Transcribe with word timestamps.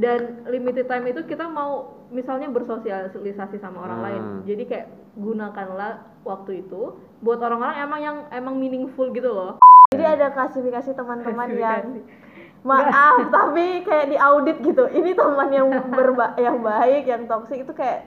dan 0.00 0.18
limited 0.46 0.88
time 0.88 1.04
itu 1.06 1.20
kita 1.22 1.44
mau 1.44 1.72
misalnya 2.08 2.48
bersosialisasi 2.48 3.56
sama 3.56 3.84
orang 3.84 3.98
Hmm. 3.98 4.06
lain 4.06 4.22
jadi 4.42 4.62
kayak 4.64 4.86
gunakanlah 5.14 5.92
waktu 6.22 6.60
itu 6.60 6.94
buat 7.20 7.38
orang-orang 7.38 7.76
emang 7.78 8.00
yang 8.00 8.16
emang 8.30 8.54
meaningful 8.56 9.10
gitu 9.10 9.28
loh 9.28 9.52
Jadi 9.90 10.06
ada 10.06 10.30
klasifikasi 10.30 10.94
teman-teman 10.94 11.48
yang 11.52 11.82
maaf 12.62 13.26
tapi 13.26 13.82
kayak 13.82 14.06
diaudit 14.08 14.60
gitu. 14.60 14.86
Ini 14.86 15.12
teman 15.12 15.50
yang 15.50 15.66
berba 15.90 16.36
yang 16.38 16.60
baik, 16.60 17.04
yang 17.04 17.26
toksik 17.26 17.64
itu 17.64 17.72
kayak 17.72 18.06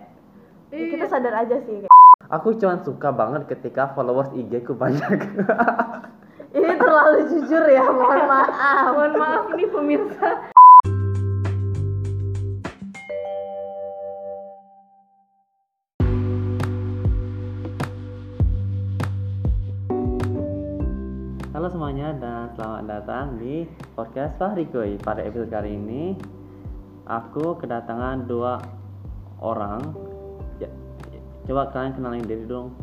ya 0.70 0.80
Iya. 0.80 0.88
kita 0.90 1.06
sadar 1.08 1.34
aja 1.36 1.60
sih. 1.60 1.84
Aku 2.30 2.56
cuma 2.56 2.80
suka 2.80 3.12
banget 3.12 3.46
ketika 3.48 3.92
followers 3.92 4.32
IG 4.32 4.64
ku 4.64 4.74
banyak. 4.74 5.28
Ini 6.50 6.72
terlalu 6.78 7.20
jujur 7.28 7.64
ya, 7.66 7.84
mohon 7.84 8.22
maaf. 8.32 8.86
mohon 8.90 9.14
maaf 9.18 9.46
nih 9.52 9.68
pemirsa 9.68 10.30
Halo 21.64 21.80
semuanya 21.80 22.12
dan 22.20 22.52
selamat 22.60 22.84
datang 22.92 23.40
di 23.40 23.64
podcast 23.96 24.36
Fahri 24.36 24.68
Kuy. 24.68 25.00
Pada 25.00 25.24
episode 25.24 25.48
kali 25.48 25.80
ini 25.80 26.12
aku 27.08 27.56
kedatangan 27.56 28.28
dua 28.28 28.60
orang. 29.40 29.80
Ya, 30.60 30.68
coba 31.48 31.72
kalian 31.72 31.96
kenalin 31.96 32.28
diri 32.28 32.44
dong. 32.52 32.76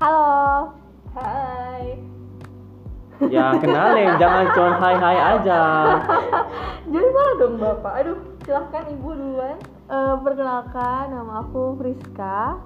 Halo. 0.00 0.72
hai 1.12 2.00
Ya 3.28 3.60
kenalin, 3.60 4.16
jangan 4.24 4.44
cuma 4.56 4.72
hai 4.80 4.96
hai 4.96 5.18
aja. 5.36 5.60
jadi 6.96 7.04
mana 7.04 7.32
dong 7.36 7.60
bapak 7.60 7.92
aduh 8.08 8.18
silahkan 8.48 8.88
ibu 8.88 9.12
duluan 9.12 9.60
Eh, 9.92 10.14
perkenalkan 10.24 11.12
nama 11.12 11.44
aku 11.44 11.76
Friska 11.76 12.56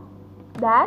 dan 0.63 0.87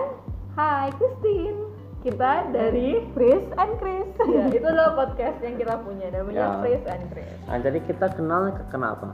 hai 0.55 0.95
Christine 0.95 1.70
kita 2.01 2.31
dari 2.49 2.87
Fris 3.11 3.45
and 3.55 3.73
Chris. 3.77 4.09
ya 4.19 4.49
itu 4.49 4.63
adalah 4.63 4.93
podcast 4.95 5.37
yang 5.39 5.55
kita 5.55 5.77
punya 5.79 6.09
namanya 6.09 6.37
Ya. 6.39 6.57
Chris 6.59 6.83
and 6.85 7.03
Chris 7.09 7.29
Nah, 7.43 7.57
jadi 7.57 7.79
kita 7.79 8.07
kenal 8.11 8.51
ke- 8.51 8.67
kenapa? 8.67 9.13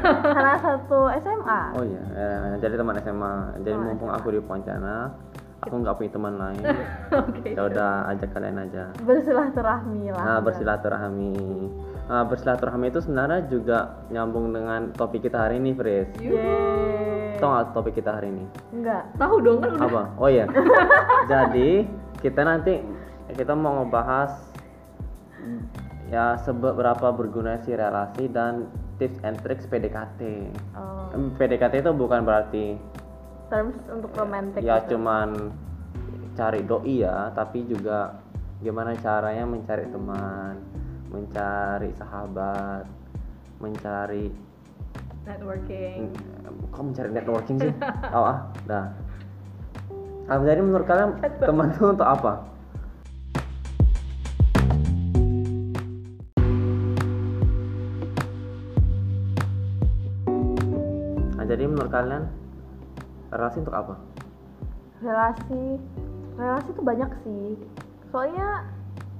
Karena 0.00 0.56
satu 0.58 1.12
SMA. 1.14 1.60
Oh 1.72 1.84
iya, 1.84 2.02
eh, 2.10 2.56
jadi 2.58 2.74
teman 2.74 2.96
SMA. 2.98 3.34
Jadi 3.58 3.70
Teman 3.70 3.86
mumpung 3.86 4.10
aku 4.10 4.32
di 4.32 4.40
Pontianak, 4.40 5.12
aku 5.60 5.74
nggak 5.76 5.94
punya 5.94 6.10
teman 6.10 6.34
lain. 6.34 6.62
oke 7.20 7.46
ya 7.46 7.62
udah 7.62 7.90
ajak 8.08 8.32
kalian 8.32 8.58
aja. 8.58 8.88
Bersilaturahmi 8.98 10.08
lah. 10.08 10.24
Nah, 10.24 10.38
bersilaturahmi. 10.40 11.32
Nah, 12.08 12.24
bersilaturahmi 12.24 12.86
itu 12.88 13.00
sebenarnya 13.00 13.40
juga 13.46 13.78
nyambung 14.08 14.50
dengan 14.50 14.90
topik 14.90 15.20
kita 15.22 15.36
hari 15.38 15.60
ini, 15.60 15.76
Fris. 15.76 16.08
Yeay. 16.18 16.97
Tahu 17.38 17.48
nggak 17.48 17.66
topik 17.72 17.94
kita 17.94 18.10
hari 18.12 18.28
ini? 18.28 18.44
Enggak. 18.74 19.02
tahu 19.14 19.34
dong 19.40 19.58
kan 19.62 19.70
udah 19.74 19.86
Apa? 19.86 20.02
Oh 20.18 20.28
iya. 20.28 20.44
Jadi, 21.32 21.86
kita 22.18 22.40
nanti 22.42 22.82
kita 23.30 23.52
mau 23.54 23.82
ngebahas 23.82 24.32
ya 26.08 26.40
seberapa 26.40 27.12
berguna 27.12 27.60
sih 27.62 27.76
relasi 27.76 28.32
dan 28.32 28.66
tips 28.96 29.20
and 29.22 29.36
tricks 29.44 29.68
PDKT. 29.68 30.20
Oh, 30.74 31.12
Em, 31.14 31.30
PDKT 31.36 31.84
itu 31.84 31.92
bukan 31.92 32.24
berarti 32.24 32.74
terms 33.48 33.76
untuk 33.88 34.12
romantis. 34.12 34.60
ya 34.60 34.82
gitu. 34.82 34.96
cuman 34.96 35.52
cari 36.36 36.60
doi 36.64 37.00
ya, 37.00 37.32
tapi 37.32 37.64
juga 37.64 38.18
gimana 38.60 38.92
caranya 38.98 39.46
mencari 39.46 39.88
teman, 39.88 40.54
mencari 41.08 41.90
sahabat, 41.96 42.84
mencari 43.58 44.28
networking 45.28 46.08
kok 46.72 46.82
mencari 46.84 47.10
networking 47.12 47.56
sih? 47.60 47.72
oh 48.16 48.24
ah, 48.24 48.38
dah. 48.64 48.86
Ah, 50.28 50.36
jadi 50.44 50.60
menurut 50.60 50.84
kalian 50.84 51.16
teman 51.40 51.72
itu 51.72 51.88
untuk 51.88 52.04
apa? 52.04 52.44
Nah, 61.34 61.44
jadi 61.48 61.64
menurut 61.64 61.88
kalian 61.88 62.28
relasi 63.32 63.64
untuk 63.64 63.76
apa? 63.76 63.96
relasi 64.98 65.78
relasi 66.34 66.68
tuh 66.74 66.82
banyak 66.82 67.10
sih 67.22 67.54
soalnya 68.10 68.66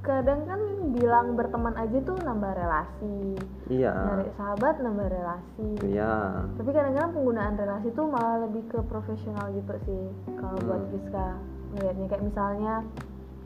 kadang 0.09 0.41
kan 0.43 0.61
bilang 0.89 1.37
berteman 1.37 1.77
aja 1.77 1.99
tuh 2.01 2.17
nambah 2.19 2.53
relasi 2.57 3.37
Iya. 3.69 3.93
nyari 3.93 4.33
sahabat 4.35 4.81
nambah 4.81 5.07
relasi 5.07 5.69
Iya. 5.85 6.49
tapi 6.57 6.71
kadang-kadang 6.73 7.13
penggunaan 7.13 7.55
relasi 7.55 7.93
tuh 7.93 8.09
malah 8.09 8.49
lebih 8.49 8.65
ke 8.67 8.81
profesional 8.89 9.53
gitu 9.53 9.75
sih 9.85 10.03
kalau 10.35 10.57
buat 10.65 10.81
Hmm. 10.81 10.91
Rizka 10.91 11.27
ngelihatnya 11.69 12.07
kayak 12.09 12.25
misalnya 12.25 12.75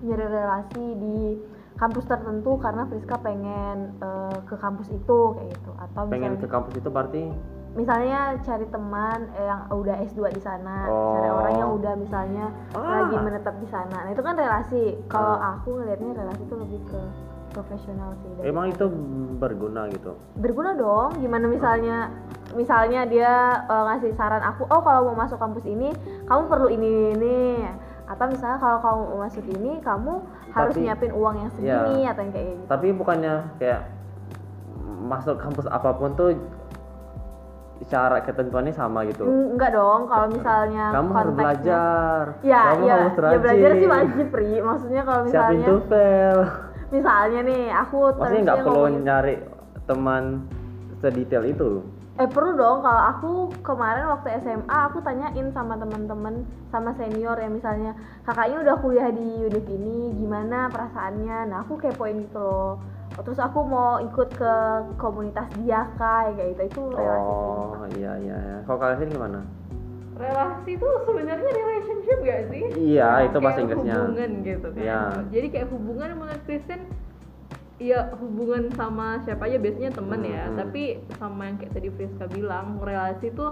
nyari 0.01 0.27
relasi 0.29 0.85
di 0.95 1.19
kampus 1.73 2.05
tertentu 2.07 2.55
karena 2.57 2.87
Friska 2.87 3.17
pengen 3.19 3.99
eh, 3.99 4.39
ke 4.47 4.55
kampus 4.55 4.89
itu 4.89 5.19
kayak 5.35 5.49
gitu 5.51 5.71
atau 5.75 6.03
Pengen 6.07 6.39
misalnya 6.39 6.43
ke 6.43 6.49
kampus 6.49 6.75
itu 6.79 6.89
berarti 6.89 7.23
misalnya 7.73 8.37
cari 8.39 8.67
teman 8.67 9.33
eh, 9.33 9.45
yang 9.45 9.61
udah 9.67 9.97
S2 10.05 10.29
di 10.31 10.41
sana, 10.41 10.85
cari 10.85 11.29
Oh. 11.29 11.39
orang 11.39 11.55
yang 11.57 11.71
udah 11.73 11.93
misalnya 11.97 12.45
Ah. 12.71 13.03
lagi 13.03 13.17
menetap 13.17 13.55
di 13.57 13.67
sana. 13.67 13.97
Nah, 14.03 14.11
itu 14.11 14.21
kan 14.21 14.35
relasi. 14.35 15.01
Kalau 15.07 15.35
Ah. 15.35 15.57
aku 15.57 15.77
ngelihatnya 15.77 16.13
relasi 16.15 16.43
itu 16.43 16.55
lebih 16.55 16.81
ke 16.85 17.01
profesional 17.53 18.17
sih. 18.17 18.33
emang 18.43 18.65
itu 18.67 18.89
berguna 19.37 19.85
gitu. 19.89 20.17
berguna 20.35 20.73
dong. 20.73 21.21
Gimana 21.21 21.45
misalnya 21.47 22.09
misalnya 22.53 23.05
dia 23.05 23.33
eh, 23.63 23.83
ngasih 23.87 24.13
saran 24.13 24.41
aku, 24.41 24.65
"Oh, 24.67 24.81
kalau 24.81 25.09
mau 25.09 25.21
masuk 25.21 25.37
kampus 25.37 25.65
ini, 25.65 25.93
kamu 26.25 26.49
perlu 26.49 26.69
ini 26.69 27.13
ini." 27.13 27.41
Atau 28.03 28.29
misalnya 28.29 28.57
kalau 28.57 28.79
kamu 28.79 29.01
mau 29.07 29.19
masuk 29.23 29.45
ini, 29.47 29.81
kamu 29.81 30.13
harus 30.51 30.75
Tapi- 30.75 30.83
nyiapin 30.83 31.13
uang 31.13 31.35
yang 31.39 31.51
Iya. 31.51 31.55
segini 31.55 31.97
atau 32.05 32.21
yang 32.21 32.33
kayak 32.33 32.47
gitu. 32.51 32.65
Tapi 32.69 32.87
bukannya 32.93 33.35
kayak 33.57 33.81
masuk 35.03 35.37
kampus 35.37 35.67
apa 35.67 35.91
pun 35.93 36.13
tuh 36.15 36.33
cara 37.85 38.21
ketentuannya 38.21 38.71
sama 38.71 39.03
gitu. 39.05 39.23
Enggak 39.23 39.73
dong, 39.73 40.07
kalau 40.07 40.27
misalnya 40.29 40.85
Kamu 40.91 41.11
harus 41.13 41.35
belajar. 41.35 42.23
Ya, 42.41 42.63
Kamu 42.71 42.85
ya, 42.85 42.95
harus 42.97 43.15
ya 43.17 43.39
belajar 43.39 43.71
sih 43.75 43.89
wajib, 43.89 44.27
Pri. 44.29 44.53
Maksudnya 44.59 45.03
kalau 45.03 45.23
Siapin 45.25 45.33
misalnya 45.59 45.67
tuvel. 45.67 46.39
misalnya 46.91 47.41
nih 47.43 47.63
aku 47.73 47.97
Maksudnya 48.13 48.43
nggak 48.43 48.59
perlu 48.59 48.73
ngomongin- 48.77 49.03
nyari 49.03 49.35
teman 49.83 50.23
sedetail 50.99 51.45
itu. 51.45 51.71
eh 52.13 52.29
perlu 52.29 52.53
dong 52.53 52.85
kalau 52.85 53.03
aku 53.09 53.31
kemarin 53.63 54.05
waktu 54.07 54.37
SMA 54.39 54.79
aku 54.85 55.01
tanyain 55.01 55.49
sama 55.51 55.75
teman-teman 55.75 56.45
sama 56.69 56.93
senior 56.93 57.33
ya 57.35 57.49
misalnya 57.49 57.97
kakaknya 58.23 58.61
udah 58.61 58.77
kuliah 58.77 59.09
di 59.09 59.27
univ 59.43 59.65
ini 59.65 60.13
gimana 60.15 60.69
perasaannya 60.69 61.49
nah 61.49 61.65
aku 61.65 61.81
kepoin 61.81 62.21
gitu 62.21 62.37
loh 62.37 62.77
terus 63.15 63.37
aku 63.37 63.61
mau 63.63 64.01
ikut 64.01 64.29
ke 64.33 64.53
komunitas 64.97 65.45
dia 65.59 65.85
kayak 65.95 66.33
gitu 66.49 66.63
itu 66.65 66.83
relasi 66.91 67.29
sih. 67.29 67.49
Oh 67.75 67.87
iya 67.93 68.13
iya. 68.19 68.37
iya. 68.39 68.57
Kalau 68.63 68.79
kalian 68.79 69.11
gimana? 69.11 69.41
relasi 70.13 70.77
itu 70.77 70.89
sebenarnya 71.03 71.51
relationship 71.51 72.19
gak 72.21 72.41
sih 72.47 72.63
Iya 72.95 73.11
itu 73.25 73.33
Kayak 73.33 73.43
bahasa 73.43 73.59
Inggrisnya. 73.61 73.97
hubungan 73.99 74.31
gitu 74.43 74.69
kan 74.69 74.79
Iya. 74.79 75.01
jadi 75.29 75.47
kayak 75.49 75.69
hubungan 75.69 76.09
menurut 76.15 76.43
Kristen 76.45 76.81
ya 77.77 78.01
hubungan 78.15 78.63
sama 78.71 79.19
siapa 79.19 79.49
aja 79.49 79.59
biasanya 79.59 79.91
temen 79.91 80.21
ya 80.23 80.45
Hmm. 80.47 80.55
tapi 80.55 80.83
sama 81.17 81.43
yang 81.45 81.57
kayak 81.59 81.73
tadi 81.75 81.89
Friska 81.91 82.25
bilang 82.29 82.79
relasi 82.79 83.33
tuh 83.33 83.51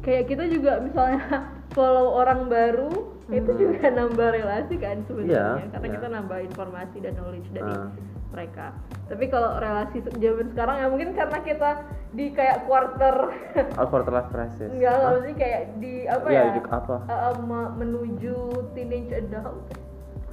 kayak 0.00 0.26
kita 0.26 0.48
juga 0.48 0.80
misalnya 0.80 1.20
follow 1.76 2.18
orang 2.18 2.48
baru 2.48 2.90
itu 3.28 3.50
Hmm. 3.52 3.60
juga 3.60 3.84
nambah 3.92 4.28
relasi 4.32 4.74
kan 4.76 4.96
sebenarnya 5.06 5.38
Iya, 5.60 5.70
karena 5.70 5.86
iya. 5.86 5.94
kita 5.94 6.06
nambah 6.10 6.38
informasi 6.42 6.96
dan 6.98 7.12
knowledge 7.14 7.48
dari 7.52 7.70
Ah. 7.70 7.86
Mereka. 8.32 8.72
Tapi 9.06 9.24
kalau 9.28 9.60
relasi 9.60 10.00
zaman 10.16 10.46
sekarang 10.56 10.76
ya 10.80 10.86
mungkin 10.88 11.10
karena 11.12 11.38
kita 11.44 11.70
di 12.12 12.32
kayak 12.32 12.64
quarter. 12.64 13.14
Oh, 13.80 13.86
quarter 13.88 14.12
life 14.12 14.30
crisis. 14.32 14.68
enggak 14.72 14.92
nggak 14.96 15.20
sih 15.28 15.34
kayak 15.36 15.62
di 15.78 15.94
apa 16.08 16.26
ya 16.28 16.42
di- 16.56 16.64
apa? 16.64 16.96
me- 17.44 17.72
menuju 17.76 18.36
teenage 18.72 19.12
adult. 19.12 19.56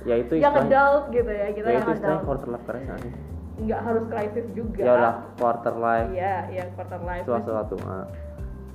Ya 0.07 0.15
itu 0.15 0.39
yang 0.39 0.55
adult 0.55 1.11
gitu 1.11 1.27
ya 1.27 1.47
kita 1.51 1.67
Ya 1.67 1.73
yang 1.75 1.87
itu 1.91 1.93
adult. 1.99 2.23
quarter 2.23 2.47
life 2.47 2.65
crisis 2.65 3.15
nggak 3.59 3.81
harus 3.83 4.03
krisis 4.07 4.45
juga. 4.55 4.81
Ya 4.81 4.91
udah 4.95 5.13
quarter 5.35 5.75
life. 5.75 6.09
Iya 6.15 6.35
iya 6.47 6.63
quarter 6.79 7.01
life. 7.03 7.25
Suatu-suatu. 7.27 7.75
ah. 7.83 8.05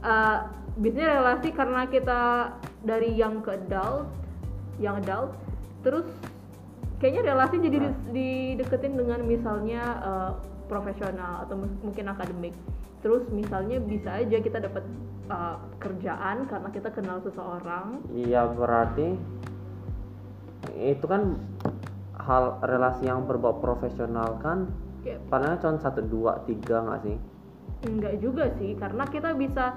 Eh, 0.05 0.39
biasanya 0.77 1.09
relasi 1.23 1.49
karena 1.57 1.89
kita 1.89 2.21
dari 2.85 3.17
yang 3.17 3.41
ke 3.41 3.57
adult 3.57 4.11
yang 4.77 5.01
adult 5.01 5.33
terus 5.81 6.05
kayaknya 7.05 7.37
relasi 7.37 7.61
jadi 7.61 7.79
di- 7.85 8.01
dideketin 8.17 8.97
dengan 8.97 9.21
misalnya 9.29 9.83
eh, 10.01 10.31
profesional 10.73 11.45
atau 11.45 11.61
mungkin 11.61 12.09
akademik. 12.09 12.57
Terus 13.05 13.29
misalnya 13.29 13.77
bisa 13.77 14.25
aja 14.25 14.41
kita 14.41 14.65
dapat 14.65 14.81
eh, 15.29 15.57
kerjaan 15.77 16.49
karena 16.49 16.69
kita 16.73 16.89
kenal 16.97 17.21
seseorang. 17.21 18.01
Iya 18.09 18.49
berarti 18.57 19.21
itu 20.81 21.05
kan 21.05 21.37
hal 22.25 22.57
relasi 22.65 23.05
yang 23.05 23.29
berbau 23.29 23.61
profesional 23.61 24.41
kan? 24.41 24.73
Kayak 25.05 25.21
palingnya 25.29 25.61
cuma 25.61 25.77
satu 25.77 26.01
dua 26.01 26.41
tiga 26.49 26.81
nggak 26.81 27.01
sih? 27.05 27.17
Enggak 27.85 28.17
juga 28.25 28.49
sih 28.57 28.73
karena 28.81 29.05
kita 29.05 29.37
bisa 29.37 29.77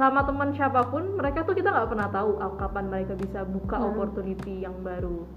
sama 0.00 0.24
teman 0.24 0.56
siapa 0.56 0.88
pun 0.88 1.20
mereka 1.20 1.44
tuh 1.44 1.52
kita 1.52 1.68
nggak 1.68 1.92
pernah 1.92 2.08
tahu 2.08 2.40
ah, 2.40 2.56
kapan 2.56 2.88
mereka 2.88 3.12
bisa 3.12 3.44
buka 3.44 3.76
Hmm. 3.76 3.92
opportunity 3.92 4.64
yang 4.64 4.72
baru 4.80 5.28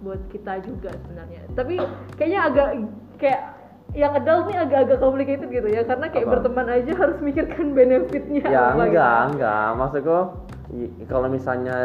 buat 0.00 0.20
kita 0.28 0.64
juga 0.64 0.90
sebenarnya. 0.96 1.40
Tapi 1.52 1.74
kayaknya 2.16 2.40
agak 2.42 2.68
kayak 3.16 3.40
yang 3.90 4.14
adult 4.14 4.46
nih 4.46 4.56
agak-agak 4.56 4.98
complicated 4.98 5.48
gitu 5.50 5.66
ya 5.66 5.82
karena 5.82 6.06
kayak 6.08 6.24
Apa? 6.24 6.32
berteman 6.38 6.66
aja 6.70 6.92
harus 6.94 7.18
mikirkan 7.18 7.66
benefitnya 7.76 8.46
ya 8.46 8.70
apa 8.70 8.86
enggak 8.86 9.18
gitu. 9.18 9.30
enggak 9.34 9.66
maksudku 9.74 10.18
kalau 11.04 11.26
misalnya 11.26 11.76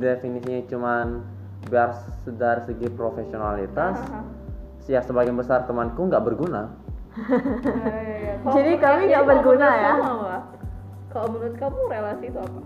definisinya 0.00 0.64
cuman 0.66 1.06
biar 1.68 1.92
dari 2.34 2.60
segi 2.64 2.88
profesionalitas 2.90 4.00
ya 4.88 5.04
sebagian 5.04 5.36
besar 5.36 5.64
temanku 5.64 6.08
nggak 6.08 6.24
berguna. 6.32 6.72
Ya, 7.14 7.92
ya, 7.94 8.16
ya. 8.18 8.34
Kalau- 8.40 8.54
Jadi 8.56 8.72
kami 8.80 9.02
nggak 9.06 9.24
berguna 9.28 9.68
ya? 9.70 9.92
kalau 11.12 11.28
menurut 11.30 11.54
kamu 11.54 11.78
relasi 11.86 12.24
itu 12.26 12.38
apa? 12.40 12.60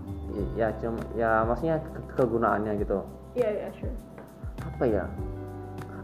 Ya 0.55 0.67
cuma 0.79 0.97
ya 1.13 1.43
maksudnya 1.43 1.83
ke- 1.83 2.15
kegunaannya 2.15 2.79
gitu. 2.79 3.03
Iya 3.35 3.49
iya 3.51 3.67
sure 3.75 3.93
apa 4.79 4.87
ya? 4.87 5.03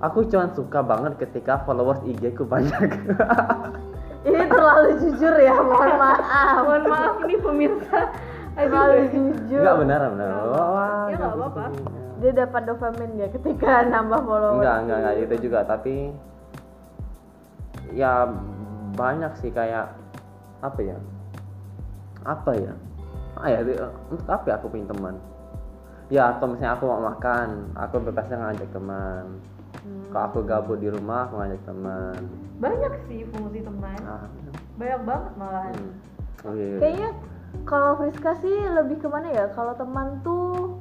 Aku 0.03 0.27
cuma 0.27 0.51
suka 0.51 0.83
banget 0.83 1.15
ketika 1.15 1.63
followers 1.63 2.03
IG 2.03 2.35
ku 2.35 2.43
banyak. 2.43 2.75
Ini 4.27 4.51
terlalu 4.51 4.99
jujur 4.99 5.31
ya, 5.39 5.55
mohon 5.55 5.95
maaf. 5.95 6.19
mohon 6.67 6.83
maaf 6.83 7.15
nih 7.23 7.39
pemirsa. 7.39 8.11
Terlalu 8.59 9.07
jujur. 9.15 9.63
enggak 9.63 9.77
benar 9.79 9.99
benar. 10.11 10.27
Nggak 10.27 10.43
Wah, 10.51 10.67
Ya, 11.07 11.15
nggak 11.15 11.15
nggak 11.15 11.31
apa-apa. 11.39 11.63
Dia 12.19 12.31
dapat 12.35 12.61
dopamin 12.67 13.11
ya 13.15 13.27
ketika 13.31 13.71
nambah 13.95 14.19
follower. 14.27 14.59
enggak 14.59 14.75
enggak 14.83 14.97
enggak 14.99 15.15
itu 15.23 15.35
juga. 15.47 15.59
Tapi 15.63 15.95
ya 17.95 18.27
banyak 18.99 19.31
sih 19.39 19.55
kayak 19.55 19.87
apa 20.59 20.79
ya? 20.83 20.97
Apa 22.27 22.51
ya? 22.59 22.75
Ah 23.39 23.47
ya 23.47 23.63
untuk 24.11 24.27
apa 24.27 24.45
ya 24.51 24.55
aku 24.59 24.67
punya 24.67 24.91
teman 24.91 25.15
ya 26.07 26.37
atau 26.37 26.45
misalnya 26.47 26.77
aku 26.77 26.85
mau 26.85 27.01
makan 27.07 27.47
aku 27.73 27.95
bebasnya 28.01 28.37
ngajak 28.39 28.69
teman 28.71 29.25
Hmm. 29.75 30.09
kalau 30.09 30.25
aku 30.31 30.39
gabut 30.47 30.81
di 30.81 30.89
rumah 30.89 31.29
aku 31.29 31.37
ngajak 31.37 31.61
teman 31.61 32.17
banyak 32.57 32.93
sih 33.05 33.21
fungsi 33.29 33.61
teman 33.61 33.99
ah, 34.01 34.25
banyak 34.81 35.01
banget 35.05 35.33
malah 35.37 35.69
hmm. 35.69 35.91
oh, 36.41 36.53
iya, 36.57 36.65
iya. 36.65 36.77
Kayaknya 36.81 37.09
kalau 37.69 37.91
Friska 37.95 38.31
sih 38.41 38.55
lebih 38.65 38.97
ke 38.97 39.07
mana 39.07 39.29
ya? 39.29 39.45
Kalau 39.53 39.77
teman 39.77 40.25
tuh 40.25 40.79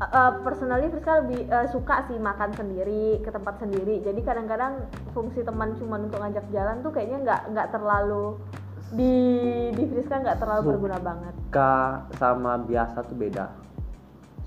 uh, 0.00 0.32
personally 0.40 0.88
Friska 0.88 1.26
lebih 1.26 1.46
uh, 1.48 1.68
suka 1.68 2.06
sih 2.08 2.16
makan 2.16 2.50
sendiri 2.54 3.20
ke 3.20 3.28
tempat 3.28 3.60
sendiri. 3.60 4.00
Jadi 4.00 4.20
kadang-kadang 4.20 4.88
fungsi 5.12 5.44
teman 5.44 5.76
cuma 5.76 6.00
untuk 6.00 6.16
ngajak 6.18 6.46
jalan 6.48 6.80
tuh 6.80 6.90
kayaknya 6.90 7.18
nggak 7.28 7.40
nggak 7.52 7.68
terlalu 7.76 8.40
di 8.94 9.14
di 9.74 9.84
Friska 9.90 10.22
nggak 10.22 10.38
terlalu 10.38 10.60
Su- 10.62 10.70
berguna 10.72 10.98
banget. 10.98 11.34
suka 11.44 11.74
sama 12.16 12.56
biasa 12.58 13.04
tuh 13.04 13.16
beda 13.16 13.46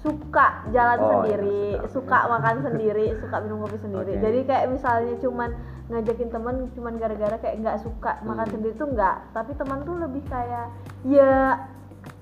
Suka 0.07 0.48
jalan 0.69 0.98
Oh, 0.98 1.07
sendiri, 1.12 1.75
iya, 1.75 1.83
suka. 1.83 1.92
suka 1.92 2.31
makan 2.31 2.56
sendiri, 2.63 3.07
suka 3.21 3.36
minum 3.44 3.59
kopi 3.62 3.77
sendiri. 3.77 4.13
Oke. 4.15 4.24
Jadi 4.24 4.39
kayak 4.44 4.65
misalnya 4.71 5.15
cuman 5.19 5.50
ngajakin 5.88 6.30
teman 6.30 6.56
cuman 6.71 6.94
gara-gara 6.95 7.36
kayak 7.38 7.56
nggak 7.59 7.77
suka 7.80 8.12
makan 8.21 8.44
Hmm. 8.44 8.54
sendiri 8.54 8.74
tuh 8.74 8.88
nggak. 8.88 9.15
Tapi 9.31 9.51
teman 9.54 9.80
tuh 9.83 9.95
lebih 9.98 10.24
kayak 10.25 10.68
ya 11.04 11.59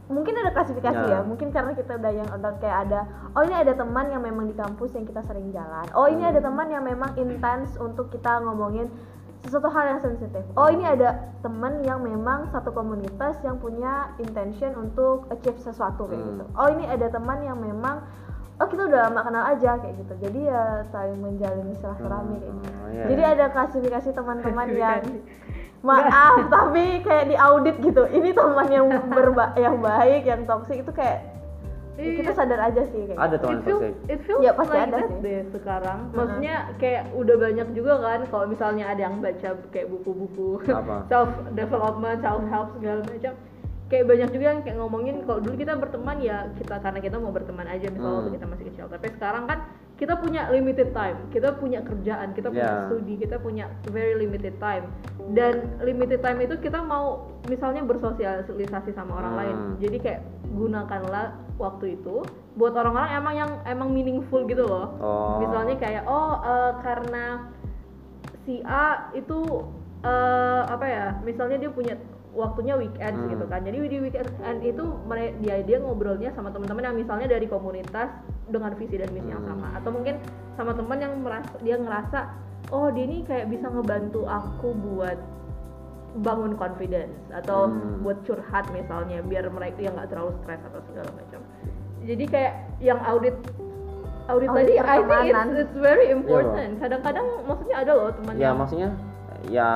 mungkin 0.06 0.34
ada 0.36 0.50
klasifikasi 0.52 1.02
Ya. 1.04 1.14
ya. 1.16 1.20
Mungkin 1.22 1.50
karena 1.50 1.74
kita 1.74 1.96
udah 1.96 2.12
yang 2.12 2.30
udah 2.30 2.52
kayak 2.58 2.78
ada 2.84 3.02
oh 3.32 3.42
ini 3.42 3.56
ada 3.56 3.74
teman 3.74 4.06
yang 4.08 4.22
memang 4.22 4.46
di 4.46 4.54
kampus 4.54 4.94
yang 4.94 5.02
kita 5.04 5.22
sering 5.22 5.50
jalan. 5.50 5.86
Oh 5.94 6.06
ini 6.06 6.22
Hmm. 6.22 6.32
ada 6.32 6.42
teman 6.42 6.68
yang 6.70 6.82
memang 6.82 7.14
intens 7.16 7.74
untuk 7.76 8.10
kita 8.10 8.38
ngomongin 8.40 8.90
sesuatu 9.46 9.70
hal 9.70 9.86
yang 9.88 10.02
sensitif. 10.02 10.42
Oh 10.54 10.68
ini 10.68 10.82
ada 10.84 11.14
teman 11.40 11.80
yang 11.80 12.02
memang 12.02 12.50
satu 12.50 12.70
komunitas 12.70 13.38
yang 13.40 13.56
punya 13.56 14.10
intention 14.18 14.74
untuk 14.76 15.30
achieve 15.30 15.58
sesuatu 15.58 16.06
kayak 16.06 16.18
Hmm. 16.18 16.30
gitu. 16.32 16.46
Oh 16.54 16.68
ini 16.68 16.86
ada 16.86 17.08
teman 17.08 17.40
yang 17.40 17.56
memang 17.56 18.02
oh 18.56 18.66
kita 18.66 18.88
udah 18.88 19.00
lama 19.06 19.22
kenal 19.22 19.44
aja 19.46 19.78
kayak 19.78 19.96
gitu. 19.98 20.14
Jadi 20.20 20.40
ya 20.44 20.64
saling 20.90 21.20
menjalin 21.20 21.70
silaturahmi 21.76 22.36
kayak 22.36 22.54
gitu. 22.56 22.70
Oh, 22.74 22.90
iya, 22.90 23.04
Jadi 23.06 23.22
iya. 23.22 23.34
ada 23.34 23.46
klasifikasi 23.52 24.10
teman-teman 24.12 24.68
yang 24.82 25.02
Klasifikasi. 25.04 25.84
maaf 25.84 26.38
tapi 26.56 26.86
kayak 27.02 27.26
di 27.28 27.36
audit 27.38 27.76
gitu. 27.78 28.04
Ini 28.08 28.30
teman 28.32 28.68
yang 28.68 28.88
berba 29.14 29.54
yang 29.56 29.78
baik, 29.78 30.26
yang 30.26 30.42
toksik 30.44 30.82
itu 30.82 30.90
kayak 30.90 31.35
Iya. 31.98 32.14
kita 32.18 32.32
sadar 32.34 32.60
aja 32.62 32.82
sih 32.86 33.02
kayak. 33.06 33.18
ada 33.18 33.32
gitu. 33.32 33.42
teman 33.42 33.56
it 33.56 33.64
feels, 33.64 33.80
toxic 33.80 33.96
it 34.10 34.20
feels 34.22 34.42
Ya, 34.42 34.52
pasti 34.52 34.74
like 34.74 34.84
ada 34.84 34.94
that 34.94 35.08
sih. 35.08 35.20
deh 35.22 35.42
sekarang 35.50 36.00
maksudnya 36.12 36.56
kayak 36.76 37.04
udah 37.14 37.36
banyak 37.38 37.68
juga 37.72 37.94
kan 37.98 38.20
kalau 38.26 38.46
misalnya 38.46 38.86
ada 38.86 39.02
yang 39.02 39.16
baca 39.18 39.50
kayak 39.70 39.88
buku-buku 39.90 40.50
self 41.12 41.30
development 41.54 42.20
self 42.20 42.44
help 42.46 42.68
segala 42.74 43.00
macam 43.02 43.34
kayak 43.86 44.06
banyak 44.08 44.30
juga 44.30 44.46
yang 44.50 44.62
kayak 44.62 44.78
ngomongin 44.78 45.16
kalau 45.24 45.40
dulu 45.40 45.56
kita 45.56 45.74
berteman 45.74 46.18
ya 46.20 46.38
kita 46.54 46.76
karena 46.80 47.00
kita 47.00 47.16
mau 47.16 47.30
berteman 47.30 47.66
aja 47.66 47.86
misalnya 47.86 48.02
Hmm. 48.08 48.20
waktu 48.20 48.32
kita 48.34 48.46
masih 48.46 48.66
kecil 48.66 48.86
tapi 48.88 49.08
sekarang 49.12 49.44
kan 49.46 49.60
kita 49.96 50.14
punya 50.18 50.42
limited 50.50 50.90
time 50.92 51.16
kita 51.30 51.54
punya 51.54 51.80
kerjaan 51.80 52.34
kita 52.34 52.50
punya 52.50 52.66
Yeah. 52.66 52.84
studi 52.84 53.14
kita 53.16 53.38
punya 53.38 53.66
very 53.88 54.18
limited 54.18 54.58
time 54.58 54.90
dan 55.32 55.54
limited 55.80 56.20
time 56.20 56.42
itu 56.42 56.58
kita 56.58 56.82
mau 56.82 57.06
misalnya 57.46 57.86
bersosialisasi 57.86 58.92
sama 58.92 59.16
orang 59.16 59.32
Hmm. 59.32 59.40
lain 59.40 59.56
jadi 59.78 59.98
kayak 60.02 60.22
gunakanlah 60.56 61.36
waktu 61.60 62.00
itu 62.00 62.24
buat 62.56 62.72
orang-orang 62.72 63.10
emang 63.14 63.34
yang 63.36 63.52
emang 63.68 63.90
meaningful 63.92 64.48
gitu 64.48 64.64
loh 64.64 64.96
oh 65.04 65.44
misalnya 65.44 65.76
kayak 65.76 66.04
oh 66.08 66.40
eh, 66.42 66.72
karena 66.82 67.26
si 68.48 68.64
A 68.64 69.12
itu 69.12 69.40
eh, 70.02 70.62
apa 70.66 70.86
ya 70.88 71.06
misalnya 71.22 71.60
dia 71.60 71.72
punya 71.72 71.96
waktunya 72.36 72.76
weekend 72.76 73.16
Hmm. 73.16 73.32
gitu 73.32 73.46
kan 73.48 73.64
jadi 73.64 73.78
di 73.88 73.98
weekend 74.04 74.28
itu 74.60 74.84
dia 75.40 75.56
dia 75.64 75.78
ngobrolnya 75.80 76.36
sama 76.36 76.52
teman-teman 76.52 76.84
yang 76.84 76.96
misalnya 77.00 77.28
dari 77.32 77.48
komunitas 77.48 78.12
dengan 78.52 78.76
visi 78.76 79.00
dan 79.00 79.08
misi 79.16 79.32
yang 79.32 79.40
Hmm. 79.44 79.56
sama 79.56 79.68
atau 79.80 79.90
mungkin 79.96 80.20
sama 80.60 80.76
teman 80.76 81.00
yang 81.00 81.14
merasa 81.24 81.56
dia 81.64 81.80
ngerasa 81.80 82.20
oh 82.76 82.92
dia 82.92 83.08
ini 83.08 83.24
kayak 83.24 83.48
bisa 83.48 83.72
ngebantu 83.72 84.28
aku 84.28 84.76
buat 84.76 85.16
bangun 86.16 86.56
confidence 86.56 87.12
atau 87.30 87.68
Hmm. 87.68 88.00
buat 88.00 88.24
curhat 88.24 88.72
misalnya 88.72 89.20
biar 89.22 89.48
mereka 89.48 89.80
yang 89.80 89.94
nggak 89.94 90.10
terlalu 90.10 90.32
stres 90.40 90.62
atau 90.64 90.80
segala 90.86 91.10
macam. 91.12 91.40
Jadi 92.02 92.24
kayak 92.26 92.54
yang 92.80 93.00
audit 93.02 93.36
audit, 94.26 94.50
Audit 94.50 94.50
tadi 94.50 94.74
I 94.80 95.00
think 95.02 95.26
it's, 95.28 95.54
it's 95.60 95.78
very 95.78 96.08
important. 96.10 96.80
Kadang-kadang 96.80 97.46
maksudnya 97.46 97.78
ada 97.78 97.92
loh 97.94 98.10
teman 98.12 98.34
ya 98.34 98.42
yang 98.42 98.56
maksudnya 98.58 98.90
ya 99.46 99.70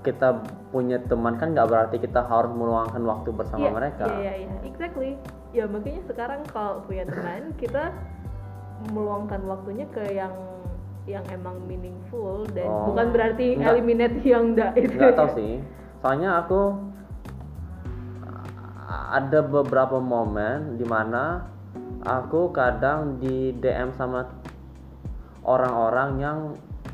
kita 0.00 0.28
punya 0.70 1.02
teman 1.02 1.34
kan 1.34 1.50
nggak 1.50 1.66
berarti 1.66 1.96
kita 1.98 2.22
harus 2.22 2.52
meluangkan 2.52 3.02
waktu 3.02 3.32
bersama 3.32 3.66
Iya, 3.66 3.72
mereka. 3.72 4.04
iya 4.06 4.14
iya 4.14 4.32
iya. 4.46 4.50
Exactly. 4.62 5.10
Ya 5.50 5.64
makanya 5.66 6.02
sekarang 6.04 6.40
kalau 6.46 6.84
punya 6.84 7.02
teman 7.02 7.50
kita 7.62 7.90
meluangkan 8.92 9.40
waktunya 9.42 9.88
ke 9.88 10.12
yang 10.12 10.34
yang 11.06 11.22
emang 11.30 11.62
meaningful 11.64 12.42
dan 12.50 12.66
Oh. 12.66 12.90
bukan 12.90 13.10
berarti 13.10 13.56
Nggak. 13.56 13.70
eliminate 13.72 14.16
yang 14.22 14.42
enggak 14.52 14.74
itu 14.76 14.90
nggak 14.92 15.14
tahu 15.14 15.30
sih 15.34 15.52
soalnya 16.00 16.40
aku 16.40 16.76
ada 18.86 19.42
beberapa 19.42 19.98
momen 19.98 20.78
di 20.78 20.86
mana 20.86 21.42
aku 22.06 22.54
kadang 22.54 23.18
di 23.18 23.50
DM 23.58 23.90
sama 23.94 24.26
orang-orang 25.42 26.10
yang 26.18 26.38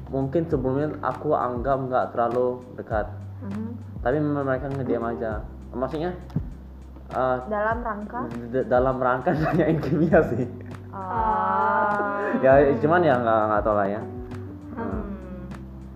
mungkin 0.08 0.44
sebelumnya 0.44 0.92
aku 1.00 1.32
anggap 1.32 1.78
nggak 1.88 2.06
terlalu 2.12 2.60
dekat. 2.76 3.06
Mhm. 3.42 3.70
tapi 4.02 4.18
mereka 4.18 4.66
nge-DM 4.66 5.04
aja. 5.14 5.42
Maksudnya 5.72 6.10
eh, 7.10 7.36
Dalam 7.46 7.78
rangka? 7.82 8.20
dalam 8.66 8.96
rangka 8.98 9.30
nanyain 9.46 9.78
kimia 9.78 10.20
sih. 10.26 10.46
Ah, 10.92 12.20
ya 12.42 12.60
cuman 12.82 13.00
ya 13.00 13.14
nggak 13.16 13.40
nggak 13.48 13.62
tahu 13.64 13.74
lah 13.78 13.88
ya. 13.88 14.02
Hmm. 14.76 15.02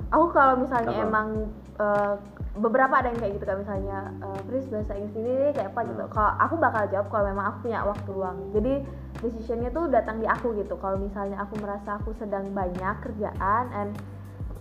aku 0.08 0.26
kalau 0.32 0.54
misalnya 0.60 0.92
Apa? 0.92 1.02
emang 1.02 1.28
eh, 1.76 2.12
beberapa 2.56 2.94
ada 2.96 3.12
yang 3.12 3.20
kayak 3.20 3.32
gitu 3.36 3.44
kan 3.44 3.56
misalnya 3.60 3.98
eh, 4.18 4.40
Pris 4.48 4.64
bahasa 4.66 4.92
Inggris 4.96 5.16
ini 5.16 5.34
kayak 5.52 5.70
apa 5.72 5.80
gitu. 5.84 6.04
Hmm. 6.04 6.12
kalau 6.12 6.32
aku 6.40 6.54
bakal 6.56 6.82
jawab 6.88 7.06
kalau 7.12 7.24
memang 7.28 7.46
aku 7.46 7.58
punya 7.68 7.78
waktu 7.84 8.10
luang. 8.10 8.38
Jadi 8.50 8.72
decisionnya 9.16 9.70
tuh 9.70 9.84
datang 9.88 10.16
di 10.18 10.26
aku 10.26 10.56
gitu. 10.56 10.74
Kalau 10.76 10.96
misalnya 10.96 11.36
aku 11.38 11.54
merasa 11.60 11.96
aku 11.96 12.16
sedang 12.16 12.48
banyak 12.50 12.96
kerjaan 13.00 13.64
and 13.72 13.92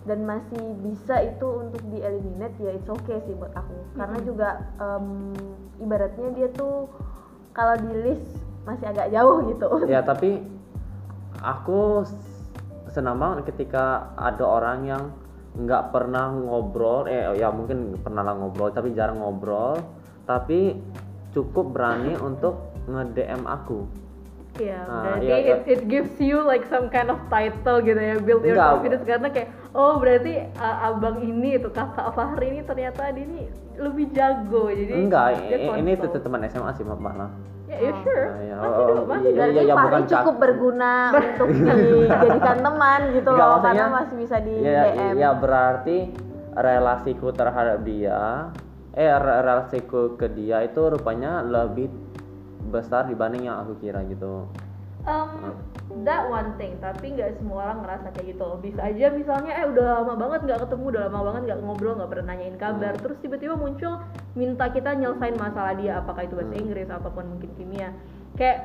dan 0.06 0.22
masih 0.22 0.62
bisa 0.86 1.18
itu 1.18 1.42
untuk 1.50 1.82
di 1.90 1.98
eliminate 1.98 2.54
ya 2.62 2.70
it's 2.70 2.86
okay 2.86 3.18
sih 3.24 3.34
buat 3.34 3.50
aku. 3.52 3.74
Karena 3.96 4.18
Mhm. 4.20 4.24
juga 4.24 4.48
em, 4.78 5.06
ibaratnya 5.80 6.28
dia 6.30 6.48
tuh 6.52 6.86
kalau 7.50 7.74
di 7.74 7.90
list 8.06 8.28
masih 8.62 8.86
agak 8.86 9.10
jauh 9.10 9.40
gitu. 9.48 9.66
Ya 9.88 10.04
tapi 10.06 10.44
aku 11.42 12.04
senang 12.86 13.18
banget 13.18 13.50
ketika 13.50 14.14
ada 14.14 14.44
orang 14.46 14.78
yang 14.84 15.02
nggak 15.56 15.88
pernah 15.88 16.28
ngobrol 16.30 17.08
eh 17.08 17.32
ya 17.34 17.48
mungkin 17.48 17.96
pernah 18.00 18.20
lah 18.20 18.36
ngobrol 18.36 18.70
tapi 18.70 18.92
jarang 18.92 19.20
ngobrol. 19.20 19.80
Tapi 20.26 20.74
cukup 21.32 21.72
berani 21.72 22.16
untuk 22.18 22.74
nge-DM 22.88 23.46
aku. 23.46 23.86
Iya, 24.56 24.88
Ah, 24.88 25.20
berarti 25.20 25.28
iya. 25.28 25.36
it, 25.52 25.60
it 25.68 25.82
gives 25.84 26.16
you 26.16 26.40
like 26.40 26.64
some 26.64 26.88
kind 26.88 27.12
of 27.12 27.20
title 27.28 27.84
gitu 27.84 28.00
ya, 28.00 28.16
build 28.16 28.40
your 28.40 28.56
Enggak. 28.56 28.72
confidence. 28.80 29.04
Karena 29.04 29.28
kayak 29.28 29.48
oh 29.76 30.00
berarti 30.00 30.48
uh, 30.56 30.88
abang 30.88 31.20
ini 31.20 31.60
itu 31.60 31.68
kakak 31.68 32.08
Fahri 32.16 32.56
ini 32.56 32.60
ternyata 32.64 33.12
dia 33.12 33.24
ini 33.28 33.52
lebih 33.76 34.16
jago. 34.16 34.72
Jadi 34.72 34.92
enggak 34.96 35.44
ini 35.76 35.92
tuh 36.00 36.08
teman 36.16 36.40
SMA 36.48 36.72
sih 36.72 36.84
malah 36.88 37.28
ya 37.66 37.76
ya 37.76 37.92
sure. 38.00 38.24
Nah, 38.24 38.40
ya, 38.40 38.56
masih 38.56 38.82
dulu 38.84 39.02
masih 39.04 39.30
iya, 39.30 39.44
iya, 39.48 39.74
Fahri 39.74 39.84
bukan 39.84 40.02
cukup 40.04 40.22
cak- 40.28 40.40
berguna 40.40 40.94
untuk 41.34 41.46
dijadikan 41.50 42.58
teman 42.60 43.00
gitu 43.12 43.28
loh 43.28 43.38
maksudnya- 43.38 43.62
karena 43.76 43.86
masih 43.92 44.14
bisa 44.16 44.36
di 44.38 44.54
ya, 44.58 44.82
DM. 44.86 45.14
ya 45.16 45.30
berarti 45.32 45.96
relasiku 46.52 47.26
terhadap 47.30 47.78
dia 47.82 48.22
eh 48.92 49.12
re- 49.12 49.40
relasiku 49.42 50.16
ke 50.16 50.26
dia 50.28 50.62
itu 50.62 50.80
rupanya 50.80 51.42
lebih 51.42 51.92
besar 52.66 53.04
dibanding 53.04 53.44
yang 53.44 53.60
aku 53.60 53.76
kira 53.76 54.00
gitu 54.04 54.48
Um, 55.06 55.54
that 56.02 56.26
one 56.26 56.58
thing 56.58 56.74
tapi 56.78 57.14
nggak 57.14 57.38
semua 57.38 57.62
orang 57.64 57.78
ngerasa 57.80 58.10
kayak 58.10 58.26
gitu 58.34 58.46
bisa 58.58 58.80
aja 58.82 59.06
misalnya 59.08 59.52
eh 59.54 59.64
udah 59.64 60.02
lama 60.02 60.14
banget 60.18 60.40
nggak 60.42 60.60
ketemu 60.66 60.84
udah 60.90 61.02
lama 61.06 61.20
banget 61.24 61.42
nggak 61.46 61.60
ngobrol 61.62 61.94
nggak 61.94 62.10
pernah 62.10 62.26
nanyain 62.28 62.56
kabar 62.56 62.90
Hmm. 62.90 63.00
terus 63.00 63.16
tiba-tiba 63.16 63.54
muncul 63.54 64.02
minta 64.34 64.66
kita 64.66 64.90
nyelesain 64.92 65.38
masalah 65.38 65.72
dia 65.72 65.96
apakah 65.96 66.20
itu 66.20 66.34
bahasa 66.34 66.52
Hmm. 66.52 66.60
Inggris 66.60 66.90
apa 66.90 67.08
pun 67.08 67.24
mungkin 67.28 67.50
kimia 67.54 67.94
kayak 68.34 68.58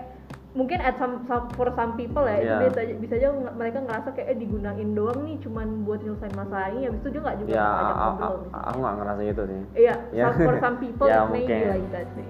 mungkin 0.51 0.81
at 0.81 0.97
some, 0.97 1.23
some- 1.23 1.47
for 1.53 1.69
some 1.71 1.93
people 1.93 2.25
ya 2.25 2.35
itu 2.35 2.49
Yeah. 2.49 2.65
bisa 2.65 2.79
aja 2.81 2.93
bisa 2.97 3.13
aja 3.15 3.27
mereka 3.53 3.77
ngerasa 3.79 4.09
kayak 4.11 4.27
eh 4.27 4.37
digunain 4.37 4.89
doang 4.91 5.19
nih 5.21 5.37
cuman 5.39 5.67
buat 5.85 6.01
nyelesain 6.01 6.33
masalah 6.33 6.67
ini 6.69 6.89
habis 6.89 6.99
itu 6.99 7.09
dia 7.09 7.21
nggak 7.21 7.37
juga 7.37 7.49
ya 7.49 7.63
ngajak 7.63 7.95
ngobrol 7.95 8.35
aku 8.51 8.77
nggak 8.77 8.95
ngerasa 8.97 9.21
gitu 9.23 9.41
sih 9.45 9.59
Iya, 9.79 9.95
Ya. 10.11 10.25
some- 10.27 10.41
for 10.41 10.55
some 10.57 10.77
people 10.77 11.05
Ya, 11.13 11.21
it 11.21 11.29
may 11.29 11.45
be 11.45 11.65
like 11.69 11.89
that 11.93 12.07
sih. 12.11 12.27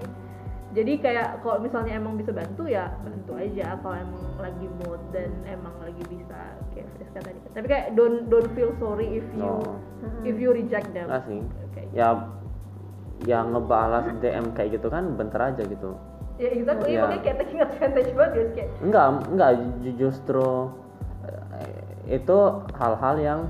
Jadi 0.72 0.92
kayak 0.98 1.40
kalau 1.40 1.60
misalnya 1.60 1.92
emang 1.94 2.16
bisa 2.16 2.32
bantu 2.32 2.64
ya 2.64 2.88
bantu 2.98 3.36
aja 3.36 3.76
kalau 3.78 3.92
emang 3.94 4.24
lagi 4.36 4.66
mood 4.80 5.00
dan 5.10 5.28
emang 5.44 5.76
lagi 5.78 6.00
bisa 6.06 6.38
kayak 6.72 6.88
Friska 6.90 7.20
tadi. 7.22 7.38
Tapi 7.52 7.66
kayak 7.66 7.86
don't 7.92 8.26
don't 8.26 8.48
feel 8.52 8.72
sorry 8.76 9.04
if 9.12 9.26
you 9.30 9.44
No. 9.44 9.60
if 10.22 10.34
you 10.34 10.48
reject 10.50 10.88
them. 10.90 11.06
Nggak 11.06 11.22
sih 11.26 11.40
Oke. 11.44 11.82
ya 11.92 12.08
yang 13.22 13.52
ngebalas 13.52 14.08
DM 14.18 14.50
kayak 14.50 14.74
gitu 14.74 14.88
kan 14.88 15.14
bentar 15.14 15.52
aja 15.52 15.62
gitu 15.62 15.94
Ya 16.34 16.48
exactly, 16.50 16.90
Iya. 16.90 17.06
makanya 17.06 17.22
kayak 17.22 17.36
taking 17.38 17.60
advantage 17.60 18.10
banget 18.10 18.32
guys 18.34 18.50
kayak 18.50 18.68
enggak 18.80 19.06
enggak 19.28 19.50
ju- 19.78 19.96
justru 20.00 20.48
eh, 21.22 21.78
itu 22.10 22.38
hal-hal 22.74 23.14
yang 23.16 23.40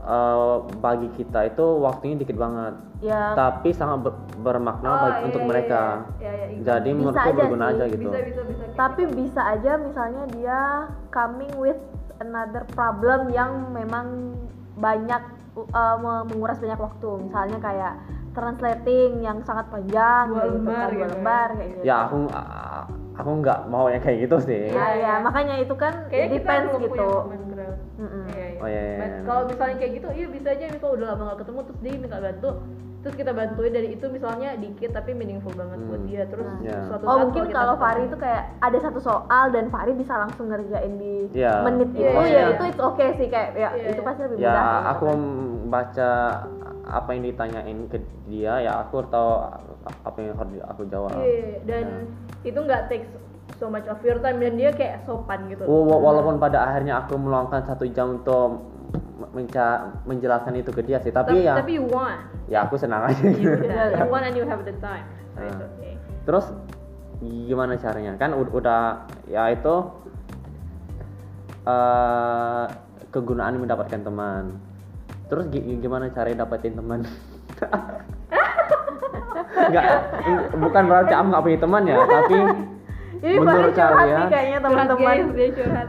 eh, 0.00 0.54
bagi 0.76 1.08
kita 1.14 1.40
itu 1.46 1.64
waktunya 1.78 2.16
dikit 2.16 2.36
banget. 2.36 2.74
Ya. 3.00 3.32
Tapi 3.32 3.72
sangat 3.72 4.04
ber- 4.04 4.20
bermakna 4.38 4.88
Oh, 4.88 4.96
bagi 4.98 5.18
iya, 5.18 5.26
untuk 5.28 5.42
iya, 5.42 5.48
mereka. 5.48 5.82
iya. 5.82 6.00
Iya, 6.20 6.32
iya, 6.32 6.46
jadi 6.60 6.88
Bisa 6.88 6.98
menurutku 6.98 7.20
aja 7.20 7.36
berguna 7.36 7.64
sih, 7.64 7.72
aja 7.72 7.84
gitu. 7.86 8.08
Bisa 8.08 8.20
bisa 8.20 8.42
bisa 8.44 8.62
kayak 8.62 8.76
tapi 8.76 9.02
gitu. 9.02 9.14
bisa 9.16 9.40
aja 9.44 9.72
misalnya 9.76 10.22
dia 10.32 10.60
coming 11.08 11.52
with 11.56 11.80
another 12.20 12.64
problem 12.70 13.20
yang 13.30 13.72
memang 13.72 14.36
banyak 14.76 15.22
uh, 15.72 15.96
me- 15.96 16.26
menguras 16.28 16.60
banyak 16.60 16.80
waktu. 16.80 17.10
Misalnya 17.24 17.58
kayak 17.60 17.94
translating 18.30 19.20
yang 19.20 19.42
sangat 19.42 19.66
panjang 19.68 20.30
Dua 20.30 20.36
kayak 20.38 20.48
gitu 20.48 20.58
lembar 20.62 20.78
kan, 20.78 20.88
dua 20.88 21.00
gitu. 21.00 21.12
lembar 21.18 21.48
kayak 21.56 21.68
gitu. 21.74 21.82
Ya 21.82 21.96
aku 22.06 22.16
aku 23.20 23.30
nggak 23.44 23.60
mau 23.68 23.86
yang 23.92 24.00
kayak 24.00 24.18
gitu 24.24 24.36
sih. 24.40 24.72
Ya, 24.72 24.88
ya, 24.96 25.12
makanya 25.20 25.60
itu 25.60 25.74
kan 25.76 26.08
Kayaknya 26.08 26.40
depends 26.40 26.72
gitu. 26.78 26.88
punya 26.88 27.08
common 27.20 27.40
Iya, 28.62 28.70
iya. 28.70 28.82
Oh, 28.82 28.82
iya, 28.82 28.82
iya, 28.82 28.98
But 28.98 29.10
iya. 29.10 29.20
Kalau 29.22 29.42
misalnya 29.46 29.76
kayak 29.76 29.92
gitu, 29.94 30.08
iya 30.10 30.26
bisa 30.28 30.48
aja 30.50 30.64
misalnya 30.68 30.94
udah 30.94 31.06
lama 31.08 31.22
gak 31.26 31.38
ketemu 31.40 31.60
terus 31.62 31.78
dia 31.80 31.92
minta 31.96 32.18
bantu, 32.18 32.50
terus 33.00 33.14
kita 33.14 33.32
bantuin 33.32 33.72
dari 33.72 33.88
itu 33.90 34.06
misalnya 34.06 34.50
dikit 34.54 34.90
tapi 34.92 35.10
meaningful 35.10 35.52
banget 35.52 35.78
buat 35.82 35.96
Hmm. 35.96 36.06
dia. 36.06 36.22
Terus 36.26 36.48
Iya. 36.60 36.78
suatu 36.84 37.02
Oh 37.02 37.08
saat 37.10 37.22
mungkin 37.24 37.42
kalau 37.50 37.74
Fari 37.74 38.02
itu 38.04 38.16
kayak 38.16 38.42
ada 38.58 38.78
satu 38.78 39.00
soal 39.00 39.44
dan 39.48 39.64
Fari 39.66 39.92
bisa 39.94 40.14
langsung 40.14 40.46
ngerjain 40.46 40.92
di 40.94 41.14
Iya. 41.32 41.54
menit 41.62 41.88
Iya, 41.90 42.00
itu 42.06 42.20
iya. 42.22 42.36
ya 42.36 42.44
itu 42.50 42.62
it's 42.66 42.82
okay 42.82 43.08
sih 43.14 43.26
kayak 43.26 43.48
ya 43.54 43.68
Iya, 43.70 43.88
itu 43.88 43.96
iya. 43.96 44.04
pasti 44.04 44.20
lebih 44.22 44.36
ya 44.36 44.44
mudah 44.46 44.60
gitu 44.60 44.88
aku 44.90 45.04
kan. 45.06 45.20
baca 45.66 46.10
apa 46.82 47.08
yang 47.08 47.22
ditanyain 47.24 47.78
ke 47.86 47.98
dia 48.26 48.52
ya 48.58 48.72
aku 48.80 48.98
tahu 49.06 49.30
apa 50.02 50.16
yang 50.18 50.34
harus 50.34 50.52
aku 50.66 50.82
jawab 50.84 51.14
Iya, 51.14 51.24
iya, 51.24 51.56
dan 51.62 51.84
itu 52.42 52.58
nggak 52.58 52.82
takes 52.86 53.08
so 53.56 53.66
much 53.66 53.86
of 53.86 53.98
your 54.00 54.18
time 54.18 54.38
dan 54.38 54.54
dia 54.54 54.70
kayak 54.70 55.02
sopan 55.02 55.48
gitu. 55.48 55.64
Wa- 55.64 55.86
wa- 55.86 56.02
walaupun 56.02 56.36
pada 56.36 56.62
akhirnya 56.62 57.00
aku 57.00 57.16
meluangkan 57.16 57.64
satu 57.64 57.88
jam 57.88 58.16
untuk 58.16 58.68
menca 59.30 59.66
menjelaskan 60.04 60.56
itu 60.56 60.70
ke 60.70 60.82
dia 60.82 60.98
sih 60.98 61.10
tapi, 61.10 61.38
tapi, 61.38 61.46
ya 61.46 61.54
tapi 61.54 61.72
you 61.76 61.84
want, 61.86 62.18
ya 62.46 62.64
aku 62.64 62.74
senang 62.74 63.04
aja 63.04 63.20
you, 63.20 63.52
gitu. 63.52 63.68
you 63.68 64.06
want 64.08 64.24
and 64.24 64.34
you 64.34 64.42
have 64.50 64.64
the 64.64 64.74
time. 64.78 65.04
So 65.32 65.40
it's 65.40 65.54
Ah. 65.54 65.68
okay. 65.68 65.94
terus 66.20 66.46
gimana 67.20 67.76
caranya 67.76 68.16
kan 68.16 68.32
ud- 68.32 68.50
udah 68.50 69.04
ya 69.26 69.48
itu 69.48 69.74
eh 71.62 72.64
kegunaan 73.10 73.58
mendapatkan 73.58 74.00
teman 74.00 74.56
terus 75.26 75.46
gi- 75.48 75.78
gimana 75.78 76.08
caranya 76.08 76.42
dapetin 76.42 76.74
teman 76.74 77.04
Enggak, 79.60 79.84
bukan 80.62 80.82
berarti 80.86 81.12
aku 81.12 81.26
nggak 81.28 81.44
punya 81.44 81.58
teman 81.60 81.82
ya 81.84 81.96
tapi 82.00 82.36
Jadi 83.20 83.34
menurut 83.36 83.72
Fari 83.72 83.76
curhat 83.76 83.92
nih 83.92 84.00
kalian 84.00 84.28
kayaknya 84.32 84.58
teman-teman. 84.64 85.04
guys, 85.04 85.28
dia 85.38 85.48
curhat. 85.52 85.88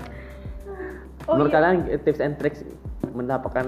Oh 1.29 1.33
menurut 1.37 1.51
iya. 1.51 1.57
kalian 1.57 1.75
tips 2.03 2.21
and 2.21 2.35
tricks 2.41 2.59
mendapatkan 3.13 3.65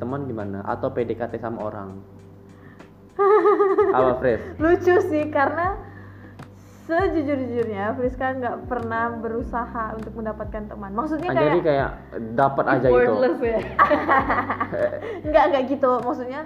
teman 0.00 0.20
gimana? 0.26 0.58
Atau 0.66 0.90
PDKT 0.90 1.38
sama 1.38 1.60
orang? 1.70 1.88
Apa 3.92 4.12
Fris? 4.18 4.40
Lucu 4.62 4.94
sih 5.12 5.28
karena 5.28 5.76
sejujur-jujurnya 6.88 7.94
Friska 7.94 8.34
nggak 8.34 8.56
pernah 8.66 9.14
berusaha 9.22 9.94
untuk 9.94 10.10
mendapatkan 10.18 10.66
teman. 10.66 10.90
Maksudnya 10.90 11.30
Ah, 11.30 11.34
kayak 11.36 11.46
jadi 11.46 11.60
kayak 11.62 11.90
dapat 12.34 12.64
aja 12.66 12.86
gitu. 12.88 12.96
Wordless 12.96 13.38
ya. 13.38 13.60
nggak 15.30 15.44
nggak 15.54 15.62
gitu. 15.70 15.90
Maksudnya 16.02 16.40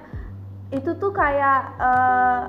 itu 0.75 0.91
tuh 0.99 1.13
kayak 1.15 1.61
eh, 1.81 2.41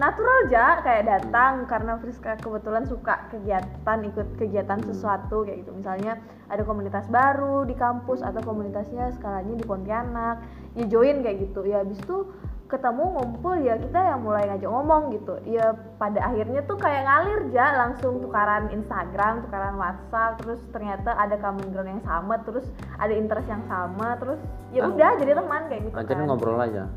natural 0.00 0.48
aja 0.48 0.80
kayak 0.80 1.04
datang 1.04 1.68
karena 1.68 1.94
Friska 1.94 2.40
kebetulan 2.40 2.82
suka 2.82 3.28
kegiatan 3.28 3.98
ikut 4.02 4.28
kegiatan 4.34 4.80
Hmm. 4.80 4.88
sesuatu 4.88 5.44
kayak 5.44 5.62
gitu. 5.62 5.72
Misalnya 5.72 6.16
ada 6.48 6.64
komunitas 6.64 7.04
baru 7.06 7.62
di 7.62 7.76
kampus 7.76 8.20
atau 8.20 8.40
komunitasnya 8.40 9.12
skalanya 9.12 9.52
di 9.52 9.62
Pontianak 9.62 10.40
ya 10.72 10.84
join 10.86 11.20
kayak 11.20 11.44
gitu. 11.44 11.62
Ya 11.62 11.84
habis 11.84 12.00
itu 12.00 12.24
ketemu 12.66 13.02
ngumpul 13.12 13.58
ya 13.58 13.74
kita 13.76 13.98
yang 13.98 14.22
mulai 14.22 14.46
ngajak 14.46 14.70
ngomong 14.70 15.02
gitu. 15.12 15.34
Ya 15.44 15.74
pada 15.98 16.22
akhirnya 16.24 16.64
tuh 16.64 16.78
kayak 16.78 17.02
ngalir 17.04 17.40
ja. 17.50 17.66
Langsung 17.76 18.18
tukaran 18.18 18.72
Instagram 18.72 19.44
tukaran 19.44 19.76
WhatsApp 19.76 20.40
terus 20.40 20.60
ternyata 20.70 21.12
ada 21.12 21.36
common 21.36 21.68
ground 21.68 21.90
yang 21.92 22.02
sama 22.02 22.40
terus 22.40 22.64
ada 22.96 23.12
interest 23.12 23.46
yang 23.46 23.60
sama 23.66 24.16
terus 24.16 24.40
ya 24.70 24.80
Ah. 24.80 24.88
udah 24.88 25.10
jadi 25.14 25.36
teman 25.36 25.68
kayak 25.68 25.82
gitu 25.84 25.94
Ah, 25.94 26.02
jadi 26.02 26.22
kan. 26.22 26.26
ngobrol 26.26 26.56
aja. 26.56 26.88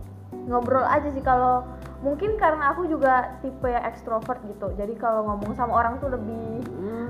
Ngobrol 0.46 0.86
aja 0.86 1.10
sih. 1.10 1.22
Kalau 1.22 1.68
mungkin 2.04 2.36
karena 2.36 2.76
aku 2.76 2.86
juga 2.92 3.40
tipe 3.40 3.66
yang 3.66 3.82
ekstrovert 3.88 4.44
gitu. 4.46 4.70
Jadi 4.76 4.94
kalau 5.00 5.24
ngomong 5.32 5.56
sama 5.56 5.72
orang 5.72 5.98
tuh 6.04 6.12
lebih 6.12 6.62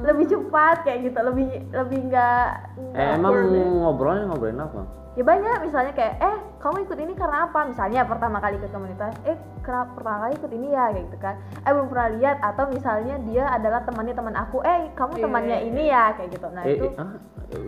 lebih 0.05 0.25
cepat 0.29 0.85
kayak 0.85 1.11
gitu. 1.11 1.19
Lebih 1.19 1.49
lebih 1.73 1.99
nggak 2.13 2.47
eh, 2.93 3.17
emang 3.17 3.33
ya. 3.51 3.65
ngobrolnya 3.65 4.23
ngobrolin 4.29 4.61
apa 4.61 5.02
ya 5.13 5.21
banyak 5.21 5.57
misalnya 5.61 5.93
kayak 5.93 6.15
eh 6.17 6.37
kamu 6.57 6.87
ikut 6.87 6.95
ini 6.97 7.13
karena 7.13 7.45
apa? 7.45 7.67
Misalnya 7.67 8.07
pertama 8.07 8.39
kali 8.39 8.55
ke 8.55 8.71
komunitas 8.71 9.13
eh 9.27 9.35
kenapa 9.61 9.93
pertama 9.93 10.17
kali 10.25 10.33
ikut 10.39 10.51
ini 10.55 10.67
ya 10.71 10.85
kayak 10.89 11.05
gitu 11.11 11.17
kan. 11.19 11.35
Eh 11.61 11.71
belum 11.75 11.87
pernah 11.91 12.09
lihat 12.15 12.37
atau 12.39 12.63
misalnya 12.71 13.15
dia 13.27 13.43
adalah 13.51 13.83
temannya 13.83 14.15
teman 14.15 14.33
aku 14.33 14.63
eh 14.63 14.89
kamu 14.95 15.13
Iya, 15.13 15.23
temannya 15.27 15.57
iya, 15.59 15.67
ini 15.67 15.83
ya 15.91 16.03
kayak 16.15 16.29
gitu. 16.33 16.47
Nah 16.49 16.63
eh, 16.63 16.73
itu 16.73 16.87
eh, 16.87 17.01
ah, 17.03 17.11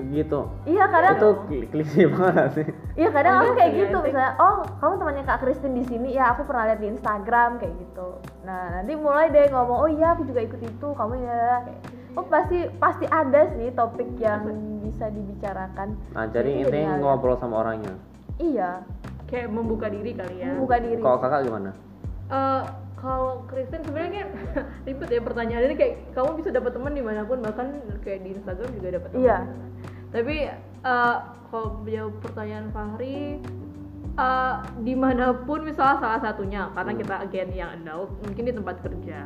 gitu. 0.10 0.40
Iya 0.66 0.84
kadang 0.90 1.16
itu 1.20 1.30
kli- 1.46 1.68
klise 1.70 2.02
banget 2.16 2.48
sih. 2.56 2.68
Iya 2.96 3.10
kadang 3.12 3.34
Oh, 3.36 3.40
aku 3.44 3.52
iya 3.52 3.58
kayak 3.60 3.72
gitu 3.78 3.98
misalnya 4.00 4.32
oh 4.40 4.56
kamu 4.80 4.94
temannya 4.98 5.24
kak 5.28 5.40
Kristin 5.44 5.74
di 5.76 5.84
sini 5.86 6.10
ya 6.16 6.24
aku 6.32 6.42
pernah 6.48 6.64
lihat 6.72 6.80
di 6.80 6.88
Instagram 6.90 7.50
kayak 7.60 7.74
gitu. 7.78 8.08
Nah 8.48 8.80
nanti 8.80 8.94
mulai 8.96 9.28
deh 9.30 9.52
ngomong 9.52 9.78
oh 9.86 9.90
iya 9.92 10.16
aku 10.16 10.24
juga 10.24 10.40
ikut 10.40 10.62
itu 10.64 10.88
kamu 10.88 11.14
ya 11.22 11.68
kayak 11.68 11.82
oh 12.16 12.26
pasti 12.26 12.58
pasti 12.76 13.06
ada 13.06 13.52
sih 13.52 13.70
topik 13.72 14.10
yang 14.18 14.48
bisa 14.82 15.08
dibicarakan 15.08 15.94
nah 16.12 16.26
jadi 16.26 16.50
Itu 16.58 16.60
intinya 16.68 16.94
ngobrol 16.98 17.36
sama 17.36 17.62
orangnya 17.62 17.94
iya 18.38 18.82
Kayak 19.26 19.50
membuka 19.50 19.90
diri 19.90 20.14
kali 20.14 20.38
ya. 20.38 20.54
buka 20.56 20.78
diri 20.78 21.00
kalau 21.00 21.18
kakak 21.18 21.42
gimana 21.44 21.72
Eh, 22.26 22.62
kalau 22.96 23.46
Kristen 23.46 23.82
sebenarnya 23.82 24.12
kan 24.16 24.30
ribet 24.86 25.10
ya 25.10 25.22
pertanyaannya 25.22 25.76
kayak 25.76 25.94
kamu 26.12 26.30
bisa 26.36 26.50
dapat 26.50 26.74
teman 26.74 26.92
di 26.92 27.02
mana 27.02 27.22
pun 27.22 27.38
bahkan 27.38 27.74
kayak 28.02 28.22
di 28.22 28.34
Instagram 28.34 28.70
juga 28.72 28.88
dapat 28.96 29.10
teman. 29.10 29.22
Iya. 29.22 29.38
Tapi 30.10 30.36
eh, 30.82 31.16
kalau 31.46 31.86
jawab 31.86 32.14
pertanyaan 32.20 32.68
Fahri 32.70 33.42
eh, 34.16 34.56
di 34.80 34.94
mana 34.96 35.26
pun 35.36 35.62
misalnya 35.62 35.98
salah 36.00 36.20
satunya 36.20 36.66
karena 36.72 36.92
Hmm. 36.92 37.02
kita 37.02 37.16
again 37.20 37.50
yang 37.52 37.70
adult 37.76 38.10
mungkin 38.22 38.44
di 38.44 38.54
tempat 38.54 38.76
kerja 38.80 39.20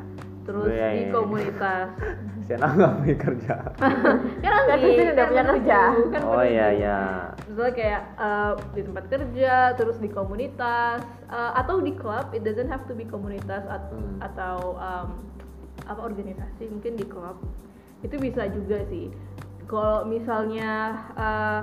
terus 0.49 0.65
Iya, 0.67 0.87
di 0.89 0.99
iya. 0.99 1.13
komunitas 1.13 1.87
Siapa 2.49 2.65
nggak 2.67 2.93
punya 2.97 3.15
kerja 3.15 3.55
kan 4.41 4.49
Kan 4.49 4.51
nanti 4.65 4.81
Kristen 4.81 5.13
udah 5.13 5.25
punya 5.27 5.43
kerja. 5.45 5.79
kan 6.09 6.21
oh 6.25 6.41
iya 6.43 6.67
iya 6.73 6.99
misalnya 7.45 7.73
kayak 7.75 8.01
uh, 8.15 8.53
di 8.71 8.81
tempat 8.81 9.05
kerja 9.07 9.53
terus 9.75 9.97
di 9.97 10.09
komunitas 10.09 10.99
uh, 11.27 11.51
atau 11.55 11.77
di 11.77 11.93
klub 11.93 12.25
it 12.31 12.41
doesn't 12.41 12.65
have 12.67 12.81
to 12.83 12.93
be 12.93 13.05
komunitas 13.05 13.61
at- 13.63 13.85
Hmm. 13.89 14.17
atau 14.19 14.73
um, 14.75 15.07
apa 15.83 16.01
organisasi 16.03 16.65
mungkin 16.67 16.93
di 16.93 17.03
klub 17.03 17.37
itu 17.99 18.15
bisa 18.15 18.45
juga 18.47 18.81
sih 18.85 19.09
kalau 19.65 20.01
misalnya 20.03 20.71
uh, 21.13 21.61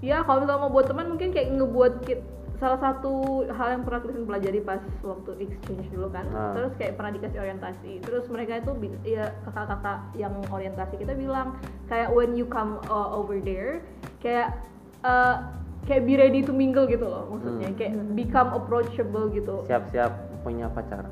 ya 0.00 0.22
kalau 0.22 0.42
misalnya 0.42 0.60
mau 0.60 0.72
buat 0.72 0.86
teman 0.86 1.06
mungkin 1.08 1.30
kayak 1.30 1.50
ngebuat 1.52 1.92
kit 2.02 2.22
salah 2.54 2.78
satu 2.78 3.12
hal 3.48 3.68
yang 3.72 3.82
pernah 3.82 4.00
Kristen 4.00 4.24
pelajari 4.24 4.60
pas 4.60 4.78
waktu 5.00 5.30
exchange 5.40 5.90
dulu 5.90 6.08
kan 6.08 6.24
Ah. 6.30 6.54
terus 6.54 6.72
kayak 6.74 6.94
pernah 6.94 7.12
dikasih 7.12 7.38
orientasi 7.40 7.92
terus 8.00 8.24
mereka 8.26 8.58
itu 8.58 8.70
ya 9.04 9.24
kakak-kakak 9.44 9.98
yang 10.14 10.32
orientasi 10.48 10.94
kita 10.96 11.12
bilang 11.12 11.58
kayak 11.84 12.08
when 12.08 12.32
you 12.32 12.46
come 12.46 12.78
uh, 12.86 13.10
over 13.10 13.38
there 13.38 13.82
kayak 14.18 14.54
uh, 15.02 15.50
kayak 15.84 16.02
be 16.02 16.14
ready 16.14 16.40
to 16.40 16.50
mingle 16.50 16.86
gitu 16.86 17.04
loh 17.04 17.28
maksudnya 17.28 17.68
Hmm. 17.68 17.76
kayak 17.76 17.92
become 18.14 18.50
approachable 18.52 19.26
gitu 19.28 19.66
siap-siap 19.66 20.12
punya 20.40 20.70
pacar 20.70 21.04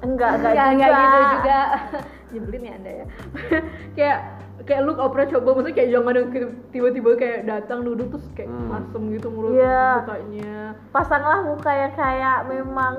enggak 0.00 0.30
enggak 0.34 0.52
Nggak, 0.52 0.68
juga 0.70 0.86
nggak 0.86 1.00
gitu 1.12 1.26
juga 1.30 1.58
nyebelin 2.32 2.62
ya 2.62 2.72
anda 2.74 2.90
ya 2.92 3.06
kayak 3.96 4.18
kayak 4.60 4.82
look 4.82 4.98
approachable 4.98 5.52
maksudnya 5.52 5.74
kayak 5.74 5.90
jangan 5.90 6.14
yang 6.14 6.28
tiba-tiba 6.68 7.10
kayak 7.16 7.38
datang 7.44 7.78
duduk 7.82 8.06
terus 8.10 8.26
kayak 8.34 8.48
Hmm. 8.50 8.76
asem 8.76 9.02
gitu 9.10 9.28
mulut 9.28 9.56
Iya. 9.56 9.84
mukanya 10.00 10.54
pasanglah 10.90 11.40
muka 11.42 11.70
yang 11.70 11.94
kayak 11.94 12.38
memang 12.46 12.94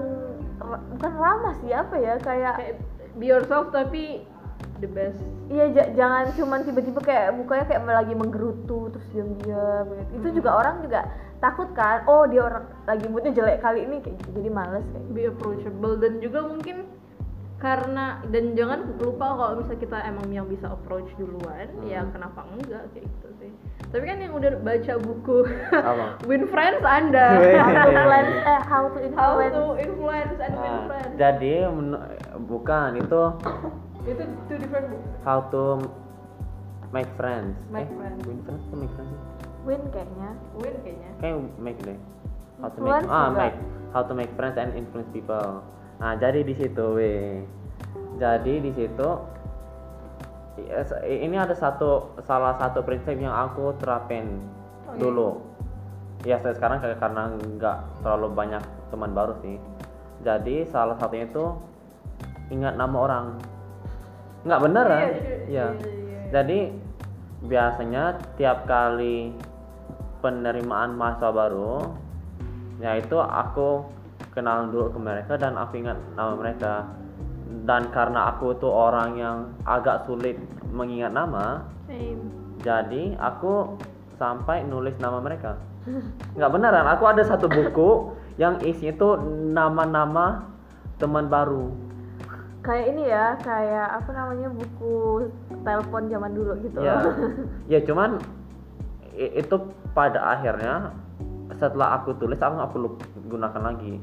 bukan 0.92 1.12
ramah 1.16 1.54
sih 1.58 1.72
apa 1.72 1.96
ya 1.96 2.14
kayak 2.18 2.54
kayak 2.56 2.76
be 3.14 3.26
yourself 3.26 3.70
tapi 3.70 4.26
the 4.78 4.88
best 4.88 5.22
Iya 5.48 5.66
ja- 5.70 5.92
jangan 5.94 6.32
cuman 6.32 6.64
tiba-tiba 6.64 7.00
kayak 7.00 7.36
mukanya 7.36 7.66
kayak 7.66 7.84
lagi 7.84 8.14
menggerutu 8.14 8.88
terus 8.90 9.04
diam-diam 9.12 9.84
gitu. 9.92 10.12
Itu 10.16 10.28
juga 10.34 10.50
orang 10.56 10.80
juga 10.80 11.12
takut 11.42 11.68
kan. 11.74 12.06
Oh, 12.06 12.24
dia 12.24 12.46
orang 12.46 12.70
lagi 12.86 13.06
moodnya 13.06 13.34
jelek 13.34 13.60
kali 13.60 13.84
ini 13.84 13.98
kayak 14.00 14.16
gitu. 14.22 14.30
Jadi 14.38 14.50
males 14.50 14.86
kayak 14.88 15.04
gitu. 15.04 15.12
be 15.12 15.24
approachable 15.28 15.96
dan 15.98 16.22
juga 16.22 16.40
mungkin 16.46 16.78
karena 17.58 18.18
dan 18.34 18.58
jangan 18.58 18.98
lupa 18.98 19.38
kalau 19.38 19.54
misalnya 19.62 19.82
kita 19.86 19.98
emang 20.10 20.34
yang 20.34 20.50
bisa 20.50 20.66
approach 20.66 21.06
duluan 21.14 21.70
ya 21.86 22.02
kenapa 22.10 22.42
enggak 22.58 22.90
kayak 22.90 23.06
gitu 23.06 23.28
sih 23.38 23.52
tapi 23.94 24.02
kan 24.02 24.18
yang 24.18 24.34
udah 24.34 24.58
baca 24.66 24.94
buku 24.98 25.46
win 26.30 26.50
friends 26.50 26.82
anda 26.82 27.38
Weh. 27.38 27.54
How 27.62 27.70
to 27.70 27.86
influence 27.86 28.34
eh 28.42 28.60
how 28.66 28.84
to 28.90 28.98
how 29.14 29.32
influence. 29.38 29.54
to 29.54 29.66
influence 29.78 30.38
and 30.42 30.54
win 30.58 30.74
Nah, 30.74 30.86
friends 30.90 31.14
jadi 31.22 31.54
bukan 32.50 32.90
itu 32.98 33.22
itu 34.10 34.24
two 34.50 34.58
different 34.58 34.86
book 34.90 35.04
how 35.22 35.46
to 35.54 35.86
make 36.90 37.14
friends 37.14 37.54
Make 37.70 37.86
eh, 37.86 37.94
friends. 37.94 38.20
win 38.26 38.42
friends 38.42 38.64
atau 38.66 38.78
make 38.82 38.94
friends 38.98 39.14
Win 39.62 39.82
kayaknya. 39.94 40.30
win 40.58 40.76
kayaknya. 40.82 41.12
Kayak 41.22 41.36
make 41.62 41.80
deh. 41.86 41.98
How 42.62 42.70
to 42.70 42.80
make 42.82 43.06
ah 43.10 43.30
make. 43.30 43.58
How 43.94 44.02
to 44.06 44.14
make 44.14 44.32
friends 44.34 44.58
and 44.58 44.74
influence 44.74 45.10
people. 45.14 45.62
Nah 46.02 46.18
jadi 46.18 46.42
di 46.42 46.54
situ 46.58 46.86
weh 46.98 47.46
jadi 48.18 48.54
di 48.62 48.72
situ 48.74 49.10
ini 51.08 51.36
ada 51.40 51.56
satu 51.58 52.14
salah 52.22 52.54
satu 52.60 52.86
prinsip 52.86 53.18
yang 53.18 53.34
aku 53.34 53.74
terapin 53.82 54.42
Oh, 54.92 54.98
iya. 54.98 55.00
dulu. 55.00 55.30
Ya 56.28 56.36
saya 56.44 56.54
sekarang 56.54 56.84
kayak 56.84 57.00
karena 57.00 57.32
nggak 57.32 57.78
terlalu 58.04 58.28
banyak 58.36 58.64
teman 58.92 59.16
baru 59.16 59.34
sih. 59.40 59.56
Jadi 60.22 60.68
salah 60.70 61.00
satunya 61.00 61.26
itu 61.26 61.56
ingat 62.52 62.76
nama 62.76 62.98
orang. 62.98 63.26
Nggak 64.44 64.62
beneran? 64.62 65.00
Iya, 65.02 65.08
iya, 65.08 65.22
ya 65.22 65.38
iya, 65.48 65.66
iya. 65.88 66.20
jadi 66.34 66.60
biasanya 67.42 68.04
tiap 68.38 68.70
kali 68.70 69.34
penerimaan 70.22 70.96
mahasiswa 70.96 71.30
baru 71.34 71.92
yaitu 72.82 73.18
aku 73.22 73.86
kenal 74.34 74.70
dulu 74.70 74.90
ke 74.96 75.00
mereka 75.02 75.34
dan 75.38 75.54
aku 75.60 75.82
ingat 75.82 75.98
nama 76.18 76.34
mereka. 76.34 76.74
Dan 77.62 77.92
karena 77.92 78.32
aku 78.32 78.58
tuh 78.58 78.72
orang 78.72 79.20
yang 79.20 79.38
agak 79.68 80.08
sulit 80.08 80.40
mengingat 80.72 81.12
nama 81.12 81.68
same. 81.86 82.32
jadi 82.64 83.20
aku 83.20 83.76
sampai 84.18 84.64
nulis 84.66 84.96
nama 84.98 85.20
mereka. 85.20 85.60
Nggak 86.38 86.52
beneran 86.54 86.88
aku 86.90 87.04
ada 87.06 87.22
satu 87.28 87.52
buku 87.52 88.16
yang 88.40 88.58
isinya 88.64 88.94
tuh 88.98 89.14
nama-nama 89.52 90.48
teman 90.98 91.28
baru. 91.28 91.70
Kayak 92.62 92.86
ini 92.94 93.04
ya, 93.10 93.26
kayak 93.42 93.90
apa 94.00 94.10
namanya 94.14 94.48
buku 94.54 95.26
telepon 95.66 96.10
zaman 96.10 96.32
dulu 96.34 96.54
gitu. 96.62 96.78
ya 96.82 96.98
ya 97.68 97.80
cuman 97.86 98.22
itu 99.16 99.56
pada 99.92 100.20
akhirnya 100.32 100.96
setelah 101.52 102.00
aku 102.00 102.16
tulis 102.16 102.40
aku 102.40 102.54
nggak 102.56 102.72
perlu 102.72 102.90
gunakan 103.28 103.62
lagi. 103.62 104.00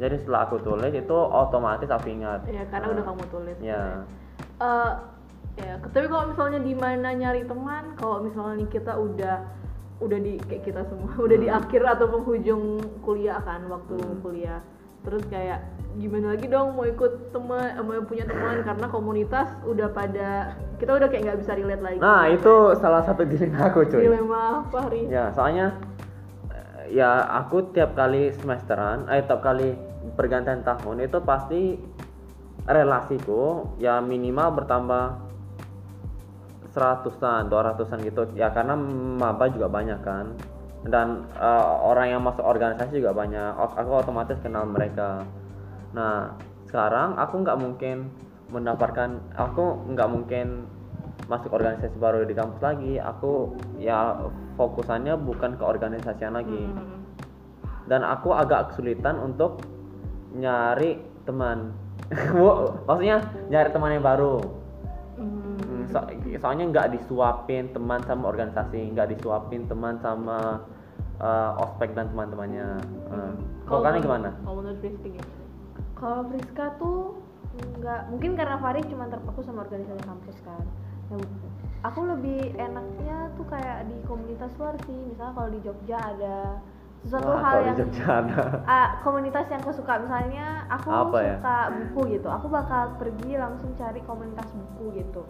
Jadi 0.00 0.16
setelah 0.16 0.48
aku 0.48 0.56
tulis 0.60 0.90
itu 0.90 1.16
otomatis 1.16 1.86
aku 1.86 2.08
ingat. 2.08 2.40
Ya 2.48 2.64
karena 2.66 2.86
Nah, 2.88 2.94
udah 2.98 3.04
kamu 3.04 3.24
tulis. 3.30 3.56
Ya 3.60 3.82
Eh, 4.60 4.92
ya 5.56 5.72
tapi 5.80 6.06
kalau 6.06 6.28
misalnya 6.28 6.60
di 6.60 6.74
mana 6.74 7.12
nyari 7.12 7.44
teman 7.44 7.96
kalau 7.96 8.20
misalnya 8.20 8.64
kita 8.68 8.92
udah 8.92 9.36
udah 10.00 10.18
di 10.18 10.40
kayak 10.48 10.64
kita 10.64 10.80
semua 10.88 11.12
udah 11.26 11.36
di 11.36 11.48
Hmm. 11.48 11.60
akhir 11.60 11.82
atau 11.84 12.06
penghujung 12.08 12.62
kuliah 13.00 13.40
kan 13.44 13.64
waktu 13.68 13.96
Hmm. 14.00 14.20
kuliah 14.20 14.60
terus 15.00 15.24
kayak 15.32 15.64
gimana 15.98 16.38
lagi 16.38 16.46
dong 16.46 16.78
mau 16.78 16.86
ikut 16.86 17.34
teman 17.34 17.74
eh, 17.74 17.82
mau 17.82 17.98
punya 18.06 18.24
teman? 18.28 18.62
Karena 18.62 18.86
komunitas 18.86 19.50
udah 19.66 19.88
pada 19.90 20.54
kita 20.78 20.96
udah 20.96 21.08
kayak 21.10 21.22
nggak 21.26 21.40
bisa 21.42 21.52
relate 21.58 21.82
lagi. 21.82 21.98
Nah 21.98 22.30
itu 22.30 22.54
salah 22.78 23.02
satu 23.02 23.26
dilema 23.26 23.68
aku 23.68 23.84
cuy. 23.90 24.06
Dilema 24.06 24.64
apa 24.64 24.78
hari 24.86 25.10
ya 25.10 25.34
soalnya 25.34 25.74
eh, 26.52 26.94
ya 26.94 27.26
aku 27.42 27.74
tiap 27.74 27.98
kali 27.98 28.30
semesteran 28.38 29.10
eh 29.10 29.24
tiap 29.26 29.42
kali 29.42 29.74
pergantian 30.14 30.62
tahun 30.62 31.10
itu 31.10 31.18
pasti 31.26 31.62
relasiku 32.68 33.74
ya 33.80 33.98
minimal 33.98 34.62
bertambah 34.62 35.26
seratusan, 36.70 37.50
dua 37.50 37.74
ratusan 37.74 37.98
gitu. 38.06 38.30
Ya 38.38 38.54
karena 38.54 38.78
maba 39.18 39.50
juga 39.50 39.66
banyak 39.66 40.00
kan 40.06 40.38
dan 40.88 41.28
eh, 41.36 41.66
orang 41.84 42.16
yang 42.16 42.22
masuk 42.24 42.44
organisasi 42.44 43.00
juga 43.00 43.12
banyak. 43.12 43.52
Aku 43.76 43.90
otomatis 44.00 44.40
kenal 44.40 44.64
mereka. 44.64 45.28
Nah 45.92 46.32
sekarang 46.70 47.18
aku 47.20 47.44
nggak 47.44 47.58
mungkin 47.60 48.08
mendapatkan 48.48 49.20
aku 49.36 49.92
nggak 49.92 50.08
mungkin 50.10 50.64
masuk 51.30 51.54
organisasi 51.54 51.94
baru 52.00 52.24
di 52.24 52.32
kampus 52.32 52.60
lagi. 52.64 52.96
Aku 52.96 53.54
ya 53.76 54.16
fokusannya 54.56 55.20
bukan 55.20 55.60
ke 55.60 55.64
organisasian 55.64 56.36
lagi. 56.36 56.64
Hmm. 56.64 56.98
dan 57.90 58.06
aku 58.06 58.30
agak 58.30 58.70
kesulitan 58.70 59.18
untuk 59.18 59.66
nyari 60.30 61.02
teman. 61.26 61.74
Maksudnya 62.86 63.18
nyari 63.50 63.68
teman 63.74 63.98
yang 63.98 64.06
baru. 64.06 64.38
Hmm. 64.38 64.46
Hmm, 64.46 64.59
so- 65.90 66.08
soalnya 66.38 66.64
nggak 66.68 66.88
disuapin 66.94 67.70
teman 67.70 68.00
sama 68.02 68.24
organisasi 68.28 68.94
nggak 68.94 69.08
disuapin 69.12 69.66
teman 69.66 69.98
sama 69.98 70.62
uh, 71.18 71.58
ospek 71.58 71.92
dan 71.92 72.08
teman-temannya 72.08 72.68
Hmm. 73.10 73.34
kalau 73.66 73.82
kalian 73.82 74.00
gimana 74.00 74.28
kalau 74.40 74.62
menurut 74.62 74.80
Rizky 74.80 75.08
gimana 75.10 75.38
Kalau 75.94 76.24
Friska 76.32 76.66
tuh 76.80 77.20
nggak 77.76 78.08
mungkin 78.08 78.32
karena 78.32 78.56
Farid 78.56 78.88
cuma 78.88 79.04
terpaku 79.04 79.44
sama 79.44 79.68
organisasi 79.68 80.00
kampus 80.00 80.36
kan. 80.40 80.64
Ya, 81.12 81.20
aku 81.84 82.00
lebih 82.08 82.56
enaknya 82.56 83.28
tuh 83.36 83.44
kayak 83.44 83.84
di 83.84 84.00
komunitas 84.08 84.48
luar 84.56 84.80
sih. 84.88 84.96
Misalnya 84.96 85.36
kalau 85.36 85.50
di 85.52 85.60
Jogja 85.60 85.98
ada 86.00 86.56
sesuatu 87.04 87.28
Wah, 87.28 87.40
hal 87.44 87.56
yang. 87.68 87.76
Ah, 88.64 88.96
komunitas 89.04 89.44
yang 89.52 89.60
aku 89.60 89.72
suka 89.76 90.00
misalnya 90.00 90.64
aku 90.72 90.88
Apa 90.88 91.18
ya? 91.20 91.36
suka 91.36 91.56
buku 91.68 92.00
gitu 92.16 92.28
aku 92.28 92.46
bakal 92.48 92.82
pergi 92.96 93.30
langsung 93.36 93.72
cari 93.76 94.00
komunitas 94.04 94.48
buku 94.52 95.04
gitu 95.04 95.22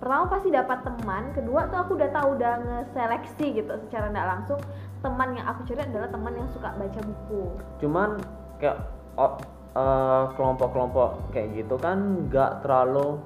pertama 0.00 0.24
pasti 0.32 0.48
dapat 0.48 0.80
teman 0.80 1.28
kedua 1.36 1.68
tuh 1.68 1.78
aku 1.84 1.92
udah 2.00 2.10
tahu 2.10 2.28
udah 2.40 2.52
ngeseleksi 2.64 3.46
gitu 3.60 3.72
secara 3.86 4.08
nggak 4.08 4.28
langsung. 4.32 4.60
Teman 5.00 5.36
yang 5.36 5.46
aku 5.48 5.64
cari 5.68 5.80
adalah 5.84 6.08
teman 6.08 6.32
yang 6.36 6.48
suka 6.52 6.72
baca 6.72 7.00
buku. 7.04 7.42
Cuman 7.84 8.10
kayak 8.56 8.80
o- 9.20 9.40
eh, 9.76 10.24
kelompok-kelompok 10.40 11.32
kayak 11.36 11.52
gitu 11.52 11.76
kan 11.76 12.28
nggak 12.28 12.64
terlalu 12.64 13.20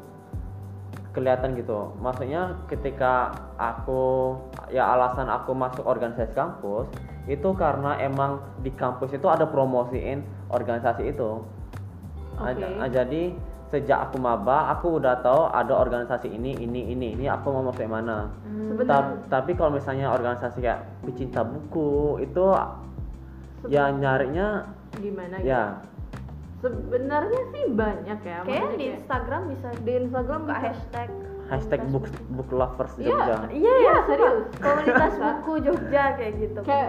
kelihatan 1.14 1.54
gitu. 1.54 1.94
Maksudnya 2.02 2.58
ketika 2.66 3.30
aku 3.54 4.34
ya 4.74 4.98
alasan 4.98 5.30
aku 5.30 5.54
masuk 5.54 5.86
organisasi 5.86 6.34
kampus 6.34 6.90
itu 7.30 7.54
karena 7.54 7.96
emang 8.02 8.42
di 8.66 8.74
kampus 8.74 9.14
itu 9.14 9.30
ada 9.30 9.46
promosiin 9.46 10.26
organisasi 10.50 11.14
itu. 11.14 11.38
Oke. 12.34 12.50
Aj- 12.50 12.82
ah, 12.82 12.90
jadi 12.90 13.30
sejak 13.74 13.98
aku 14.00 14.16
maba 14.16 14.70
aku 14.70 14.96
udah 14.96 15.18
tahu 15.18 15.50
ada 15.50 15.74
organisasi 15.74 16.30
ini 16.30 16.54
ini 16.56 16.88
ini 16.88 17.06
ini 17.12 17.26
aku 17.26 17.50
mau 17.50 17.66
masuk 17.66 17.84
mana. 17.84 18.30
Sebenarnya- 18.46 18.86
Ta- 18.86 19.42
tapi 19.42 19.52
kalau 19.52 19.74
misalnya 19.74 20.08
organisasi 20.08 20.58
kayak 20.60 20.80
pecinta 21.02 21.42
buku 21.42 21.90
itu 22.20 22.44
ya 23.66 23.90
nyarinya 23.90 24.70
gimana 24.94 25.36
gitu? 25.36 25.50
ya. 25.50 25.82
sebenarnya 26.56 27.40
sih 27.50 27.64
banyak 27.70 28.18
ya 28.20 28.38
kayak 28.40 28.44
di 28.46 28.52
kayak- 28.78 28.94
Instagram 28.96 29.42
bisa 29.50 29.68
di 29.78 29.92
Instagram 29.98 30.40
buka 30.44 30.56
hashtag 30.56 31.08
hashtag 31.44 31.80
book 31.88 32.06
book 32.30 32.48
lovers 32.50 32.94
Iya, 32.96 33.04
Jogja. 33.10 33.36
iya 33.50 33.52
Iya, 33.52 33.74
ya 33.84 33.94
serius. 34.06 34.44
komunitas 34.56 35.12
buku 35.24 35.52
Jogja 35.60 36.04
kayak 36.14 36.32
gitu 36.38 36.58
kayak 36.62 36.88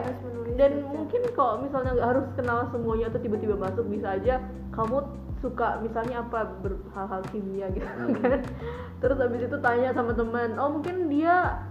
dan 0.55 0.71
Jogja. 0.73 0.87
mungkin 0.87 1.21
kalau 1.33 1.53
misalnya 1.59 1.91
nggak 1.91 2.07
harus 2.07 2.25
kenal 2.35 2.59
semuanya 2.69 3.05
atau 3.09 3.19
tiba-tiba 3.19 3.55
masuk 3.57 3.85
bisa 3.85 4.07
aja 4.11 4.35
kamu 4.71 4.97
suka 5.39 5.79
misalnya 5.79 6.21
apa 6.21 6.47
ber- 6.59 6.81
hal-hal 6.91 7.21
kimia 7.29 7.67
gitu 7.71 7.85
Hmm. 7.85 8.15
kan. 8.19 8.39
Terus 8.99 9.17
habis 9.19 9.41
itu 9.43 9.57
tanya 9.59 9.89
sama 9.91 10.11
teman 10.11 10.55
oh 10.55 10.69
mungkin 10.71 11.07
dia 11.07 11.61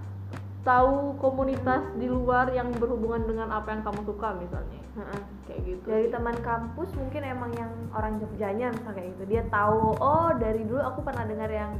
tahu 0.65 1.21
komunitas 1.21 1.85
di 1.95 2.09
luar 2.09 2.49
yang 2.49 2.73
berhubungan 2.73 3.29
dengan 3.29 3.53
apa 3.53 3.69
yang 3.69 3.85
kamu 3.85 4.01
suka 4.05 4.33
misalnya. 4.35 4.81
Heeh, 4.97 5.21
kayak 5.45 5.61
gitu. 5.63 5.87
Dari 5.87 6.09
teman 6.09 6.37
kampus 6.41 6.89
mungkin 6.97 7.21
emang 7.21 7.53
yang 7.53 7.69
orang 7.93 8.17
Jogjanya 8.17 8.73
misalnya 8.73 8.97
kayak 8.97 9.11
gitu. 9.13 9.25
Dia 9.29 9.43
tahu 9.49 9.93
oh 9.99 10.33
dari 10.35 10.65
dulu 10.65 10.81
aku 10.81 11.05
pernah 11.05 11.25
dengar 11.25 11.53
yang 11.53 11.77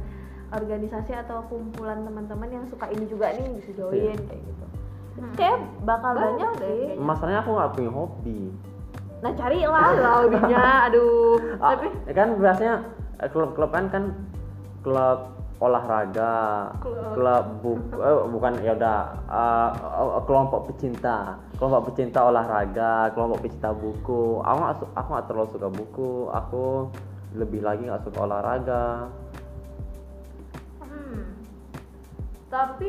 organisasi 0.53 1.17
atau 1.17 1.41
kumpulan 1.49 2.05
teman-teman 2.05 2.49
yang 2.51 2.65
suka 2.69 2.85
ini 2.87 3.09
juga 3.09 3.33
nih 3.33 3.49
bisa 3.57 3.73
join 3.73 4.13
kayak 4.21 4.43
gitu. 4.43 4.65
Hmm. 5.15 5.31
kayak 5.33 5.57
bakal 5.81 6.11
Banyak 6.11 6.27
banyak 6.27 6.51
deh 6.59 6.99
masalahnya 6.99 7.39
aku 7.39 7.55
nggak 7.55 7.71
punya 7.71 7.87
hobi 7.89 8.39
nah 9.19 9.31
carilah 9.31 9.89
lah 9.95 10.13
hobinya 10.21 10.63
aduh 10.87 11.39
Ah, 11.57 11.73
tapi 11.73 11.87
ya 12.05 12.13
kan 12.13 12.27
biasanya 12.35 12.75
eh, 13.17 13.29
klub-klub 13.29 13.69
kan 13.69 13.85
kan 13.87 14.03
klub 14.81 15.19
olahraga, 15.55 16.67
Klub. 16.77 17.15
klub 17.15 17.45
bu- 17.63 17.95
eh, 17.95 18.17
bukan 18.27 18.53
ya 18.59 18.75
udah 18.75 18.99
eh, 19.25 19.69
eh, 19.71 20.21
kelompok 20.23 20.67
pecinta, 20.67 21.39
kelompok 21.55 21.89
pecinta 21.89 22.27
olahraga, 22.27 23.09
kelompok 23.11 23.39
pecinta 23.41 23.71
buku. 23.71 24.43
Aku 24.43 24.59
aku 24.91 25.07
nggak 25.09 25.25
terlalu 25.25 25.49
suka 25.49 25.67
buku, 25.71 26.11
aku 26.29 26.91
lebih 27.33 27.63
lagi 27.63 27.87
nggak 27.87 28.03
suka 28.03 28.19
olahraga. 28.21 29.07
Tapi 32.55 32.87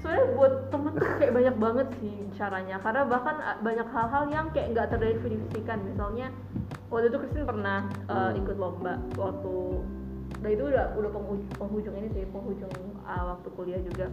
sebenarnya 0.00 0.26
buat 0.32 0.52
temen 0.72 0.92
tuh 0.96 1.10
kayak 1.20 1.32
banyak 1.36 1.56
banget 1.60 1.88
sih 2.00 2.16
caranya. 2.40 2.76
Karena 2.80 3.02
bahkan 3.04 3.36
uh, 3.44 3.58
banyak 3.60 3.88
hal-hal 3.92 4.24
yang 4.32 4.46
kayak 4.56 4.72
nggak 4.72 4.88
terdefinisikan. 4.88 5.84
Misalnya 5.84 6.32
waktu 6.88 7.12
itu 7.12 7.18
Christine 7.20 7.44
pernah 7.44 7.92
uh, 8.08 8.32
ikut 8.32 8.56
lomba 8.56 8.96
waktu 9.20 9.84
nah 10.42 10.50
itu 10.50 10.74
udah 10.74 10.98
udah 10.98 11.10
penghujung, 11.14 11.54
penghujung 11.54 11.94
ini 12.02 12.08
sih 12.18 12.26
penghujung 12.26 12.72
uh, 13.04 13.36
waktu 13.36 13.48
kuliah 13.52 13.80
juga. 13.84 14.08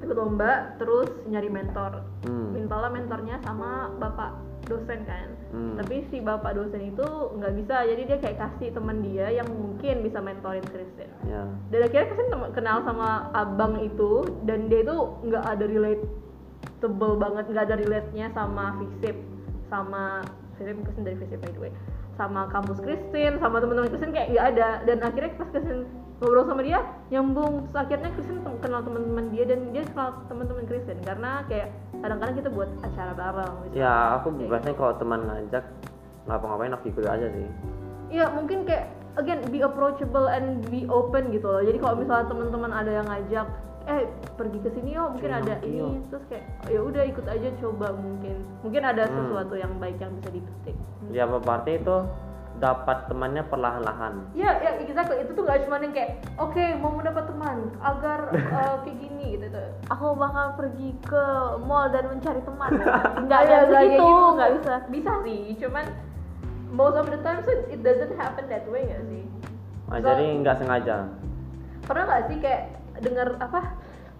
Ikut 0.00 0.16
lomba 0.16 0.74
terus 0.80 1.12
nyari 1.28 1.52
mentor. 1.52 2.00
Hmm. 2.24 2.56
mintalah 2.56 2.88
mentornya 2.88 3.36
sama 3.44 3.92
bapak 4.00 4.32
dosen 4.66 5.00
kan 5.04 5.28
Hmm. 5.54 5.78
tapi 5.78 6.02
si 6.10 6.18
bapak 6.18 6.58
dosen 6.58 6.82
itu 6.82 7.06
nggak 7.38 7.54
bisa 7.54 7.86
jadi 7.86 8.02
dia 8.04 8.18
kayak 8.18 8.38
kasih 8.38 8.74
teman 8.74 8.98
dia 9.00 9.30
yang 9.30 9.46
mungkin 9.46 10.02
bisa 10.02 10.18
mentorin 10.18 10.66
Kristen 10.66 11.06
Ya. 11.24 11.46
dan 11.70 11.80
akhirnya 11.80 12.10
Kristen 12.10 12.26
kenal 12.50 12.82
sama 12.82 13.08
abang 13.32 13.78
itu 13.78 14.26
dan 14.42 14.66
dia 14.66 14.82
itu 14.82 14.96
nggak 15.22 15.44
ada 15.46 15.64
relatable 15.64 17.14
banget 17.16 17.44
nggak 17.48 17.64
ada 17.64 17.76
relate 17.78 18.08
nya 18.12 18.26
sama 18.30 18.74
Visip 18.78 19.16
sama 19.68 20.26
Visip 20.58 20.74
Kristen 20.82 21.04
dari 21.04 21.16
Visip 21.16 21.38
by 21.38 21.50
the 21.50 21.60
way 21.60 21.72
sama 22.14 22.46
kampus 22.48 22.78
Kristen 22.78 23.38
sama 23.38 23.58
teman-teman 23.58 23.90
Kristen 23.90 24.10
kayak 24.10 24.28
nggak 24.30 24.46
ada 24.54 24.68
dan 24.84 24.98
akhirnya 25.02 25.30
pas 25.34 25.48
Kristen 25.50 25.86
ngobrol 26.22 26.46
sama 26.46 26.62
dia 26.62 26.80
nyambung 27.10 27.66
terus 27.68 27.78
akhirnya 27.84 28.10
Kristen 28.14 28.38
kenal 28.62 28.80
teman-teman 28.80 29.24
dia 29.34 29.44
dan 29.44 29.60
dia 29.74 29.82
kenal 29.84 30.08
teman-teman 30.30 30.64
Kristen 30.64 30.98
karena 31.04 31.44
kayak 31.50 31.68
kadang-kadang 32.00 32.36
kita 32.38 32.48
buat 32.52 32.70
acara 32.80 33.12
bareng 33.12 33.54
misalnya. 33.66 33.80
Ya, 33.80 33.94
aku 34.16 34.28
Kayak 34.32 34.48
biasanya 34.50 34.76
kalau 34.78 34.92
teman 34.96 35.20
ngajak 35.26 35.64
ngapa-ngapain 36.24 36.72
aku 36.72 36.84
ikut 36.88 37.04
aja 37.04 37.26
sih. 37.28 37.46
Iya 38.14 38.26
mungkin 38.32 38.58
kayak 38.64 38.84
again 39.16 39.40
be 39.50 39.60
approachable 39.60 40.26
and 40.26 40.64
be 40.70 40.86
open 40.88 41.30
gitu 41.34 41.46
loh. 41.46 41.62
Jadi 41.62 41.78
kalau 41.78 41.94
misalnya 41.98 42.26
teman-teman 42.30 42.72
ada 42.72 42.90
yang 42.90 43.06
ngajak, 43.06 43.46
eh 43.84 44.00
pergi 44.34 44.58
ke 44.64 44.70
sini 44.74 44.96
yuk, 44.96 45.08
mungkin 45.12 45.30
Sini, 45.30 45.40
ada 45.44 45.54
ini, 45.60 45.88
terus 46.08 46.24
kayak 46.32 46.44
ya 46.72 46.80
udah 46.80 47.02
ikut 47.04 47.26
aja 47.28 47.48
coba 47.60 47.86
mungkin, 47.94 48.36
mungkin 48.64 48.82
ada 48.82 49.02
Hmm. 49.04 49.14
sesuatu 49.14 49.54
yang 49.54 49.72
baik 49.76 49.98
yang 50.00 50.12
bisa 50.18 50.30
dipetik. 50.32 50.76
Ya 51.12 51.24
berarti 51.28 51.78
itu 51.78 51.96
dapat 52.56 53.06
temannya 53.06 53.42
perlahan-lahan. 53.44 54.30
Ya, 54.32 54.56
ya 54.56 54.78
exactly. 54.78 55.18
Itu 55.18 55.32
tuh 55.32 55.42
gak 55.42 55.62
cuma 55.62 55.76
yang 55.76 55.90
kayak, 55.90 56.22
oke 56.36 56.54
mau 56.78 56.90
mendapat 56.90 57.26
teman 57.26 57.56
agar 57.78 58.18
uh, 58.30 58.76
kayak 58.82 58.96
gini 58.96 59.12
gitu. 59.34 59.46
tuh. 59.50 59.68
aku 59.86 60.14
bakal 60.14 60.54
pergi 60.54 60.94
ke 61.00 61.24
mall 61.60 61.88
dan 61.88 62.06
mencari 62.06 62.38
teman 62.40 62.70
nggak 62.76 63.24
Nggak 63.24 63.40
ada 63.40 63.52
ada 63.52 63.66
kayak 63.66 63.82
segitu 63.90 64.06
gitu. 64.06 64.32
nggak 64.32 64.50
bisa 64.54 64.72
Bisa 64.88 65.12
sih, 65.20 65.40
cuman 65.58 65.84
most 66.70 66.96
of 66.96 67.06
the 67.06 67.20
time 67.20 67.38
so 67.40 67.50
it 67.66 67.80
doesn't 67.80 68.14
happen 68.14 68.44
that 68.46 68.64
way 68.66 68.82
gak 68.84 69.02
sih? 69.04 69.24
Ah, 69.86 69.98
So- 69.98 70.06
jadi 70.06 70.24
nggak 70.40 70.56
sengaja. 70.56 70.96
pernah 71.82 72.04
nggak 72.06 72.22
sih 72.24 72.36
kayak 72.38 72.62
dengar 72.96 73.28
apa 73.36 73.60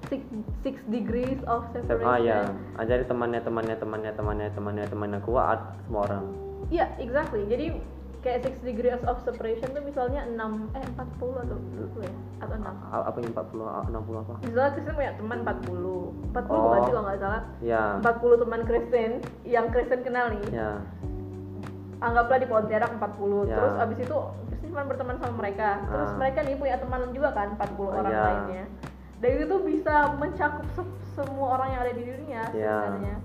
six, 0.04 0.20
six 0.60 0.76
degrees 0.86 1.40
of 1.46 1.64
separation 1.72 2.04
Ah 2.04 2.18
ya, 2.18 2.40
ah, 2.74 2.84
jadi 2.84 3.04
temannya 3.04 3.40
temannya 3.40 3.72
temannya 3.74 4.12
temannya 4.12 4.48
temannya 4.50 4.84
temannya 4.84 5.20
kuat 5.22 5.58
semua 5.80 6.04
orang. 6.04 6.24
iya 6.68 6.90
exactly 6.98 7.44
jadi 7.44 7.76
kayak 8.24 8.40
six 8.40 8.56
degrees 8.58 9.04
of 9.04 9.20
separation 9.20 9.68
tuh 9.68 9.80
misalnya 9.80 10.24
6 10.26 10.40
eh 10.72 10.84
40 10.88 10.96
atau 11.38 11.56
40 11.60 12.00
ya 12.00 12.12
atau 12.40 12.54
6 12.56 12.64
A- 12.66 13.04
Apa 13.04 13.18
yang 13.18 13.30
40 13.30 13.62
a- 13.62 13.84
60 13.86 14.16
apa? 14.18 14.34
misalnya 14.40 14.70
Kristen 14.72 14.94
punya 14.94 15.12
teman 15.14 15.38
40 15.38 16.00
40 16.32 16.48
Oh. 16.50 16.62
bukan 16.64 16.80
sih 16.80 16.90
kalau 16.90 17.04
nggak 17.04 17.20
salah 17.20 17.42
Ya. 17.60 17.82
40 18.00 18.34
teman 18.38 18.60
Kristen 18.64 19.10
yang 19.44 19.66
Kristen 19.68 20.00
kenal 20.00 20.26
nih 20.32 20.44
Ya. 20.50 20.70
anggaplah 22.00 22.38
di 22.38 22.46
Pontianak 22.46 22.90
40 22.94 23.44
Ya. 23.44 23.54
terus 23.54 23.74
abis 23.78 23.98
itu 24.00 24.16
Kristen 24.46 24.68
cuma 24.70 24.82
berteman 24.84 25.16
sama 25.16 25.34
mereka 25.36 25.68
terus 25.86 26.10
Ah. 26.10 26.16
mereka 26.16 26.38
nih 26.42 26.56
punya 26.56 26.76
teman 26.76 27.00
juga 27.10 27.28
kan 27.30 27.48
40 27.54 27.86
Oh, 27.86 27.94
orang 27.94 28.10
ya. 28.10 28.22
lainnya 28.24 28.64
dan 29.20 29.28
itu 29.30 29.44
tuh 29.46 29.60
bisa 29.62 29.94
mencakup 30.14 30.66
se- 30.70 30.92
semua 31.14 31.46
orang 31.54 31.68
yang 31.70 31.80
ada 31.82 31.92
di 31.92 32.04
dunia 32.04 32.42
Ya. 32.50 32.76
sebenarnya 32.82 33.16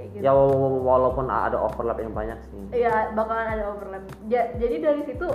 kayak 0.00 0.08
gitu 0.16 0.22
Ya 0.24 0.32
wa- 0.32 0.48
wa- 0.48 0.80
walaupun 0.80 1.28
ada 1.28 1.60
overlap 1.60 2.00
yang 2.00 2.16
banyak 2.16 2.40
sih. 2.48 2.80
Iya, 2.80 3.12
bakalan 3.12 3.46
ada 3.52 3.64
overlap. 3.68 4.02
Ja- 4.26 4.48
jadi 4.56 4.76
dari 4.80 5.02
situ 5.04 5.28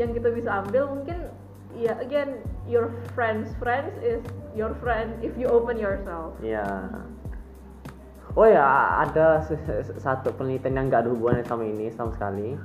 yang 0.00 0.16
kita 0.16 0.32
bisa 0.32 0.64
ambil 0.64 0.88
mungkin 0.88 1.28
ya 1.76 1.92
again 2.00 2.40
your 2.64 2.88
friends 3.12 3.52
friends 3.60 3.92
is 4.00 4.24
your 4.56 4.72
friend 4.80 5.12
if 5.20 5.36
you 5.36 5.44
open 5.46 5.76
yourself. 5.76 6.32
Iya. 6.40 6.64
Oh 8.32 8.44
ya, 8.44 8.64
ada 9.00 9.40
satu 9.96 10.28
penelitian 10.32 10.76
yang 10.76 10.86
nggak 10.88 11.04
ada 11.04 11.10
hubungannya 11.12 11.44
sama 11.44 11.64
ini 11.64 11.88
sama 11.88 12.12
sekali. 12.12 12.56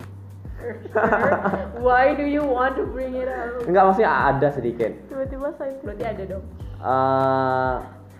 Why 1.79 2.13
do 2.13 2.23
you 2.23 2.43
want 2.43 2.75
to 2.77 2.85
bring 2.91 3.15
it 3.15 3.27
up? 3.27 3.63
Enggak 3.65 3.83
maksudnya 3.87 4.11
ada 4.29 4.47
sedikit. 4.51 4.91
tiba-tiba 5.07 5.47
saya 5.55 5.73
Berarti 5.81 6.03
ada 6.05 6.23
dong. 6.27 6.43
Eh, 6.81 7.73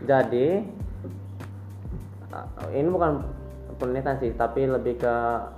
jadi 0.04 0.48
ini 2.72 2.88
bukan 2.88 3.22
penelitian 3.78 4.18
sih, 4.22 4.32
tapi 4.36 4.68
lebih 4.68 5.00
ke 5.02 5.16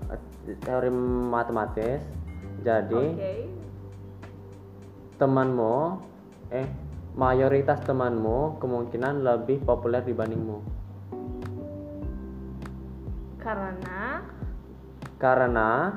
eh, 0.09 0.21
teori 0.63 0.89
matematis. 1.29 2.01
Jadi 2.63 3.03
Oke. 3.13 3.33
temanmu, 5.19 5.75
eh 6.53 6.67
mayoritas 7.13 7.83
temanmu 7.85 8.57
kemungkinan 8.57 9.21
lebih 9.21 9.61
populer 9.67 10.01
dibandingmu. 10.01 10.57
Karena 13.37 14.23
Karena 15.19 15.87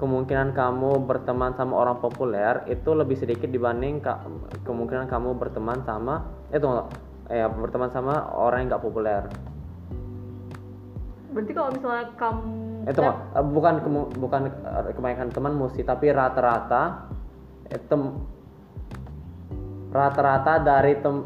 kemungkinan 0.00 0.56
kamu 0.56 1.04
berteman 1.04 1.52
sama 1.54 1.76
orang 1.76 2.00
populer 2.00 2.64
itu 2.72 2.90
lebih 2.96 3.20
sedikit 3.20 3.52
dibanding 3.52 4.00
ka- 4.00 4.24
kemungkinan 4.64 5.06
kamu 5.12 5.36
berteman 5.36 5.84
sama 5.84 6.24
eh 6.48 6.56
tunggu, 6.56 6.88
eh 7.28 7.44
berteman 7.46 7.92
sama 7.92 8.32
orang 8.32 8.64
yang 8.64 8.68
nggak 8.72 8.84
populer. 8.84 9.22
Berarti 11.32 11.52
kalau 11.56 11.70
misalnya 11.72 12.06
kamu 12.20 12.52
itu 12.82 13.00
mah, 13.00 13.16
eh, 13.32 13.44
bukan 13.46 13.74
kemu- 13.80 14.10
bukan 14.20 14.40
eh, 14.52 14.92
kebanyakan 14.92 15.28
temanmu 15.32 15.66
sih 15.72 15.84
tapi 15.84 16.12
rata-rata 16.12 17.08
eh, 17.72 17.80
tem 17.88 18.02
rata-rata 19.92 20.52
dari 20.60 20.92
tem 21.00 21.24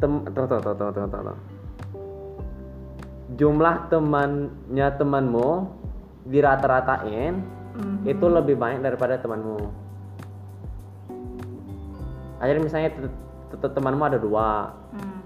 tem 0.00 0.12
tuh, 0.32 0.44
tuh, 0.48 0.60
tuh, 0.60 0.74
tuh, 0.76 0.90
tuh, 0.92 1.06
tuh, 1.08 1.36
jumlah 3.36 3.88
temannya 3.88 4.88
temanmu 5.00 5.48
dirata-ratain 6.28 7.34
Mhm. 7.70 8.04
itu 8.04 8.26
lebih 8.28 8.60
banyak 8.60 8.84
daripada 8.84 9.16
temanmu 9.16 9.88
Ah, 12.40 12.48
jadi 12.48 12.56
misalnya 12.56 12.88
te- 12.96 13.12
te- 13.52 13.58
te- 13.60 13.72
temanmu 13.76 14.00
ada 14.00 14.16
dua. 14.16 14.72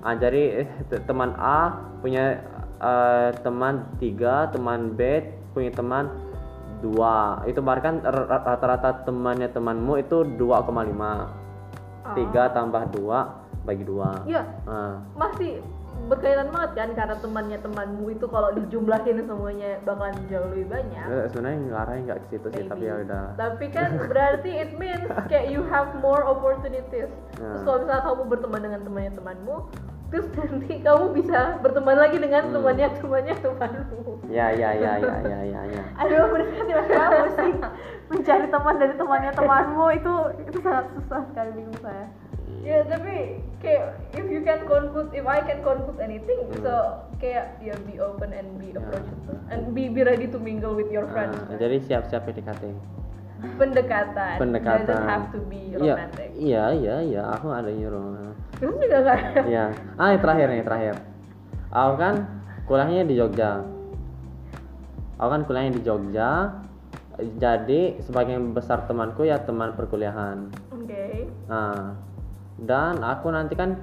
Ah, 0.02 0.18
jadi 0.18 0.66
eh, 0.66 0.68
te- 0.90 0.98
teman 1.06 1.30
A 1.38 1.78
punya 2.02 2.42
eh, 2.76 3.30
teman 3.40 3.74
tiga, 3.96 4.48
teman 4.48 4.92
B 4.92 5.22
punya 5.50 5.70
teman 5.70 6.10
dua. 6.80 7.40
Itu 7.44 7.60
kan 7.60 8.00
r- 8.00 8.28
rata-rata 8.28 9.02
temannya 9.02 9.48
temanmu 9.48 9.98
itu 9.98 10.22
2,5. 10.36 11.30
Tiga 12.12 12.52
tambah 12.52 12.92
dua 12.92 13.40
bagi 13.64 13.80
dua. 13.82 14.20
Iya, 14.24 14.44
Ah, 14.64 15.00
masih 15.16 15.64
berkaitan 16.04 16.52
banget 16.52 16.70
kan 16.74 16.88
karena 16.92 17.16
temannya 17.16 17.58
temanmu 17.58 18.12
itu 18.12 18.28
kalau 18.28 18.52
dijumlahin 18.52 19.24
semuanya 19.24 19.80
bakalan 19.80 20.12
jauh 20.28 20.52
lebih 20.52 20.68
banyak. 20.68 21.06
eh, 21.06 21.24
sebenarnya 21.32 21.58
ngarahnya 21.64 22.02
nggak 22.04 22.18
ke 22.18 22.26
situ 22.28 22.46
sih, 22.50 22.62
tapi 22.68 22.84
Maybe. 22.84 22.92
ya 22.92 22.94
udah. 23.08 23.24
Tapi 23.34 23.66
kan 23.72 23.88
berarti 24.04 24.50
it 24.52 24.70
means 24.76 25.00
kayak 25.24 25.48
you 25.48 25.64
have 25.64 25.96
more 25.98 26.20
opportunities. 26.20 27.08
Terus 27.40 27.40
Nah. 27.40 27.64
kalau 27.64 27.78
misalnya 27.80 28.04
kamu 28.04 28.22
berteman 28.28 28.60
dengan 28.60 28.80
temannya 28.84 29.12
temanmu, 29.16 29.56
terus 30.14 30.30
nanti 30.30 30.78
kamu 30.78 31.10
bisa 31.10 31.58
berteman 31.58 31.98
lagi 31.98 32.22
dengan 32.22 32.46
Hmm. 32.46 32.54
temannya 32.54 32.86
temannya 32.94 33.34
temanmu. 33.34 34.12
Ya 34.30 34.46
ya 34.54 34.70
ya 34.70 34.92
ya 34.96 35.14
ya 35.20 35.38
ya 35.42 35.60
ya. 35.66 35.82
aduh 36.00 36.30
berarti 36.30 36.62
kamu 36.86 37.26
sih 37.34 37.52
mencari 38.06 38.46
teman 38.46 38.74
dari 38.78 38.94
temannya 38.94 39.32
temanmu 39.34 39.86
itu 39.90 40.14
itu 40.46 40.58
sangat 40.62 40.86
susah 40.94 41.20
sekali 41.28 41.50
bingung 41.52 41.80
saya 41.82 42.06
ya 42.62 42.80
tapi 42.86 43.42
kayak 43.58 43.98
if 44.14 44.24
you 44.24 44.40
can 44.40 44.62
confuse 44.64 45.10
if 45.10 45.26
I 45.26 45.42
can 45.42 45.60
confuse 45.60 45.98
anything 45.98 46.46
Hmm. 46.46 46.62
so 46.62 46.74
kayak 47.18 47.58
ya 47.58 47.74
be 47.82 47.98
open 47.98 48.30
and 48.30 48.54
be 48.56 48.70
Ya. 48.70 48.78
approachable 48.78 49.36
and 49.50 49.74
be 49.74 49.90
be 49.90 50.00
ready 50.00 50.30
to 50.30 50.38
mingle 50.38 50.72
with 50.72 50.88
your 50.88 51.10
friends 51.10 51.34
Ah, 51.44 51.58
jadi 51.58 51.82
siap-siap 51.82 52.22
PDKT 52.22 52.70
pendekatan 53.56 54.36
pendekatan 54.40 54.86
doesn't 54.86 55.08
have 55.08 55.26
to 55.30 55.38
be 55.48 55.60
iya 55.74 55.94
romantic 55.94 56.28
iya 56.34 56.64
iya 56.72 56.96
iya 57.02 57.22
aku 57.34 57.50
ada 57.50 57.70
euro 57.70 58.14
terus 58.54 58.74
juga 58.78 58.96
nggak 59.02 59.18
ada 59.18 59.40
Iya. 59.44 59.64
Ah, 59.98 60.08
yang 60.14 60.22
terakhir 60.22 60.46
nih, 60.46 60.62
terakhir. 60.62 60.94
Aku 61.74 61.94
kan 61.98 62.14
kuliahnya 62.64 63.02
di 63.02 63.14
Jogja. 63.18 63.66
Aku 65.18 65.28
kan 65.28 65.42
kuliahnya 65.42 65.72
di 65.74 65.82
Jogja. 65.82 66.30
Jadi 67.18 67.98
sebagian 68.02 68.54
besar 68.54 68.86
temanku 68.86 69.26
ya 69.26 69.42
teman 69.42 69.74
perkuliahan. 69.74 70.50
oke 70.70 71.04
Nah, 71.50 71.98
dan 72.62 73.02
aku 73.02 73.30
nanti 73.30 73.54
kan 73.54 73.78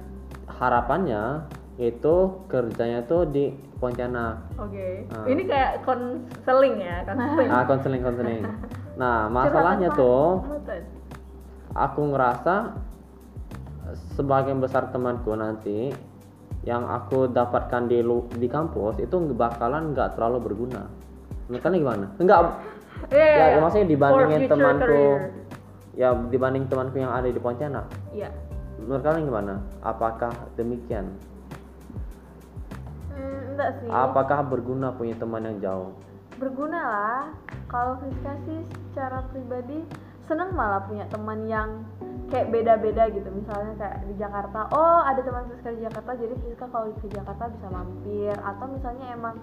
harapannya 0.48 1.48
itu 1.74 2.14
kerjanya 2.46 3.00
tuh 3.02 3.24
di 3.24 3.48
Pontianak. 3.76 4.54
oke 4.54 4.88
Ah. 5.10 5.26
ini 5.26 5.42
kayak 5.42 5.82
konseling 5.82 6.76
ya 6.78 7.02
konseling 7.02 7.48
Ah, 7.48 7.64
konseling 7.64 8.02
konseling. 8.02 8.44
Nah, 8.92 9.24
masalahnya 9.26 9.88
tuh 9.90 10.44
aku 11.72 12.12
ngerasa 12.12 12.76
sebagian 14.12 14.60
besar 14.60 14.92
temanku 14.92 15.32
nanti 15.32 15.90
yang 16.62 16.84
aku 16.84 17.26
dapatkan 17.26 17.88
di 17.88 17.98
lu- 18.00 18.28
di 18.30 18.46
kampus 18.46 19.00
itu 19.00 19.16
bakalan 19.32 19.90
nggak 19.90 20.14
terlalu 20.14 20.38
berguna. 20.44 20.86
Kalian 21.50 21.80
gimana? 21.80 22.06
Enggak, 22.16 22.38
Iya, 23.10 23.24
ya, 23.26 23.46
iya. 23.48 23.58
maksudnya 23.58 23.88
dibandingin 23.88 24.40
temanku, 24.46 24.86
career. 24.86 25.18
ya 25.92 26.08
dibanding 26.28 26.64
temanku 26.68 26.96
yang 26.96 27.10
ada 27.10 27.26
di 27.26 27.40
Pontianak. 27.40 27.88
Iya. 28.12 28.30
Menurut 28.78 29.02
kalian 29.02 29.24
gimana? 29.26 29.54
Apakah 29.80 30.30
demikian? 30.54 31.10
Enggak 33.62 33.78
sih. 33.78 33.88
Apakah 33.94 34.38
berguna 34.50 34.90
punya 34.90 35.14
teman 35.14 35.46
yang 35.46 35.58
jauh? 35.62 35.90
Berguna 36.42 36.80
lah. 36.82 37.22
Kalau 37.70 37.94
Friska 38.02 38.34
sih 38.42 38.58
secara 38.90 39.22
pribadi 39.30 39.86
seneng 40.26 40.50
malah 40.58 40.82
punya 40.82 41.06
teman 41.06 41.46
yang 41.46 41.86
kayak 42.26 42.50
beda-beda 42.50 43.06
gitu. 43.14 43.30
Misalnya 43.30 43.78
kayak 43.78 43.96
di 44.10 44.14
Jakarta, 44.18 44.66
oh 44.74 45.00
ada 45.06 45.22
teman 45.22 45.46
Friska 45.46 45.70
di 45.78 45.86
Jakarta, 45.86 46.10
jadi 46.18 46.34
Friska 46.42 46.66
kalau 46.74 46.90
ke 46.98 47.06
Jakarta 47.06 47.44
bisa 47.54 47.66
mampir. 47.70 48.34
Atau 48.42 48.66
misalnya 48.74 49.06
emang 49.14 49.38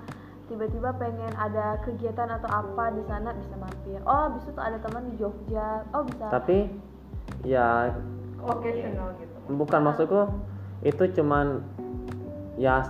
tiba-tiba 0.51 0.91
pengen 0.99 1.31
ada 1.39 1.79
kegiatan 1.87 2.27
atau 2.27 2.49
apa 2.51 2.91
di 2.91 3.03
sana 3.07 3.31
bisa 3.31 3.55
mampir. 3.55 3.99
Oh, 4.03 4.35
bisa 4.35 4.51
tuh 4.51 4.63
ada 4.67 4.77
teman 4.83 5.07
di 5.07 5.13
Jogja. 5.15 5.87
Oh, 5.95 6.03
bisa. 6.03 6.27
Tapi 6.27 6.67
ya 7.47 7.95
Occasional 8.43 9.15
gitu. 9.19 9.35
bukan 9.55 9.79
maksudku 9.83 10.21
itu 10.83 11.03
cuman 11.15 11.63
ya 12.59 12.87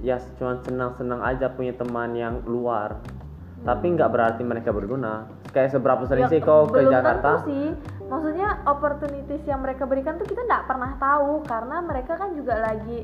ya 0.00 0.16
cuman 0.36 0.60
senang-senang 0.60 1.20
aja 1.20 1.48
punya 1.48 1.72
teman 1.72 2.12
yang 2.12 2.44
luar. 2.44 3.00
Tapi 3.62 3.86
nggak 3.92 4.10
berarti 4.10 4.42
mereka 4.42 4.70
berguna. 4.70 5.26
Kayak 5.50 5.74
seberapa 5.74 6.04
sering 6.04 6.28
Ya, 6.28 6.30
sih 6.30 6.40
kau 6.40 6.68
ke 6.68 6.84
Jakarta? 6.84 7.40
tentu 7.42 7.50
sih. 7.50 7.66
Maksudnya 8.06 8.62
opportunities 8.64 9.42
yang 9.42 9.60
mereka 9.60 9.82
berikan 9.82 10.14
tuh 10.14 10.24
kita 10.24 10.38
nggak 10.40 10.64
pernah 10.64 10.94
tahu 10.96 11.42
karena 11.42 11.82
mereka 11.82 12.14
kan 12.14 12.30
juga 12.32 12.54
lagi 12.62 13.02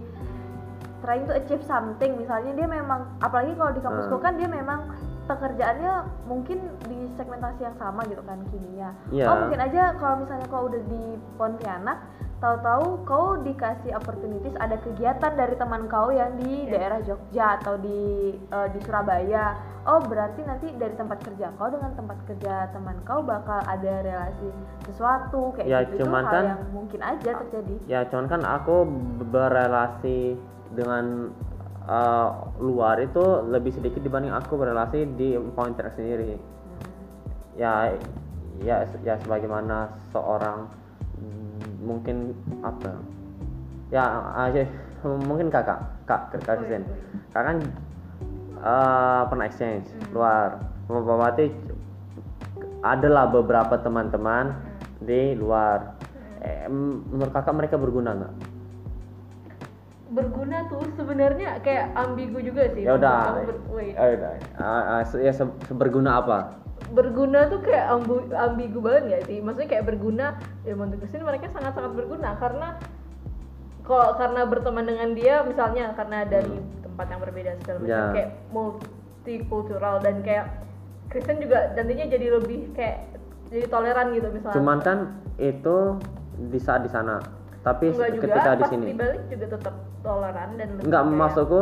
trying 1.01 1.27
to 1.27 1.35
achieve 1.35 1.65
something. 1.65 2.15
Misalnya 2.15 2.55
dia 2.55 2.69
memang 2.71 3.11
apalagi 3.19 3.57
kalau 3.57 3.73
di 3.73 3.83
kampusku 3.83 4.15
Hmm. 4.15 4.23
kan 4.23 4.33
dia 4.39 4.47
memang 4.47 4.81
pekerjaannya 5.23 5.93
mungkin 6.27 6.59
di 6.85 7.11
segmentasi 7.15 7.63
yang 7.63 7.77
sama 7.79 8.03
gitu 8.07 8.23
kan 8.23 8.39
kimia. 8.51 8.91
Iya. 9.09 9.27
oh 9.27 9.37
mungkin 9.47 9.61
aja 9.61 9.95
kalau 9.97 10.23
misalnya 10.23 10.47
kau 10.47 10.67
udah 10.67 10.83
di 10.85 11.03
Pontianak 11.35 11.99
tahu-tahu 12.43 13.07
kau 13.07 13.39
dikasih 13.39 13.95
opportunities 13.95 14.59
ada 14.59 14.75
kegiatan 14.77 15.33
dari 15.33 15.55
teman 15.55 15.87
kau 15.87 16.11
yang 16.11 16.35
di 16.37 16.67
Iya. 16.67 16.75
daerah 16.75 17.01
Jogja 17.01 17.47
atau 17.57 17.79
di 17.79 18.03
eh, 18.35 18.69
di 18.69 18.79
Surabaya. 18.83 19.55
Oh 19.83 19.99
berarti 19.99 20.43
nanti 20.43 20.71
dari 20.75 20.95
tempat 20.95 21.23
kerja 21.23 21.55
kau 21.55 21.67
dengan 21.67 21.95
tempat 21.95 22.19
kerja 22.27 22.67
teman 22.71 22.99
kau 23.03 23.23
bakal 23.23 23.63
ada 23.63 24.03
relasi 24.03 24.51
sesuatu 24.83 25.55
kayak 25.55 25.67
Ya, 25.67 25.79
gitu 25.87 26.03
cuman 26.03 26.23
itu 26.23 26.27
hal 26.27 26.35
kan- 26.35 26.51
yang 26.51 26.63
mungkin 26.71 27.01
aja 27.01 27.31
terjadi. 27.39 27.75
Ya 27.87 28.01
cuman 28.07 28.27
kan 28.27 28.43
aku 28.43 28.77
berelasi 29.29 30.35
dengan 30.75 31.31
uh, 31.85 32.29
luar 32.59 32.99
itu 32.99 33.23
lebih 33.45 33.71
sedikit 33.71 34.03
dibanding 34.03 34.31
aku 34.31 34.55
berelasi 34.55 35.07
di 35.15 35.39
Pontianak 35.55 35.95
sendiri. 35.95 36.39
Ya 37.55 37.95
ya 38.59 38.83
ya 39.01 39.15
sebagaimana 39.19 39.95
seorang 40.11 40.71
mungkin 41.83 42.33
apa? 42.63 42.97
Ya 43.93 44.03
aja 44.39 44.65
mungkin 45.03 45.51
kakak 45.51 45.83
kak 46.07 46.31
kak 46.47 46.63
Kristen 46.63 46.87
kak 47.35 47.43
kan 47.43 47.57
uh, 48.63 49.23
pernah 49.27 49.47
exchange 49.51 49.91
luar. 50.15 50.63
Berarti 50.87 51.51
adalah 52.83 53.31
beberapa 53.31 53.79
teman-teman 53.79 54.55
di 55.03 55.35
luar. 55.39 55.99
Eh, 56.43 56.67
menurut 56.67 57.31
kakak 57.31 57.55
mereka 57.55 57.79
berguna 57.79 58.19
nggak? 58.19 58.35
Berguna 60.13 60.67
tuh 60.69 60.85
sebenarnya 60.99 61.63
kayak 61.63 61.95
ambigu 61.97 62.43
juga 62.43 62.69
sih. 62.75 62.85
ya 62.85 62.99
udah. 62.99 63.47
Ya 63.95 64.05
udah. 64.19 64.33
Ah, 64.59 65.01
ah, 65.01 65.03
ya 65.17 65.33
se- 65.33 65.59
seberguna 65.71 66.21
apa 66.21 66.63
berguna 66.93 67.49
tuh 67.49 67.61
kayak 67.61 67.87
ambu, 67.91 68.15
ambigu 68.31 68.79
banget 68.79 69.03
gak 69.09 69.23
sih? 69.27 69.39
Maksudnya 69.39 69.69
kayak 69.71 69.85
berguna 69.87 70.27
ya 70.63 70.73
menurut 70.73 71.01
ke 71.01 71.09
sini 71.09 71.23
mereka 71.23 71.49
sangat-sangat 71.51 71.93
berguna 71.95 72.37
karena 72.37 72.69
kalau 73.83 74.15
karena 74.15 74.41
berteman 74.45 74.85
dengan 74.85 75.09
dia 75.11 75.43
misalnya 75.43 75.91
karena 75.93 76.23
dari 76.23 76.55
tempat 76.81 77.07
yang 77.09 77.21
berbeda 77.21 77.51
segala 77.59 77.77
macam 77.79 77.91
Ya. 77.91 78.03
kayak 78.13 78.31
multikultural 78.49 79.95
dan 79.99 80.21
kayak 80.21 80.47
Kristen 81.09 81.37
juga 81.39 81.73
nantinya 81.73 82.07
jadi 82.07 82.27
lebih 82.33 82.73
kayak 82.73 82.99
jadi 83.49 83.67
toleran 83.67 84.13
gitu 84.13 84.29
misalnya. 84.31 84.55
cuman 84.55 84.79
kan 84.81 84.99
itu 85.37 85.77
di 86.45 86.57
saat 86.57 86.81
di 86.81 86.89
sana 86.89 87.21
tapi 87.61 87.91
Enggak 87.91 88.11
juga, 88.13 88.25
ketika 88.29 88.51
di 88.55 88.65
sini 88.67 88.85
dibalik 88.89 89.23
juga 89.29 89.47
tetap 89.51 89.75
toleran 90.01 90.51
dan 90.55 90.69
nggak 90.79 90.89
kayak- 91.03 91.19
maksudku 91.19 91.61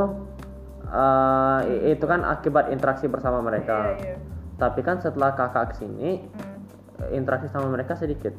i- 1.64 1.82
itu 1.90 2.04
kan 2.04 2.20
akibat 2.22 2.68
interaksi 2.68 3.06
bersama 3.06 3.40
mereka 3.40 3.96
Iya, 3.96 3.96
iya. 4.04 4.16
Tapi 4.61 4.81
kan 4.81 5.01
setelah 5.01 5.33
kakak 5.33 5.73
ke 5.73 5.81
sini 5.81 6.20
Hmm. 6.20 6.61
interaksi 7.11 7.49
sama 7.49 7.66
mereka 7.66 7.96
sedikit 7.96 8.37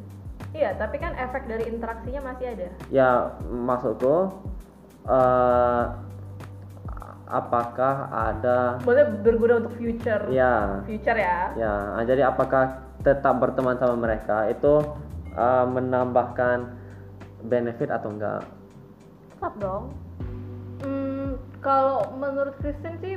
Iya, 0.51 0.75
tapi 0.75 0.99
kan 0.99 1.15
efek 1.15 1.47
dari 1.47 1.63
interaksinya 1.65 2.21
masih 2.23 2.45
ada. 2.49 2.67
ya 2.89 3.11
maksudku 3.41 4.29
eh 5.03 5.83
apakah 7.25 7.95
ada 8.11 8.75
Maksudnya 8.77 9.07
berguna 9.17 9.53
untuk 9.57 9.73
future. 9.73 10.23
ya 10.29 10.83
Future 10.83 11.15
ya. 11.15 11.55
ya 11.55 11.73
ah, 11.95 12.03
jadi 12.03 12.27
apakah 12.27 12.75
tetap 13.01 13.39
berteman 13.39 13.79
sama 13.79 13.95
mereka 13.97 14.45
itu 14.45 14.83
eh, 15.31 15.65
menambahkan 15.65 16.67
benefit 17.43 17.89
atau 17.89 18.11
enggak 18.11 18.43
tetap 19.31 19.53
dong 19.57 19.89
Hmm, 20.81 21.33
kalau 21.61 22.09
menurut 22.11 22.57
Kristen 22.57 22.97
sih 22.99 23.15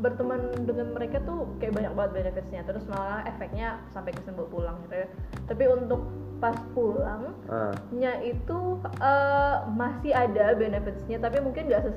berteman 0.00 0.40
dengan 0.66 0.94
mereka 0.94 1.20
tuh 1.22 1.46
kayak 1.58 1.74
banyak 1.74 1.92
banget 1.94 2.12
benefitsnya. 2.12 2.62
Terus 2.66 2.84
malah 2.86 3.22
efeknya 3.26 3.78
sampai 3.90 4.14
bawa 4.34 4.48
pulang 4.50 4.76
gitu 4.86 4.94
ya. 5.04 5.08
Tapi 5.46 5.64
untuk 5.70 6.00
pas 6.42 6.58
pulang 6.74 7.30
Ah, 7.48 7.72
nya 7.94 8.20
itu 8.20 8.58
eh, 9.00 9.56
masih 9.72 10.12
ada 10.12 10.52
benefitsnya 10.58 11.16
tapi 11.22 11.40
mungkin 11.40 11.70
nggak 11.70 11.94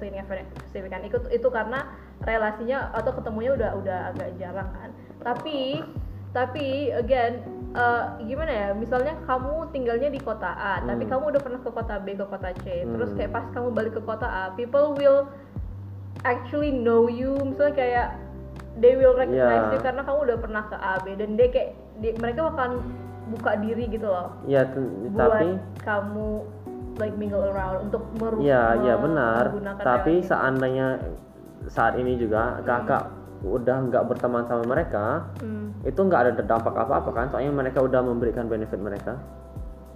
signifikan 0.72 1.04
itu 1.04 1.18
itu 1.34 1.48
karena 1.52 1.90
relasinya 2.24 2.94
atau 2.96 3.12
ketemunya 3.18 3.58
udah 3.58 3.72
udah 3.76 3.98
agak 4.14 4.30
jarang 4.40 4.70
kan. 4.72 4.90
Tapi 5.26 5.82
tapi 6.32 6.94
again 6.94 7.42
eh, 7.76 8.04
gimana 8.24 8.52
ya 8.52 8.70
misalnya 8.78 9.18
kamu 9.26 9.68
tinggalnya 9.76 10.10
di 10.14 10.22
kota 10.22 10.48
A 10.48 10.80
tapi 10.86 11.04
Hmm. 11.04 11.12
kamu 11.18 11.24
udah 11.36 11.42
pernah 11.44 11.60
ke 11.60 11.72
kota 11.74 11.96
B 12.00 12.08
ke 12.16 12.26
kota 12.26 12.50
C 12.64 12.66
terus 12.86 13.10
Hmm. 13.12 13.18
kayak 13.20 13.32
pas 13.34 13.46
kamu 13.52 13.68
balik 13.74 13.94
ke 13.98 14.02
kota 14.06 14.28
A 14.28 14.44
people 14.56 14.96
will 14.96 15.28
actually 16.28 16.70
know 16.70 17.08
you. 17.08 17.40
Misalnya 17.40 17.74
kayak 17.74 18.08
they 18.78 18.94
will 18.94 19.16
recognize 19.16 19.72
Yeah. 19.72 19.74
you 19.74 19.80
karena 19.80 20.02
kamu 20.04 20.20
udah 20.28 20.38
pernah 20.38 20.64
ke 20.68 20.76
A 20.76 20.94
B 21.02 21.16
dan 21.16 21.30
dia 21.34 21.48
kayak 21.50 21.70
di- 21.98 22.18
mereka 22.20 22.52
akan 22.52 22.72
buka 23.28 23.52
diri 23.60 23.88
gitu 23.88 24.08
loh. 24.08 24.36
Ya 24.46 24.68
buat 24.68 25.16
tapi 25.18 25.48
kamu 25.82 26.28
like 26.98 27.16
mingle 27.16 27.46
around 27.46 27.90
untuk 27.90 28.04
meru 28.18 28.42
ya 28.42 28.74
ya 28.82 28.98
benar. 28.98 29.54
tapi 29.80 30.22
seandainya 30.22 30.98
saat 31.70 31.94
ini 31.94 32.18
juga 32.18 32.58
kakak 32.64 33.12
udah 33.46 33.86
nggak 33.86 34.04
berteman 34.10 34.50
sama 34.50 34.66
mereka 34.66 35.30
Hmm. 35.38 35.70
itu 35.86 36.00
nggak 36.00 36.22
ada 36.26 36.32
dampak 36.42 36.74
apa-apa 36.74 37.10
kan? 37.14 37.26
Soalnya 37.30 37.54
mereka 37.54 37.86
udah 37.86 38.02
memberikan 38.02 38.50
benefit 38.50 38.82
mereka. 38.82 39.18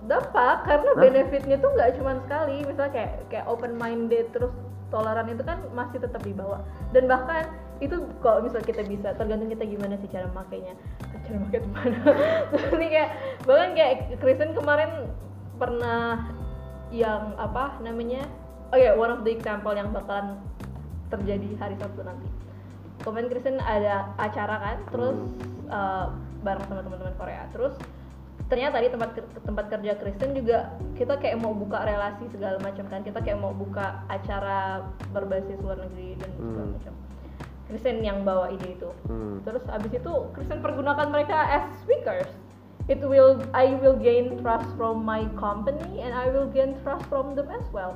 Dampak 0.05 0.65
karena 0.65 0.91
Hah? 0.93 1.01
benefitnya 1.01 1.57
tuh 1.57 1.69
nggak 1.73 1.89
cuma 1.97 2.17
sekali. 2.21 2.65
Misalnya 2.65 2.93
kayak 2.93 3.11
kayak 3.29 3.45
open 3.45 3.77
minded 3.77 4.29
terus 4.29 4.53
toleran 4.91 5.31
itu 5.31 5.41
kan 5.41 5.63
masih 5.71 5.97
tetap 6.03 6.21
dibawa. 6.21 6.61
Dan 6.91 7.07
bahkan 7.07 7.47
itu 7.81 7.97
kalau 8.21 8.45
misal 8.45 8.61
kita 8.61 8.85
bisa 8.85 9.15
tergantung 9.17 9.49
kita 9.49 9.65
gimana 9.65 9.97
sih 9.97 10.11
cara 10.11 10.29
makainya. 10.35 10.77
Cara 11.25 11.37
makai 11.41 11.59
mana? 11.65 11.99
Ini 12.77 12.87
kayak 12.91 13.09
bahkan 13.47 13.69
kayak 13.73 13.93
Kristen 14.21 14.51
kemarin 14.53 15.09
pernah 15.57 16.29
yang 16.93 17.33
apa 17.39 17.79
namanya? 17.81 18.27
Oh 18.69 18.77
ya 18.77 18.93
one 18.93 19.09
of 19.09 19.23
the 19.23 19.31
example 19.31 19.73
yang 19.73 19.89
bakalan 19.89 20.37
terjadi 21.09 21.57
hari 21.57 21.75
Sabtu 21.79 22.03
nanti. 22.05 22.27
Kemarin 23.01 23.27
Kristen 23.33 23.57
ada 23.63 24.13
acara 24.21 24.55
kan 24.61 24.77
terus 24.93 25.17
uh, 25.73 26.13
bareng 26.45 26.67
sama 26.69 26.85
teman-teman 26.85 27.15
Korea. 27.17 27.49
Terus 27.49 27.73
ternyata 28.51 28.83
di 28.83 28.91
tempat 28.91 29.15
tempat 29.47 29.65
kerja 29.71 29.95
Kristen 29.95 30.35
juga 30.35 30.75
kita 30.99 31.15
kayak 31.15 31.39
mau 31.39 31.55
buka 31.55 31.87
relasi 31.87 32.27
segala 32.35 32.59
macam 32.59 32.83
kan. 32.91 32.99
Kita 32.99 33.23
kayak 33.23 33.39
mau 33.39 33.55
buka 33.55 34.03
acara 34.11 34.83
berbasis 35.15 35.55
luar 35.63 35.79
negeri 35.79 36.19
dan 36.19 36.29
segala 36.35 36.65
Hmm. 36.67 36.75
macam. 36.75 36.93
Kristen 37.71 38.03
yang 38.03 38.27
bawa 38.27 38.51
ide 38.51 38.75
itu. 38.75 38.91
Hmm. 39.07 39.39
terus 39.47 39.63
abis 39.71 39.95
itu 39.95 40.13
Kristen 40.35 40.59
pergunakan 40.59 41.07
mereka 41.07 41.47
as 41.47 41.63
speakers. 41.79 42.27
It 42.91 42.99
will 42.99 43.39
I 43.55 43.79
will 43.79 43.95
gain 43.95 44.43
trust 44.43 44.67
from 44.75 45.07
my 45.07 45.23
company 45.39 46.03
and 46.03 46.11
I 46.11 46.27
will 46.27 46.51
gain 46.51 46.75
trust 46.83 47.07
from 47.07 47.39
them 47.39 47.47
as 47.47 47.63
well. 47.71 47.95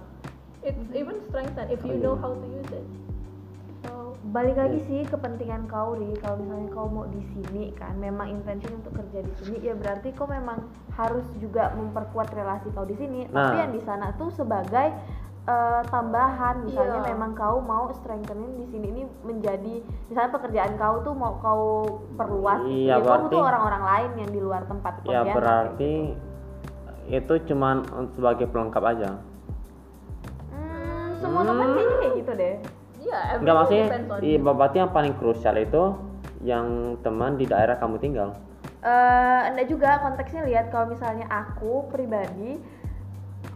It's 0.63 0.79
even 0.95 1.19
strengthen 1.27 1.67
if 1.67 1.83
you 1.83 1.99
know 1.99 2.15
how 2.15 2.31
to 2.31 2.47
use 2.47 2.71
it 2.71 3.04
balik 4.35 4.57
lagi 4.57 4.79
sih 4.81 5.01
kepentingan 5.05 5.63
kau 5.65 5.95
ri 5.95 6.11
kalau 6.17 6.35
misalnya 6.37 6.67
kau 6.69 6.87
mau 6.87 7.07
di 7.07 7.23
sini 7.25 7.71
kan 7.71 7.95
memang 7.95 8.27
intention 8.29 8.75
untuk 8.75 8.91
kerja 8.93 9.19
di 9.21 9.31
sini 9.33 9.57
ya 9.61 9.71
berarti 9.73 10.11
kau 10.11 10.27
memang 10.27 10.59
harus 10.91 11.23
juga 11.35 11.71
memperkuat 11.71 12.29
relasi 12.29 12.67
kau 12.69 12.83
di 12.83 12.93
sini 12.93 13.23
tapi 13.25 13.31
Nah. 13.47 13.63
yang 13.63 13.71
di 13.71 13.79
sana 13.79 14.11
tuh 14.13 14.27
sebagai 14.29 14.91
eh, 15.45 15.81
tambahan 15.87 16.65
misalnya 16.65 16.99
Iya. 16.99 17.07
memang 17.07 17.31
kau 17.33 17.61
mau 17.61 17.93
strengthenin 17.93 18.57
di 18.57 18.65
sini 18.65 18.85
ini 18.89 19.03
menjadi 19.21 19.75
misalnya 20.05 20.31
pekerjaan 20.33 20.73
kau 20.75 20.99
tuh 20.99 21.13
mau 21.13 21.37
kau 21.37 21.65
perluas 22.11 22.65
Iya, 22.65 22.91
ya 22.91 22.95
kau 22.97 23.05
berarti- 23.07 23.23
butuh 23.29 23.41
orang-orang 23.45 23.83
lain 23.85 24.11
yang 24.17 24.31
di 24.31 24.41
luar 24.41 24.61
tempat 24.65 24.93
ya 24.99 25.21
Pontianak, 25.21 25.35
berarti 25.37 25.93
kayak 27.05 27.21
gitu. 27.21 27.31
itu 27.31 27.47
cuman 27.47 27.75
sebagai 28.11 28.45
pelengkap 28.47 28.83
aja 28.83 29.09
Hmm, 30.49 31.07
semua 31.15 31.39
Hmm. 31.39 31.49
tempat 31.49 31.67
kayaknya 31.69 31.95
kayak 31.95 32.13
gitu 32.17 32.31
deh 32.33 32.55
yeah 33.05 33.37
Enggak 33.37 33.55
everything 33.55 33.87
maksudnya 33.87 34.19
iya 34.25 34.37
berarti 34.41 34.77
yang 34.81 34.91
paling 34.91 35.13
krusial 35.17 35.55
itu 35.61 35.83
yang 36.45 36.97
teman 37.01 37.41
di 37.41 37.49
daerah 37.49 37.77
kamu 37.81 37.97
tinggal? 37.97 38.37
Eh 38.85 39.41
enggak 39.49 39.67
juga 39.69 39.89
konteksnya 40.01 40.45
lihat 40.45 40.69
kalau 40.69 40.93
misalnya 40.93 41.25
aku 41.29 41.89
pribadi 41.89 42.61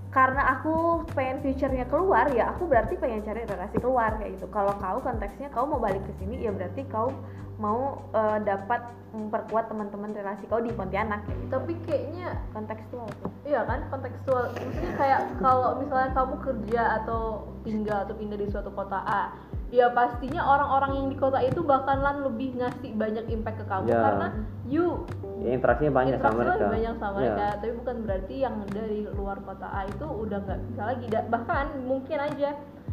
karena 0.10 0.58
aku 0.58 1.06
pengen 1.14 1.38
future-nya 1.46 1.86
keluar 1.86 2.26
ya 2.34 2.50
aku 2.58 2.66
berarti 2.66 2.98
pengen 2.98 3.22
cari 3.22 3.46
relasi 3.46 3.78
keluar 3.78 4.18
kayak 4.18 4.42
gitu. 4.42 4.50
Kalau 4.50 4.74
kau 4.82 4.98
konteksnya 5.06 5.54
kau 5.54 5.70
mau 5.70 5.78
balik 5.78 6.02
ke 6.02 6.14
sini 6.18 6.42
ya 6.42 6.50
berarti 6.50 6.82
kau 6.90 7.14
mau 7.62 8.02
eh, 8.18 8.42
dapat 8.42 8.90
memperkuat 9.14 9.70
teman-teman 9.70 10.18
relasi 10.18 10.50
kau 10.50 10.62
di 10.62 10.74
Pontianak 10.74 11.30
kayak 11.30 11.38
gitu. 11.46 11.54
Tapi 11.54 11.74
kayaknya 11.86 12.28
kontekstual 12.58 13.06
tuh 13.22 13.39
Iya 13.50 13.66
kan 13.66 13.80
kontekstual. 13.90 14.54
Maksudnya 14.54 14.94
kayak 14.94 15.22
kalau 15.42 15.82
misalnya 15.82 16.14
kamu 16.14 16.36
kerja 16.38 16.82
atau 17.02 17.22
tinggal 17.66 18.06
atau 18.06 18.14
pindah 18.14 18.38
di 18.38 18.46
suatu 18.46 18.70
kota 18.70 19.02
A, 19.02 19.34
ya 19.74 19.90
pastinya 19.90 20.46
orang-orang 20.46 20.92
yang 21.02 21.08
di 21.10 21.18
kota 21.18 21.42
itu 21.42 21.66
bakalan 21.66 22.30
lebih 22.30 22.62
ngasih 22.62 22.94
banyak 22.94 23.26
impact 23.34 23.58
ke 23.62 23.66
kamu 23.66 23.90
Ya. 23.90 23.98
karena 24.06 24.28
you 24.70 25.02
ya, 25.42 25.58
interaksinya 25.58 25.94
banyak 25.98 26.22
sama 26.22 26.30
interaksi 26.30 26.38
mereka 26.38 26.54
lebih 26.62 26.76
banyak 26.78 26.96
sama 27.02 27.10
Iya. 27.10 27.18
mereka. 27.18 27.46
Tapi 27.58 27.72
bukan 27.82 27.96
berarti 28.06 28.36
yang 28.38 28.56
dari 28.70 29.00
luar 29.18 29.38
kota 29.42 29.68
A 29.74 29.82
itu 29.90 30.06
udah 30.06 30.38
nggak 30.46 30.60
bisa 30.70 30.82
lagi. 30.86 31.06
Bahkan 31.10 31.66
mungkin 31.90 32.18
aja 32.22 32.50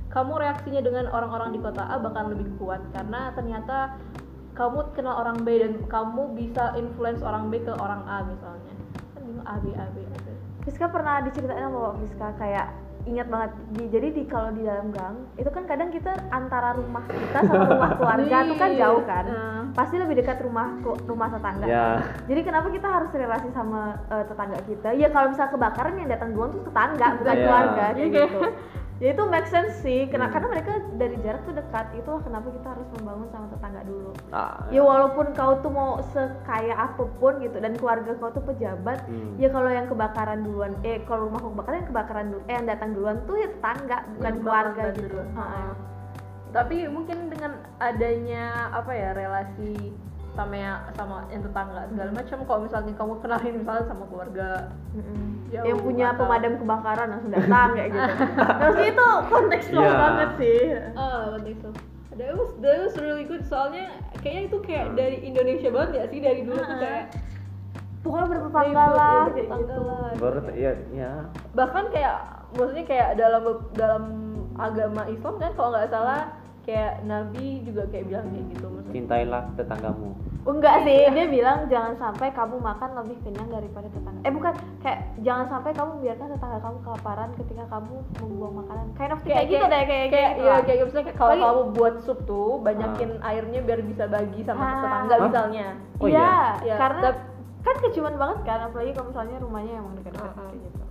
kamu 0.08 0.32
reaksinya 0.40 0.80
dengan 0.80 1.04
orang-orang 1.12 1.52
di 1.52 1.60
kota 1.60 1.84
A 1.84 2.00
bakal 2.00 2.32
lebih 2.32 2.48
kuat 2.56 2.80
karena 2.96 3.28
ternyata 3.36 3.92
kamu 4.56 4.88
kenal 4.96 5.20
orang 5.20 5.44
B 5.44 5.60
dan 5.60 5.84
kamu 5.84 6.32
bisa 6.32 6.72
influence 6.80 7.20
orang 7.20 7.52
B 7.52 7.60
ke 7.60 7.76
orang 7.76 8.00
A 8.08 8.24
misalnya. 8.24 8.72
Kan 9.12 9.24
A 9.44 9.60
B 9.60 9.76
A 9.76 9.84
B 9.92 10.00
A 10.00 10.25
B. 10.66 10.74
Friska 10.74 10.90
pernah 10.90 11.22
diceritain 11.22 11.62
sama 11.62 11.78
Bapak 11.78 11.94
Friska 11.96 12.28
kayak 12.36 12.66
ingat 13.06 13.30
banget 13.30 13.50
di, 13.70 13.82
jadi 13.86 14.08
di 14.10 14.22
kalau 14.26 14.50
di 14.50 14.66
dalam 14.66 14.90
gang 14.90 15.14
itu 15.38 15.46
kan 15.46 15.62
kadang 15.62 15.94
kita 15.94 16.10
antara 16.28 16.74
rumah 16.74 17.06
kita 17.06 17.38
sama 17.38 17.64
rumah 17.70 17.90
keluarga 18.02 18.36
tuh 18.42 18.56
kan 18.58 18.70
jauh 18.74 19.02
kan 19.06 19.24
Nah. 19.26 19.62
pasti 19.78 19.94
lebih 19.94 20.18
dekat 20.18 20.42
rumah 20.42 20.74
rumah 21.06 21.30
tetangga 21.30 21.66
ya 21.66 22.02
Jadi 22.26 22.40
kenapa 22.42 22.66
kita 22.68 22.82
harus 22.82 23.10
relasi 23.12 23.46
sama 23.50 23.94
eh, 24.10 24.24
tetangga 24.26 24.58
kita? 24.60 24.88
Ya 24.92 25.06
kalau 25.06 25.30
misal 25.30 25.46
kebakaran 25.48 25.94
yang 25.96 26.08
datang 26.08 26.34
duluan 26.34 26.50
tuh 26.50 26.62
tetangga, 26.64 27.06
bukan 27.14 27.30
Iya. 27.32 27.44
keluarga 27.46 27.84
kayak 27.86 27.94
Iya. 27.94 28.06
gitu. 28.10 28.38
Ya 28.96 29.12
itu 29.12 29.22
make 29.26 29.44
sense 29.44 29.76
sih, 29.78 30.08
karena, 30.08 30.24
Hmm. 30.24 30.32
karena 30.32 30.48
mereka 30.48 30.72
dari 30.96 31.20
jarak 31.20 31.44
tuh 31.44 31.52
dekat. 31.52 31.92
Itulah 31.94 32.24
kenapa 32.24 32.48
kita 32.48 32.68
harus 32.70 32.88
membangun 32.96 33.28
sama 33.28 33.46
tetangga 33.46 33.82
dulu. 33.84 34.10
ah, 34.30 34.56
Ya 34.68 34.80
walaupun 34.80 35.26
kau 35.32 35.52
tuh 35.56 35.68
mau 35.68 36.00
sekaya 36.06 36.72
apa 36.74 37.04
pun 37.14 37.36
gitu 37.38 37.56
dan 37.56 37.76
keluarga 37.76 38.16
kau 38.16 38.30
tuh 38.30 38.40
pejabat, 38.42 39.04
Hmm. 39.04 39.36
ya 39.36 39.48
kalau 39.48 39.68
yang 39.68 39.84
kebakaran 39.84 40.40
duluan, 40.40 40.72
eh 40.82 41.04
kalau 41.04 41.28
rumah 41.28 41.38
kau 41.38 41.52
kebakaran 41.52 41.76
yang 41.78 41.90
kebakaran 41.90 42.26
dulu, 42.26 42.42
eh 42.42 42.54
yang 42.54 42.66
datang 42.66 42.90
duluan 42.90 43.16
tuh 43.22 43.36
ya 43.36 43.48
tetangga, 43.50 43.98
bukan 44.10 44.24
Yang 44.26 44.36
keluarga 44.40 44.82
gitu. 44.90 45.00
duluan. 45.06 45.28
Ha-ha. 45.34 45.64
tapi 46.46 46.88
mungkin 46.88 47.28
dengan 47.28 47.52
adanya 47.76 48.44
apa 48.72 48.88
ya 48.90 49.12
relasi 49.12 49.92
sama 50.32 50.56
ya- 50.56 50.88
sama 50.96 51.28
yang 51.28 51.44
tetangga 51.44 51.84
segala 51.86 52.10
macam 52.14 52.38
kalau 52.44 52.60
misalnya 52.62 52.92
kamu 52.94 53.12
kenalin 53.20 53.54
misalnya 53.60 53.84
sama 53.84 54.04
keluarga 54.08 54.48
Mm-mm. 54.94 55.35
Jauh 55.46 55.62
yang 55.64 55.78
punya 55.78 56.06
atau- 56.08 56.18
pemadam 56.20 56.52
kebakaran 56.56 57.06
langsung 57.08 57.30
datang 57.30 57.68
kayak 57.72 57.88
gitu. 57.88 58.12
Nah, 58.60 58.70
sih 58.72 58.86
itu 58.88 59.06
kontekstual 59.26 59.82
Iya. 59.82 59.94
banget 59.96 60.30
sih. 60.36 60.58
ah 60.94 61.20
what 61.30 61.44
itu 61.44 61.68
that 62.12 62.32
was 62.32 62.50
that 62.58 62.78
was 62.80 62.94
really 62.96 63.22
good 63.22 63.42
soalnya 63.42 63.92
kayaknya 64.16 64.42
itu 64.46 64.58
kayak 64.60 64.86
dari 64.94 65.16
Indonesia 65.22 65.68
banget 65.68 65.90
ya 65.92 66.04
sih 66.08 66.18
dari 66.18 66.40
dulu 66.42 66.58
tuh 66.58 66.78
kayak 66.78 67.04
Pokoknya 68.00 68.26
bertetangga 68.30 68.84
lah 68.88 69.22
bertetangga 69.26 69.66
gitu. 69.68 69.82
lah. 69.84 70.10
baru 70.16 70.38
ya 70.54 70.72
ya 70.90 71.12
bahkan 71.52 71.84
kayak 71.88 72.16
maksudnya 72.52 72.84
kayak 72.84 73.08
dalam 73.14 73.42
dalam 73.72 74.04
agama 74.56 75.02
Islam 75.06 75.34
kan 75.36 75.50
kalau 75.52 75.70
nggak 75.70 75.90
salah 75.90 76.20
kayak 76.62 77.02
Nabi 77.02 77.46
juga 77.62 77.82
kayak 77.86 78.04
bilang 78.06 78.26
kayak 78.28 78.46
gitu 78.48 78.66
maksudnya 78.66 78.94
cintailah 78.94 79.42
tetanggamu 79.52 80.10
Enggak 80.46 80.76
sih, 80.80 81.10
dia 81.10 81.26
bilang 81.26 81.66
jangan 81.66 81.92
sampai 81.96 82.30
kamu 82.30 82.56
makan 82.56 82.90
lebih 82.96 83.18
kenyang 83.20 83.50
daripada 83.50 83.90
tetangga. 83.90 84.22
Eh 84.22 84.30
bukan, 84.30 84.54
kayak 84.78 84.98
jangan 85.20 85.46
sampai 85.48 85.70
kamu 85.74 85.92
biarkan 85.98 86.28
tetangga 86.30 86.58
kamu 86.60 86.76
kelaparan 86.80 87.28
ketika 87.34 87.64
kamu 87.66 87.94
membuang 88.16 88.54
makanan. 88.56 88.86
Kind 88.94 89.10
of 89.10 89.20
kayak, 89.20 89.44
gitu 89.44 89.64
deh, 89.64 89.82
kayak 89.84 90.06
kayak 90.08 90.30
gitu. 90.32 90.40
iya 90.40 90.52
lah. 90.52 90.60
kayak 90.62 90.78
misalnya 90.84 91.04
kayak 91.04 91.18
kalau 91.18 91.32
Lagi- 91.32 91.44
kamu 91.44 91.62
buat 91.72 91.94
sup 92.00 92.18
tuh 92.24 92.50
banyakin 92.60 93.10
airnya 93.20 93.60
biar 93.60 93.80
bisa 93.82 94.04
bagi 94.06 94.40
sama 94.40 94.62
Ah. 94.62 94.70
tetangga 94.78 95.14
Hah? 95.14 95.26
misalnya 95.26 95.66
Oh, 95.96 96.06
iya, 96.06 96.14
iya? 96.14 96.32
Iya, 96.62 96.74
karena 96.76 97.00
tap- 97.02 97.26
kan 97.60 97.76
keciuman 97.82 98.14
banget 98.14 98.38
kan, 98.42 98.58
apalagi 98.62 98.90
kalau 98.92 99.06
misalnya 99.10 99.36
rumahnya 99.38 99.74
emang 99.76 99.94
dekat-dekat 99.98 100.30
Uh-uh. 100.30 100.46
kayak 100.46 100.62
gitu. 100.62 100.82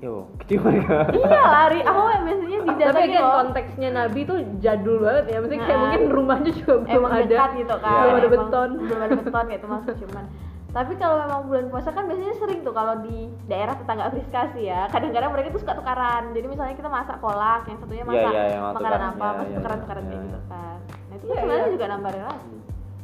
Yo 0.00 0.24
kecil 0.40 0.58
mereka 0.62 1.12
iya 1.12 1.40
lari, 1.46 1.80
aku 1.82 2.00
biasanya 2.24 2.58
di 2.58 2.72
tapi 2.74 3.02
kan 3.06 3.20
loh. 3.20 3.32
konteksnya 3.38 3.88
Nabi 3.92 4.20
tuh 4.24 4.36
jadul 4.58 4.96
banget 4.98 5.24
ya 5.26 5.36
maksudnya 5.38 5.60
kayak 5.60 5.70
Nah. 5.70 5.82
mungkin 5.84 6.02
rumahnya 6.08 6.50
juga 6.54 6.74
belum 6.82 7.04
ada 7.06 7.20
dekat 7.22 7.50
gitu 7.54 7.76
kan 7.78 7.92
Belum 8.00 8.16
ada 8.16 8.28
beton. 8.30 8.70
belum 8.80 8.98
ada 8.98 9.14
beton 9.14 9.44
kayak 9.46 9.60
itu 9.60 9.68
masuk 9.68 9.94
cuman 9.98 10.24
tapi 10.70 10.92
kalau 10.94 11.16
memang 11.18 11.40
bulan 11.44 11.66
puasa 11.66 11.90
kan 11.90 12.06
biasanya 12.06 12.32
sering 12.32 12.62
tuh 12.62 12.70
kalau 12.70 12.94
di 13.00 13.16
daerah 13.44 13.74
tetangga 13.74 14.06
Friska 14.08 14.54
sih 14.54 14.64
ya 14.64 14.86
kadang-kadang 14.88 15.30
mereka 15.30 15.50
tuh 15.50 15.60
suka 15.60 15.74
tukaran 15.74 16.30
jadi 16.30 16.46
misalnya 16.46 16.74
kita 16.74 16.88
masak 16.88 17.18
kolak 17.18 17.66
yang 17.66 17.76
satunya 17.76 18.00
Iya, 18.00 18.08
masak 18.08 18.30
iya, 18.30 18.42
yang 18.46 18.62
makanan 18.64 18.78
tukaran. 18.78 19.02
apa 19.02 19.18
Iya, 19.20 19.34
pasti 19.34 19.50
iya, 19.50 19.58
tukaran-tukaran 19.58 20.02
kayak 20.02 20.14
iya. 20.14 20.24
gitu 20.24 20.40
kan 20.46 20.76
nah 21.02 21.14
itu 21.14 21.24
Iya, 21.26 21.34
sebenarnya 21.34 21.60
iya. 21.60 21.74
juga 21.74 21.86
nambah 21.86 22.10
relasi 22.14 22.54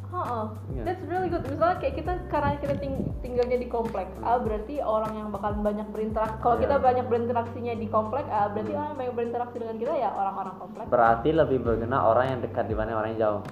Oh, 0.08 0.54
Iya. 0.68 0.82
that's 0.84 1.02
really 1.04 1.26
good. 1.26 1.42
Misalnya 1.44 1.76
kayak 1.76 1.94
kita 1.94 2.12
karena 2.26 2.56
kita 2.56 2.74
ting- 2.76 3.10
tinggalnya 3.20 3.58
di 3.58 3.66
komplek, 3.66 4.06
ah 4.20 4.38
berarti 4.38 4.78
orang 4.78 5.12
yang 5.14 5.28
bakal 5.28 5.52
banyak 5.56 5.84
berinteraksi. 5.88 6.38
Kalau 6.38 6.56
Iya. 6.56 6.62
kita 6.62 6.76
banyak 6.78 7.06
berinteraksinya 7.06 7.74
di 7.74 7.86
komplek, 7.86 8.24
ah 8.26 8.46
berarti 8.46 8.72
orang 8.72 8.86
yang 8.88 8.98
banyak 8.98 9.14
berinteraksi 9.14 9.56
dengan 9.56 9.76
kita 9.76 9.92
ya 9.94 10.10
orang-orang 10.10 10.54
komplek. 10.56 10.84
berarti 10.86 11.28
lebih 11.30 11.58
berguna 11.60 11.98
orang 12.04 12.26
yang 12.28 12.40
dekat 12.40 12.64
dibanding 12.64 12.94
orang 12.94 13.10
yang 13.10 13.20
jauh 13.20 13.42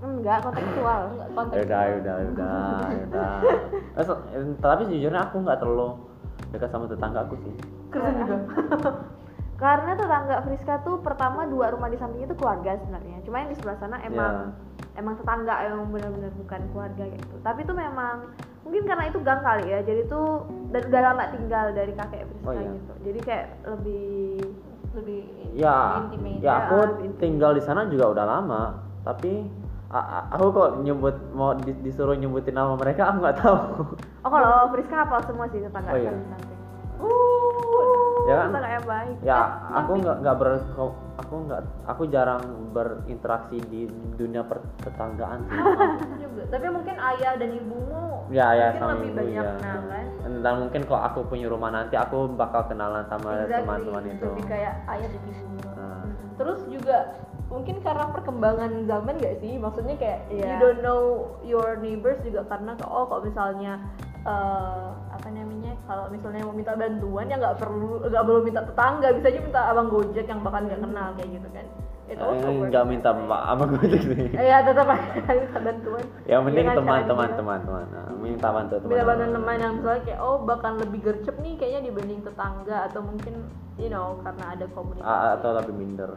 enggak 0.00 0.38
kontekstual 0.40 1.00
Enggak 1.10 1.26
ya 1.26 1.34
konteks. 1.34 1.60
udah 1.60 1.82
udah 1.92 2.16
udah 2.24 2.60
ya 2.88 3.02
udah 3.06 3.32
Eh, 4.00 4.54
tapi 4.58 4.82
sejujurnya 4.86 5.20
aku 5.22 5.36
nggak 5.38 5.58
terlalu 5.58 5.88
dekat 6.50 6.68
sama 6.68 6.84
tetangga 6.86 7.20
aku 7.22 7.34
sih 7.38 7.52
Kristen 7.90 8.14
juga. 8.18 8.36
karena 9.60 9.92
tetangga 9.92 10.36
Friska 10.40 10.74
tuh 10.80 10.96
pertama 10.98 11.44
dua 11.44 11.68
rumah 11.68 11.86
di 11.86 11.96
sampingnya 11.96 12.26
itu 12.26 12.36
keluarga 12.38 12.76
sebenarnya 12.76 13.20
cuma 13.20 13.36
yang 13.38 13.50
di 13.50 13.56
sebelah 13.56 13.76
sana 13.76 13.96
emang 14.00 14.32
Iya. 14.32 14.69
Emang 15.00 15.16
tetangga 15.16 15.54
emang 15.64 15.88
benar-benar 15.88 16.32
bukan 16.36 16.60
keluarga 16.70 17.04
gitu 17.06 17.34
tapi 17.40 17.58
itu 17.60 17.72
memang 17.72 18.16
mungkin 18.60 18.82
karena 18.84 19.04
itu 19.06 19.18
gang 19.18 19.40
kali 19.40 19.64
ya 19.66 19.80
jadi 19.80 20.04
tuh 20.06 20.44
dan 20.68 20.82
udah 20.84 21.02
lama 21.02 21.24
tinggal 21.30 21.66
dari 21.72 21.92
kakek 21.92 22.22
Friska 22.22 22.46
Oh, 22.46 22.52
iya. 22.54 22.70
gitu 22.70 22.92
jadi 23.02 23.18
kayak 23.20 23.46
lebih 23.66 24.12
Lebih 24.90 25.22
ya 25.54 26.02
intimate. 26.02 26.40
ya 26.40 26.52
aku 26.60 26.74
lebih 26.76 26.90
intimate. 27.06 27.20
tinggal 27.20 27.50
di 27.52 27.62
sana 27.62 27.86
juga 27.86 28.10
udah 28.10 28.24
lama 28.24 28.62
tapi 29.00 29.46
aku 30.30 30.46
kok 30.50 30.70
nyebut 30.80 31.14
mau 31.32 31.54
di- 31.56 31.78
disuruh 31.80 32.12
nyebutin 32.12 32.52
nama 32.52 32.74
mereka 32.74 33.06
aku 33.06 33.16
nggak 33.18 33.38
tahu 33.38 33.56
oh 33.96 34.30
kalau 34.30 34.50
Friska 34.68 34.96
hafal 34.96 35.20
semua 35.24 35.46
sih 35.48 35.58
tetangga 35.58 35.90
Oh, 35.90 35.96
iya. 35.96 36.10
samping. 36.10 36.58
Uh, 37.00 37.39
Ya 38.30 38.36
kan? 38.38 38.62
yang 38.62 38.86
baik 38.86 39.16
ya 39.20 39.40
Eh, 39.40 39.46
aku 39.76 39.92
nggak 39.98 40.16
nggak 40.20 40.36
ber 40.36 40.48
aku 41.18 41.34
nggak 41.44 41.60
aku 41.84 42.02
jarang 42.06 42.42
berinteraksi 42.70 43.58
di 43.64 43.84
dunia 44.14 44.42
pertetanggaan 44.42 45.42
sih. 45.44 45.58
Tapi 46.52 46.66
mungkin 46.66 46.96
ayah 46.96 47.34
dan 47.34 47.50
ibumu 47.52 48.26
ya 48.30 48.46
ya 48.52 48.66
mungkin 48.70 48.80
sama 48.80 48.92
lebih 48.94 49.06
ibu, 49.06 49.18
banyak 49.18 49.34
ya. 49.36 49.52
kenal 49.56 49.80
kan. 49.84 50.06
dan 50.40 50.54
mungkin 50.56 50.80
kalau 50.84 51.00
aku 51.02 51.18
punya 51.26 51.46
rumah 51.46 51.70
nanti 51.70 51.94
aku 51.94 52.30
bakal 52.30 52.62
kenalan 52.64 53.02
sama 53.04 53.42
Exactly. 53.42 53.58
teman-teman 53.60 54.04
itu 54.08 54.26
lebih 54.30 54.46
kayak 54.46 54.74
ayah 54.88 55.08
dan 55.08 55.22
ibu 55.26 55.50
Nah. 55.70 56.04
terus 56.36 56.60
juga 56.66 56.96
mungkin 57.46 57.76
karena 57.80 58.04
perkembangan 58.08 58.70
zaman 58.86 59.14
gak 59.18 59.36
sih 59.38 59.58
maksudnya 59.58 59.96
kayak 59.96 60.18
you 60.30 60.38
Iya. 60.40 60.58
don't 60.58 60.80
know 60.80 61.02
your 61.42 61.74
neighbors 61.76 62.22
juga 62.22 62.46
karena 62.46 62.78
oh 62.80 63.04
kalau 63.04 63.26
misalnya 63.26 63.82
eh, 64.22 64.86
apa 65.10 65.28
namanya 65.28 65.72
kalau 65.84 66.04
misalnya 66.08 66.44
mau 66.44 66.52
minta 66.52 66.72
bantuan 66.72 67.26
ya 67.26 67.36
nggak 67.36 67.56
perlu 67.56 68.00
nggak 68.02 68.24
perlu 68.24 68.40
minta 68.40 68.60
tetangga 68.62 69.08
bisa 69.12 69.26
aja 69.28 69.40
minta 69.40 69.60
abang 69.66 69.88
gojek 69.88 70.24
yang 70.24 70.40
bahkan 70.40 70.62
nggak 70.64 70.80
kenal 70.80 71.08
kayak 71.14 71.30
gitu 71.30 71.48
kan. 71.50 71.66
Itu 72.10 72.22
Eh, 72.26 72.54
nggak 72.66 72.84
minta 72.84 73.10
ma- 73.14 73.46
apa 73.48 73.62
gue 73.66 73.86
sih. 73.86 74.34
Ya 74.34 74.58
tetap 74.60 74.86
aja 74.88 75.30
minta 75.40 75.60
bantuan. 75.60 76.04
Yang 76.26 76.40
penting 76.42 76.64
kan, 76.66 76.74
teman 76.74 77.00
teman 77.06 77.28
dia. 77.28 77.38
teman 77.38 77.58
teman. 77.62 77.84
Nah, 77.86 78.06
minta 78.18 78.48
bantu 78.50 78.74
teman. 78.76 78.90
Minta 78.90 79.04
bantuan 79.06 79.30
teman 79.32 79.56
yang 79.56 79.72
misalnya 79.78 80.02
kayak 80.02 80.20
oh 80.20 80.36
bahkan 80.42 80.72
lebih 80.76 80.98
gercep 81.00 81.36
nih 81.38 81.54
kayaknya 81.54 81.80
dibanding 81.86 82.20
tetangga 82.20 82.76
atau 82.90 83.00
mungkin 83.00 83.34
you 83.78 83.88
know 83.88 84.18
karena 84.20 84.44
ada 84.52 84.66
komunikasi. 84.74 85.06
Ah, 85.06 85.38
atau 85.38 85.50
lebih 85.54 85.74
minder 85.74 86.10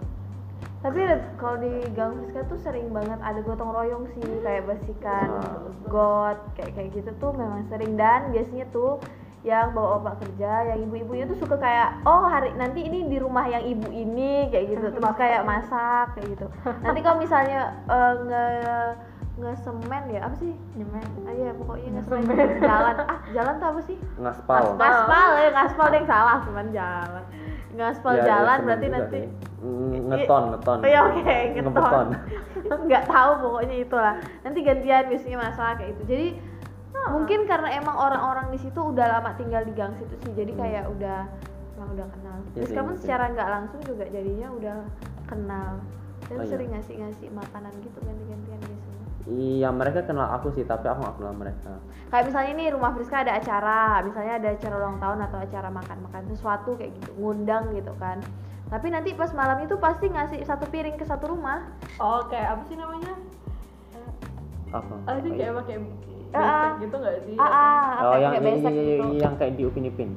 Tapi 0.84 1.00
kalau 1.40 1.64
di 1.64 1.72
Gang 1.96 2.20
Friska 2.20 2.44
tuh 2.52 2.60
sering 2.60 2.92
banget 2.92 3.16
ada 3.24 3.40
gotong 3.40 3.72
royong 3.72 4.04
sih 4.12 4.28
kayak 4.44 4.68
bersihkan 4.68 5.32
Ah. 5.32 5.64
got 5.88 6.38
kayak 6.60 6.76
kayak 6.76 6.90
gitu 6.92 7.12
tuh 7.18 7.32
memang 7.32 7.64
sering 7.72 7.96
dan 7.96 8.36
biasanya 8.36 8.68
tuh 8.70 9.00
yang 9.44 9.76
bawa 9.76 10.00
bapak 10.00 10.24
kerja, 10.24 10.72
yang 10.72 10.88
ibu-ibunya 10.88 11.28
tuh 11.28 11.36
suka 11.36 11.60
kayak 11.60 12.00
oh 12.08 12.24
hari 12.28 12.56
nanti 12.56 12.84
ini 12.84 13.12
di 13.12 13.20
rumah 13.20 13.44
yang 13.44 13.60
ibu 13.64 13.92
ini 13.92 14.48
kayak 14.48 14.72
gitu 14.72 14.88
terus 14.92 15.16
kayak 15.24 15.44
masak 15.44 16.16
kayak 16.16 16.28
gitu. 16.36 16.48
Nanti 16.80 17.00
kalau 17.04 17.20
misalnya 17.20 17.76
eh, 17.88 18.14
nge 18.24 18.46
ngesemen 19.34 20.04
ya 20.14 20.20
apa 20.30 20.36
sih? 20.40 20.54
Nyemen. 20.80 21.04
Ah 21.28 21.34
iya 21.36 21.52
pokoknya 21.52 21.90
ngesemen 22.00 22.24
jalan 22.64 22.96
ah 23.04 23.20
jalan 23.36 23.54
tuh 23.60 23.68
apa 23.68 23.82
sih? 23.84 23.98
ngaspal 24.16 24.64
Ngaspal 24.80 25.30
ya 25.36 25.50
ngaspal 25.52 25.90
yang 25.92 26.08
salah 26.08 26.38
cuman 26.48 26.68
jalan. 26.72 27.24
Ngaspal 27.74 28.14
Ya, 28.16 28.24
jalan 28.24 28.58
ya, 28.58 28.66
berarti 28.66 28.86
juga 28.86 28.98
nanti. 29.00 29.22
Mm, 29.64 29.96
ngeton 30.12 30.44
ngeton 30.52 30.78
Oh 30.78 30.88
iya 30.88 31.00
oke, 31.02 31.38
Ngebeton. 31.56 31.72
ngeton. 31.72 32.08
Nggak 32.88 33.04
tahu 33.08 33.32
pokoknya 33.40 33.76
itulah. 33.80 34.16
Nanti 34.44 34.60
gantian 34.62 35.04
biasanya 35.08 35.38
masalah 35.40 35.74
kayak 35.76 35.92
itu. 35.94 36.04
Jadi 36.06 36.28
mungkin 37.04 37.40
karena 37.44 37.70
emang 37.74 37.96
orang-orang 37.96 38.48
di 38.50 38.60
situ 38.60 38.80
udah 38.80 39.06
lama 39.10 39.34
tinggal 39.36 39.64
di 39.64 39.74
gang 39.74 39.92
situ 39.96 40.14
sih. 40.20 40.32
Jadi 40.32 40.52
kayak 40.54 40.88
udah 40.92 41.26
emang 41.76 41.90
udah 41.92 42.08
kenal. 42.12 42.38
Iya 42.44 42.52
Terus 42.54 42.70
kamu 42.72 42.84
mungkin. 42.86 43.02
secara 43.02 43.24
nggak 43.32 43.50
langsung 43.50 43.80
juga 43.82 44.06
jadinya 44.06 44.48
udah 44.52 44.78
kenal. 45.26 45.72
Dan 46.24 46.38
Oh, 46.40 46.44
iya. 46.44 46.52
sering 46.52 46.70
ngasih-ngasih 46.72 47.28
makanan 47.32 47.74
gitu 47.82 48.00
ganti-gantian 48.00 48.60
biasanya. 48.60 48.93
Iya 49.24 49.72
mereka 49.72 50.04
kenal 50.04 50.28
aku 50.36 50.52
sih 50.52 50.68
tapi 50.68 50.92
aku 50.92 51.00
nggak 51.00 51.16
kenal 51.16 51.36
mereka. 51.36 51.74
Kayak 52.12 52.26
misalnya 52.28 52.52
nih 52.60 52.70
rumah 52.76 52.92
Friska 52.92 53.18
ada 53.24 53.34
acara, 53.40 54.04
misalnya 54.04 54.34
ada 54.40 54.50
acara 54.52 54.76
ulang 54.78 54.98
tahun 55.00 55.20
atau 55.32 55.38
acara 55.40 55.70
makan-makan 55.72 56.24
sesuatu 56.28 56.76
kayak 56.76 56.92
gitu, 57.00 57.10
ngundang 57.16 57.72
gitu 57.72 57.94
kan. 57.98 58.20
Tapi 58.68 58.88
nanti 58.92 59.16
pas 59.16 59.32
malam 59.32 59.64
itu 59.64 59.76
pasti 59.80 60.12
ngasih 60.12 60.44
satu 60.44 60.68
piring 60.68 61.00
ke 61.00 61.06
satu 61.08 61.32
rumah. 61.32 61.64
oh 62.04 62.26
kayak 62.28 62.58
apa 62.58 62.64
sih 62.68 62.76
namanya? 62.76 63.14
Apa? 64.74 64.94
Ah 65.08 65.18
sih 65.22 65.32
kayak 65.32 65.54
pakai 65.64 65.78
Ah, 66.34 66.42
ah. 66.42 66.50
besek 66.50 66.90
gitu 66.90 66.96
nggak 66.98 67.18
sih? 67.30 67.36
Ah, 67.38 67.46
ah, 67.46 67.90
oh 68.02 68.12
kayak, 68.18 68.22
yang 68.26 68.32
kayak 68.34 68.46
besek 68.50 68.74
iya, 68.74 68.82
gitu. 68.82 69.08
yang 69.22 69.34
kayak 69.38 69.54
di 69.54 69.64
upin 69.70 69.86
ipin 69.86 70.12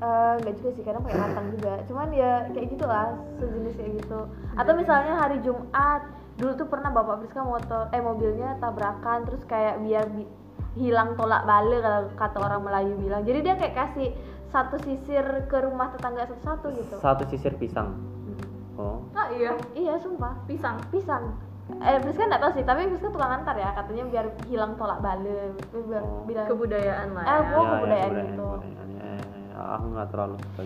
Eh, 0.00 0.32
nggak 0.40 0.54
juga 0.56 0.70
sih 0.80 0.82
kadang 0.82 1.04
pakai 1.04 1.20
matang 1.20 1.46
juga. 1.52 1.74
Cuman 1.84 2.08
ya 2.16 2.48
kayak 2.56 2.72
gitulah 2.72 3.20
sejenis 3.36 3.74
kayak 3.76 3.92
gitu. 4.00 4.20
Atau 4.56 4.72
misalnya 4.72 5.12
hari 5.12 5.36
Jumat 5.44 6.02
dulu 6.40 6.52
tuh 6.54 6.66
pernah 6.66 6.88
bapak 6.90 7.20
Friska 7.20 7.42
motor 7.42 7.82
eh 7.90 8.00
mobilnya 8.00 8.56
tabrakan 8.56 9.22
terus 9.22 9.44
kayak 9.44 9.78
biar 9.78 10.08
bi- 10.08 10.30
hilang 10.72 11.12
tolak 11.12 11.44
balik 11.44 11.78
kalau 11.78 12.00
kata 12.14 12.38
orang 12.40 12.62
Melayu 12.62 12.94
bilang 12.96 13.20
jadi 13.20 13.38
dia 13.42 13.54
kayak 13.54 13.74
kasih 13.76 14.08
satu 14.46 14.76
sisir 14.78 15.22
ke 15.44 15.56
rumah 15.60 15.90
tetangga 15.90 16.24
satu-satu 16.24 16.66
gitu 16.74 16.96
satu 16.96 17.22
sisir 17.26 17.52
pisang 17.54 17.92
Hmm. 17.92 18.38
oh 18.78 18.98
ah 19.12 19.28
iya 19.30 19.52
iya 19.72 19.94
sumpah 19.96 20.32
pisang 20.44 20.80
pisang 20.88 21.36
eh 21.76 21.98
Friska 21.98 22.24
nggak 22.24 22.40
tahu 22.40 22.52
sih 22.52 22.64
tapi 22.64 22.86
Friska 22.86 23.08
tukang 23.08 23.30
antar 23.32 23.54
ya 23.54 23.70
katanya 23.72 24.04
biar 24.06 24.26
hilang 24.44 24.74
tolak 24.74 24.98
balik 24.98 25.54
biar 25.70 26.00
Oh. 26.00 26.22
bilang 26.24 26.46
kebudayaan 26.46 27.08
lah 27.12 27.22
Ah, 27.22 27.30
ya 27.30 27.40
gua- 27.44 27.70
kebudayaan 27.76 28.10
gitu. 28.24 28.46
kebudayaan, 28.56 28.88
ya, 28.90 29.10
ya, 29.12 29.38
ya. 29.44 29.60
aku 29.70 29.84
nggak 29.88 30.08
terlalu 30.08 30.34
suka 30.40 30.62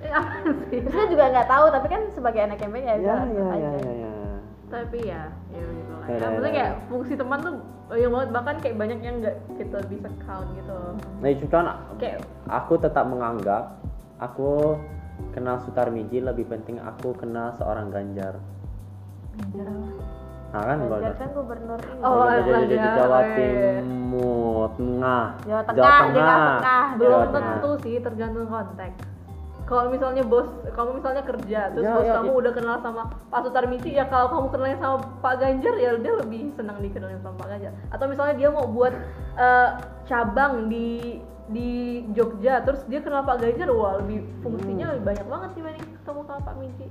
Eh, 0.00 0.08
apa 0.10 0.30
sih 0.64 0.78
Friska 0.80 1.04
juga 1.08 1.24
nggak 1.28 1.48
tahu 1.48 1.64
tapi 1.68 1.86
kan 1.88 2.02
sebagai 2.10 2.40
anak 2.42 2.58
MBA 2.58 2.82
ya, 2.82 2.94
ya 2.94 3.14
ya 3.22 3.46
aja. 3.48 3.70
ya 3.70 3.70
ya, 3.76 3.92
ya. 3.94 4.10
Tapi 4.70 4.98
ya 5.02 5.22
ya 5.50 5.60
gitu 5.60 5.92
lah 5.92 6.06
Ya, 6.06 6.08
ya, 6.08 6.16
ya, 6.16 6.24
maksudnya 6.24 6.48
ya. 6.48 6.56
kayak 6.56 6.74
fungsi 6.86 7.12
teman 7.14 7.38
tuh 7.40 7.54
banyak 7.86 8.08
banget 8.08 8.28
bahkan 8.30 8.56
kayak 8.62 8.76
banyak 8.78 8.98
yang 9.00 9.14
nggak 9.18 9.36
kita 9.58 9.78
bisa 9.86 10.08
count 10.20 10.48
gitu 10.54 10.78
nah 11.18 11.28
itu 11.28 11.44
kan 11.44 11.64
kayak 11.98 12.18
aku 12.46 12.72
tetap 12.76 13.04
menganggap 13.04 13.64
aku 14.16 14.78
kenal 15.30 15.58
Sutarmiji 15.58 16.18
lebih 16.20 16.46
penting 16.46 16.78
aku 16.78 17.12
kenal 17.12 17.50
seorang 17.52 17.90
Ganjar 17.90 18.38
nah 20.50 20.62
kan 20.64 20.76
Ganjar 20.80 20.90
Ganjar. 20.90 21.14
kan 21.16 21.28
gubernur 21.30 21.78
ini 21.80 22.00
Oh, 22.00 22.24
Ganjar 22.24 22.42
jadi 22.42 22.64
di 22.64 22.76
Ganjar, 22.76 22.94
Jawa 22.96 23.14
oh, 23.14 23.22
iya. 23.22 23.34
Timur 23.78 24.66
Tengah 24.72 25.24
Jawa 25.40 25.62
Tengah, 25.62 25.98
Jawa 26.10 26.38
Tengah. 26.58 26.84
belum 26.96 27.10
Jawa 27.12 27.26
tentu 27.32 27.70
sih 27.80 27.94
tergantung 27.98 28.46
konteks 28.46 28.98
kalau 29.70 29.86
misalnya 29.86 30.20
bos 30.20 30.44
kamu 30.68 30.98
misalnya 30.98 31.22
kerja 31.22 31.70
terus 31.70 31.86
Ya, 31.86 31.94
bos 31.94 32.02
ya, 32.02 32.14
kamu 32.18 32.28
ya. 32.28 32.36
udah 32.36 32.52
kenal 32.52 32.76
sama 32.80 33.02
Pak 33.30 33.40
Sutarmiji 33.40 33.90
ya 33.92 34.04
kalau 34.04 34.26
kamu 34.28 34.46
kenalnya 34.50 34.78
sama 34.78 34.96
Pak 35.22 35.34
Ganjar 35.38 35.74
ya 35.76 35.90
dia 35.94 36.12
lebih 36.18 36.50
senang 36.52 36.76
dikenalin 36.78 37.22
sama 37.22 37.38
Pak 37.38 37.48
Ganjar 37.48 37.72
atau 37.88 38.04
misalnya 38.04 38.34
dia 38.34 38.48
mau 38.50 38.66
buat 38.66 38.90
eh, 39.36 39.68
cabang 40.04 40.66
di 40.66 41.22
di 41.46 41.70
Jogja 42.10 42.62
terus 42.62 42.82
dia 42.84 42.98
kenal 42.98 43.22
Pak 43.22 43.38
Ganjar 43.38 43.70
wah 43.70 43.96
lebih 43.96 44.26
fungsinya 44.40 44.84
Hmm. 44.84 44.92
lebih 44.92 45.06
banyak 45.06 45.26
banget 45.26 45.50
dibanding 45.54 45.86
ketemu 45.96 46.20
sama 46.24 46.40
Pak 46.42 46.54
Miji 46.56 46.86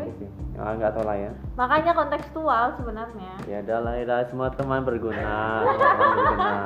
right? 0.00 0.16
Ya 0.56 0.64
nggak 0.76 0.92
tahu 0.96 1.04
lah 1.04 1.16
ya. 1.16 1.32
Makanya 1.56 1.92
kontekstual 1.96 2.64
sebenarnya. 2.76 3.32
ya 3.48 3.58
udah 3.64 3.78
lah 3.84 3.94
ya 3.96 4.16
semua 4.28 4.48
teman 4.52 4.80
berguna. 4.84 5.32
Teman 5.64 6.08
berguna. 6.16 6.58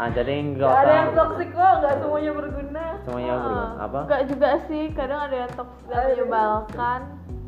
Ah 0.00 0.08
jadi 0.16 0.32
nggak 0.56 0.64
Gak 0.64 0.80
ada 0.80 0.92
yang 0.96 1.10
toxic 1.12 1.48
kok 1.52 1.72
nggak 1.84 1.94
semuanya 2.00 2.32
berguna. 2.32 2.84
Semuanya 3.04 3.32
berguna. 3.36 3.66
Apa? 3.84 3.98
Enggak 4.08 4.22
juga 4.32 4.50
sih, 4.64 4.84
kadang 4.96 5.20
ada 5.28 5.36
yang 5.44 5.52
toxic 5.52 5.84
dan 5.92 6.02
menyebalkan, 6.08 7.00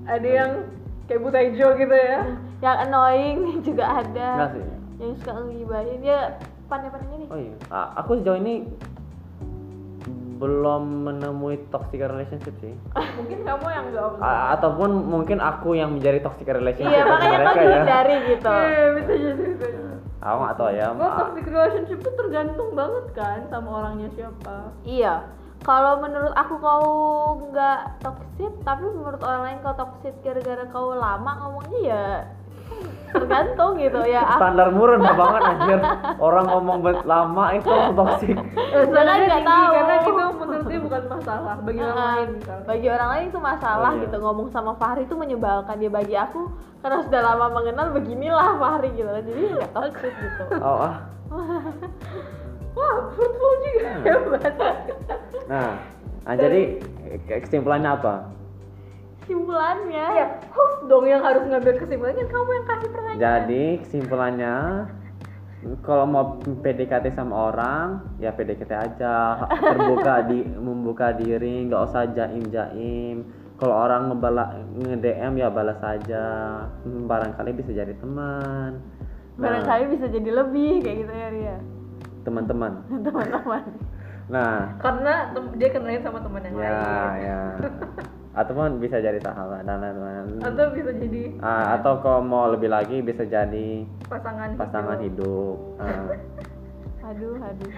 ada 0.05 0.29
yang 0.29 0.51
kayak 1.09 1.21
Butejo 1.25 1.69
gitu 1.81 1.97
ya? 1.97 2.21
Yang 2.61 2.77
annoying 2.85 3.39
juga 3.67 3.85
ada. 4.05 4.29
enggak 4.37 4.51
sih? 4.53 4.65
Yang 5.01 5.13
suka 5.25 5.33
ngibahin 5.49 6.01
ya 6.05 6.21
pandai-pandainya 6.69 7.17
nih. 7.25 7.29
oh 7.33 7.39
iya. 7.41 7.55
Ah, 7.73 7.89
aku 7.97 8.21
sejauh 8.21 8.37
ini 8.37 8.69
belum 10.43 11.07
menemui 11.07 11.55
toxic 11.71 12.03
relationship 12.03 12.51
sih 12.59 12.75
mungkin 13.15 13.47
kamu 13.47 13.67
yang 13.71 13.87
A- 14.19 14.59
ataupun 14.59 14.91
mungkin 15.07 15.39
aku 15.39 15.79
yang 15.79 15.95
menjadi 15.95 16.19
toxic 16.19 16.51
relationship 16.51 16.91
Iya, 16.91 17.07
makanya 17.07 17.39
mereka 17.39 17.61
ya 17.63 17.75
hindari 17.79 18.17
gitu. 18.27 18.51
Iya, 18.51 18.85
bisa 18.93 19.13
jadi 19.15 19.43
bisa 19.47 19.67
jadi. 19.71 19.95
aku 20.19 20.37
nggak 20.37 20.57
tahu 20.57 20.71
ya 20.73 20.87
Ma- 20.91 21.19
toxic 21.21 21.47
relationship 21.47 21.99
tuh 22.03 22.15
tergantung 22.17 22.71
banget 22.75 23.07
kan 23.13 23.39
sama 23.47 23.69
orangnya 23.73 24.09
siapa. 24.11 24.57
Iya. 24.83 25.15
Kalau 25.63 26.03
menurut 26.03 26.35
aku 26.35 26.59
kau 26.59 26.87
nggak 27.47 28.03
toxic, 28.03 28.51
tapi 28.67 28.83
menurut 28.83 29.23
orang 29.23 29.43
lain 29.47 29.59
kau 29.63 29.79
toxic 29.79 30.11
gara-gara 30.21 30.67
kau 30.67 30.91
lama 30.93 31.39
ngomongnya 31.39 31.81
ya 31.87 32.07
tergantung 33.09 33.77
gitu 33.77 34.01
ya. 34.03 34.25
Standar 34.35 34.73
murah 34.73 34.97
banget 34.97 35.43
anjir 35.45 35.79
orang 36.17 36.45
ngomong 36.47 36.79
lama 37.03 37.45
itu 37.53 37.69
Eh, 37.69 38.85
Jangan 38.89 39.17
nggak 39.21 39.45
tahu. 39.45 39.71
karena 39.75 39.95
itu 39.95 40.11
menurut 40.33 40.65
dia 40.65 40.81
bukan 40.81 41.03
masalah 41.07 41.55
bagi 41.61 41.81
orang 41.81 42.01
lain 42.09 42.29
misalnya. 42.35 42.65
bagi 42.65 42.87
orang 42.89 43.09
lain 43.11 43.25
itu 43.29 43.39
masalah 43.39 43.91
Oh, 43.91 43.95
iya. 43.95 44.03
gitu 44.03 44.17
ngomong 44.19 44.49
sama 44.49 44.73
Fahri 44.75 45.03
itu 45.03 45.13
menyebalkan 45.13 45.77
dia 45.77 45.91
bagi 45.91 46.15
aku 46.15 46.49
karena 46.81 46.99
sudah 47.01 47.21
lama 47.23 47.47
mengenal 47.53 47.87
beginilah 47.93 48.49
Fahri 48.57 48.89
gitu 48.91 49.07
jadi 49.07 49.41
nggak 49.53 49.71
toxic 49.71 50.13
gitu 50.15 50.45
oh 50.65 50.79
ah 50.83 50.97
Wah, 52.73 52.95
fruitful 53.11 53.53
juga 53.63 53.91
hebat. 54.03 54.53
nah, 55.45 55.77
nah 56.23 56.35
jadi 56.35 56.81
ke- 57.23 57.41
kesimpulannya 57.43 57.93
apa 57.93 58.15
kesimpulannya. 59.33 60.07
Ya, 60.13 60.27
host 60.53 60.79
dong 60.85 61.09
yang 61.09 61.25
harus 61.25 61.49
ngambil 61.49 61.75
kesimpulannya 61.81 62.25
kamu 62.29 62.51
yang 62.53 62.67
kasih 62.69 62.89
pertanyaan. 62.93 63.19
jadi 63.19 63.65
kesimpulannya 63.81 64.55
kalau 65.81 66.05
mau 66.05 66.25
PDKT 66.43 67.15
sama 67.15 67.49
orang 67.49 67.87
ya 68.19 68.31
PDKT 68.31 68.73
aja. 68.75 69.15
Terbuka 69.49 70.29
di 70.29 70.45
membuka 70.45 71.15
diri 71.15 71.65
nggak 71.65 71.83
usah 71.83 72.13
jaim 72.13 72.45
jaim 72.51 73.25
kalau 73.57 73.79
orang 73.79 74.11
ngebala 74.11 74.45
nge 74.75 74.97
DM 74.99 75.33
ya 75.39 75.49
balas 75.49 75.79
saja 75.79 76.25
Hmm, 76.83 77.07
barangkali 77.07 77.55
bisa 77.55 77.71
jadi 77.71 77.95
teman. 77.95 78.83
Nah. 79.33 79.49
barangkali 79.49 79.85
bisa 79.89 80.07
jadi 80.11 80.31
lebih 80.35 80.83
kayak 80.83 80.97
gitu 80.99 81.13
ya 81.15 81.29
Ria. 81.31 81.57
Teman-teman. 82.23 82.73
Teman-teman. 83.07 83.63
Nah. 84.29 84.77
Karena 84.77 85.31
tem- 85.31 85.55
dia 85.57 85.69
kenalin 85.71 86.03
sama 86.03 86.19
teman 86.21 86.43
yang 86.43 86.55
ya 86.55 86.69
lain. 86.69 87.23
ya 87.23 87.41
ataupun 88.33 88.81
bisa 88.81 88.97
jadi 88.97 89.21
sahabat 89.21 89.69
dan 89.69 89.85
lain-lain. 89.85 90.41
Atau 90.41 90.73
bisa 90.73 90.91
jadi 90.97 91.37
Ah, 91.45 91.77
atau 91.77 92.01
kalau 92.01 92.25
mau 92.25 92.49
lebih 92.49 92.73
lagi 92.73 93.05
bisa 93.05 93.29
jadi 93.29 93.85
pasangan 94.09 94.57
pasangan 94.57 94.99
hidup, 95.01 95.57
Ah. 95.77 96.17
aduh 97.13 97.37
aduh. 97.37 97.71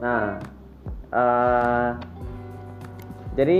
Nah, 0.00 0.24
eh 1.12 1.88
jadi, 3.32 3.58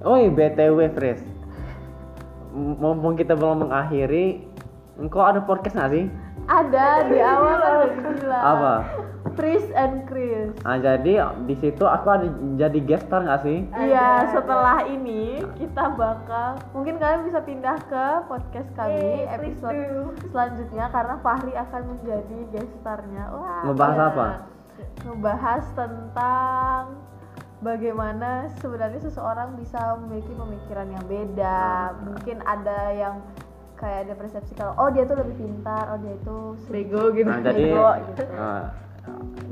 oh 0.00 0.16
btw 0.16 0.78
Fris, 0.92 1.20
mumpung 2.52 3.16
kita 3.16 3.32
belum 3.32 3.68
mengakhiri, 3.68 4.44
engkau 4.96 5.24
ada 5.24 5.40
podcast 5.40 5.76
nggak 5.76 5.92
sih? 5.92 6.06
ada 6.48 7.04
di 7.04 7.20
awal 7.20 7.60
udah 7.60 7.72
dibilang 7.92 8.40
Apa? 8.40 8.74
Chris 9.38 9.64
and 9.72 10.02
Chris 10.04 10.50
Nah 10.66 10.82
jadi 10.82 11.22
di 11.46 11.54
situ 11.54 11.86
aku 11.86 12.06
ada 12.10 12.26
jadi 12.58 12.78
guest 12.82 13.06
star 13.06 13.22
nggak 13.22 13.40
sih? 13.46 13.58
Iya, 13.70 14.34
setelah 14.34 14.82
ini 14.84 15.46
kita 15.54 15.94
bakal 15.94 16.58
mungkin 16.74 16.98
kalian 16.98 17.22
bisa 17.22 17.38
pindah 17.46 17.78
ke 17.86 18.06
podcast 18.26 18.66
kami 18.74 18.98
please 18.98 19.30
episode 19.30 19.78
selanjutnya 20.34 20.90
karena 20.90 21.14
Fahri 21.22 21.54
akan 21.54 21.82
menjadi 21.94 22.38
guest 22.50 22.72
starnya. 22.82 23.24
Wah, 23.30 23.62
Ngebahas 23.62 23.94
ya. 23.96 24.06
apa? 24.10 24.26
Ngebahas 25.06 25.64
tentang 25.78 26.82
bagaimana 27.62 28.50
sebenarnya 28.58 29.00
seseorang 29.02 29.54
bisa 29.54 29.78
memiliki 30.02 30.34
pemikiran 30.34 30.88
yang 30.90 31.04
beda. 31.06 31.94
Mungkin 32.02 32.36
ada 32.42 32.80
yang 32.90 33.14
kayak 33.78 34.10
ada 34.10 34.14
persepsi 34.18 34.58
kalau 34.58 34.74
oh 34.74 34.90
dia 34.90 35.06
tuh 35.06 35.14
lebih 35.14 35.38
pintar, 35.38 35.94
oh 35.94 35.98
dia 36.02 36.18
itu 36.18 36.38
bego 36.66 37.14
gitu 37.14 37.30
Nah 37.30 37.38
jadi, 37.46 37.62
Bego, 37.70 37.88
gitu. 38.10 38.22
nah, 38.34 38.62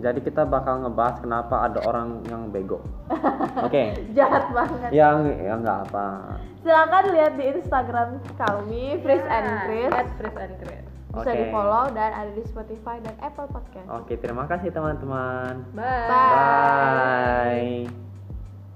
jadi 0.01 0.21
kita 0.21 0.43
bakal 0.45 0.85
ngebahas 0.85 1.17
kenapa 1.19 1.67
ada 1.67 1.81
orang 1.89 2.21
yang 2.29 2.53
bego. 2.53 2.85
Oke, 3.67 3.97
jahat 4.13 4.53
banget. 4.53 4.91
yang 4.93 5.25
yang 5.41 5.59
nggak 5.65 5.89
apa. 5.91 6.37
Silakan 6.61 7.05
lihat 7.15 7.33
di 7.39 7.45
Instagram 7.57 8.09
kami, 8.37 9.01
Chris 9.01 9.25
and 9.27 9.47
Chris. 9.65 9.91
at 9.95 10.09
Chris 10.19 10.37
and 10.37 10.55
Chris 10.61 10.87
bisa 11.17 11.33
Oke. 11.33 11.41
di 11.41 11.45
follow 11.49 11.85
dan 11.97 12.11
ada 12.13 12.31
di 12.37 12.45
Spotify 12.45 13.01
dan 13.01 13.17
Apple 13.25 13.49
Podcast. 13.49 13.89
Oke, 13.89 14.21
terima 14.21 14.45
kasih 14.45 14.69
teman-teman. 14.69 15.65
bye 15.73 16.09
Bye. 16.13 17.89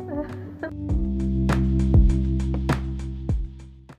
Bye. 0.00 1.04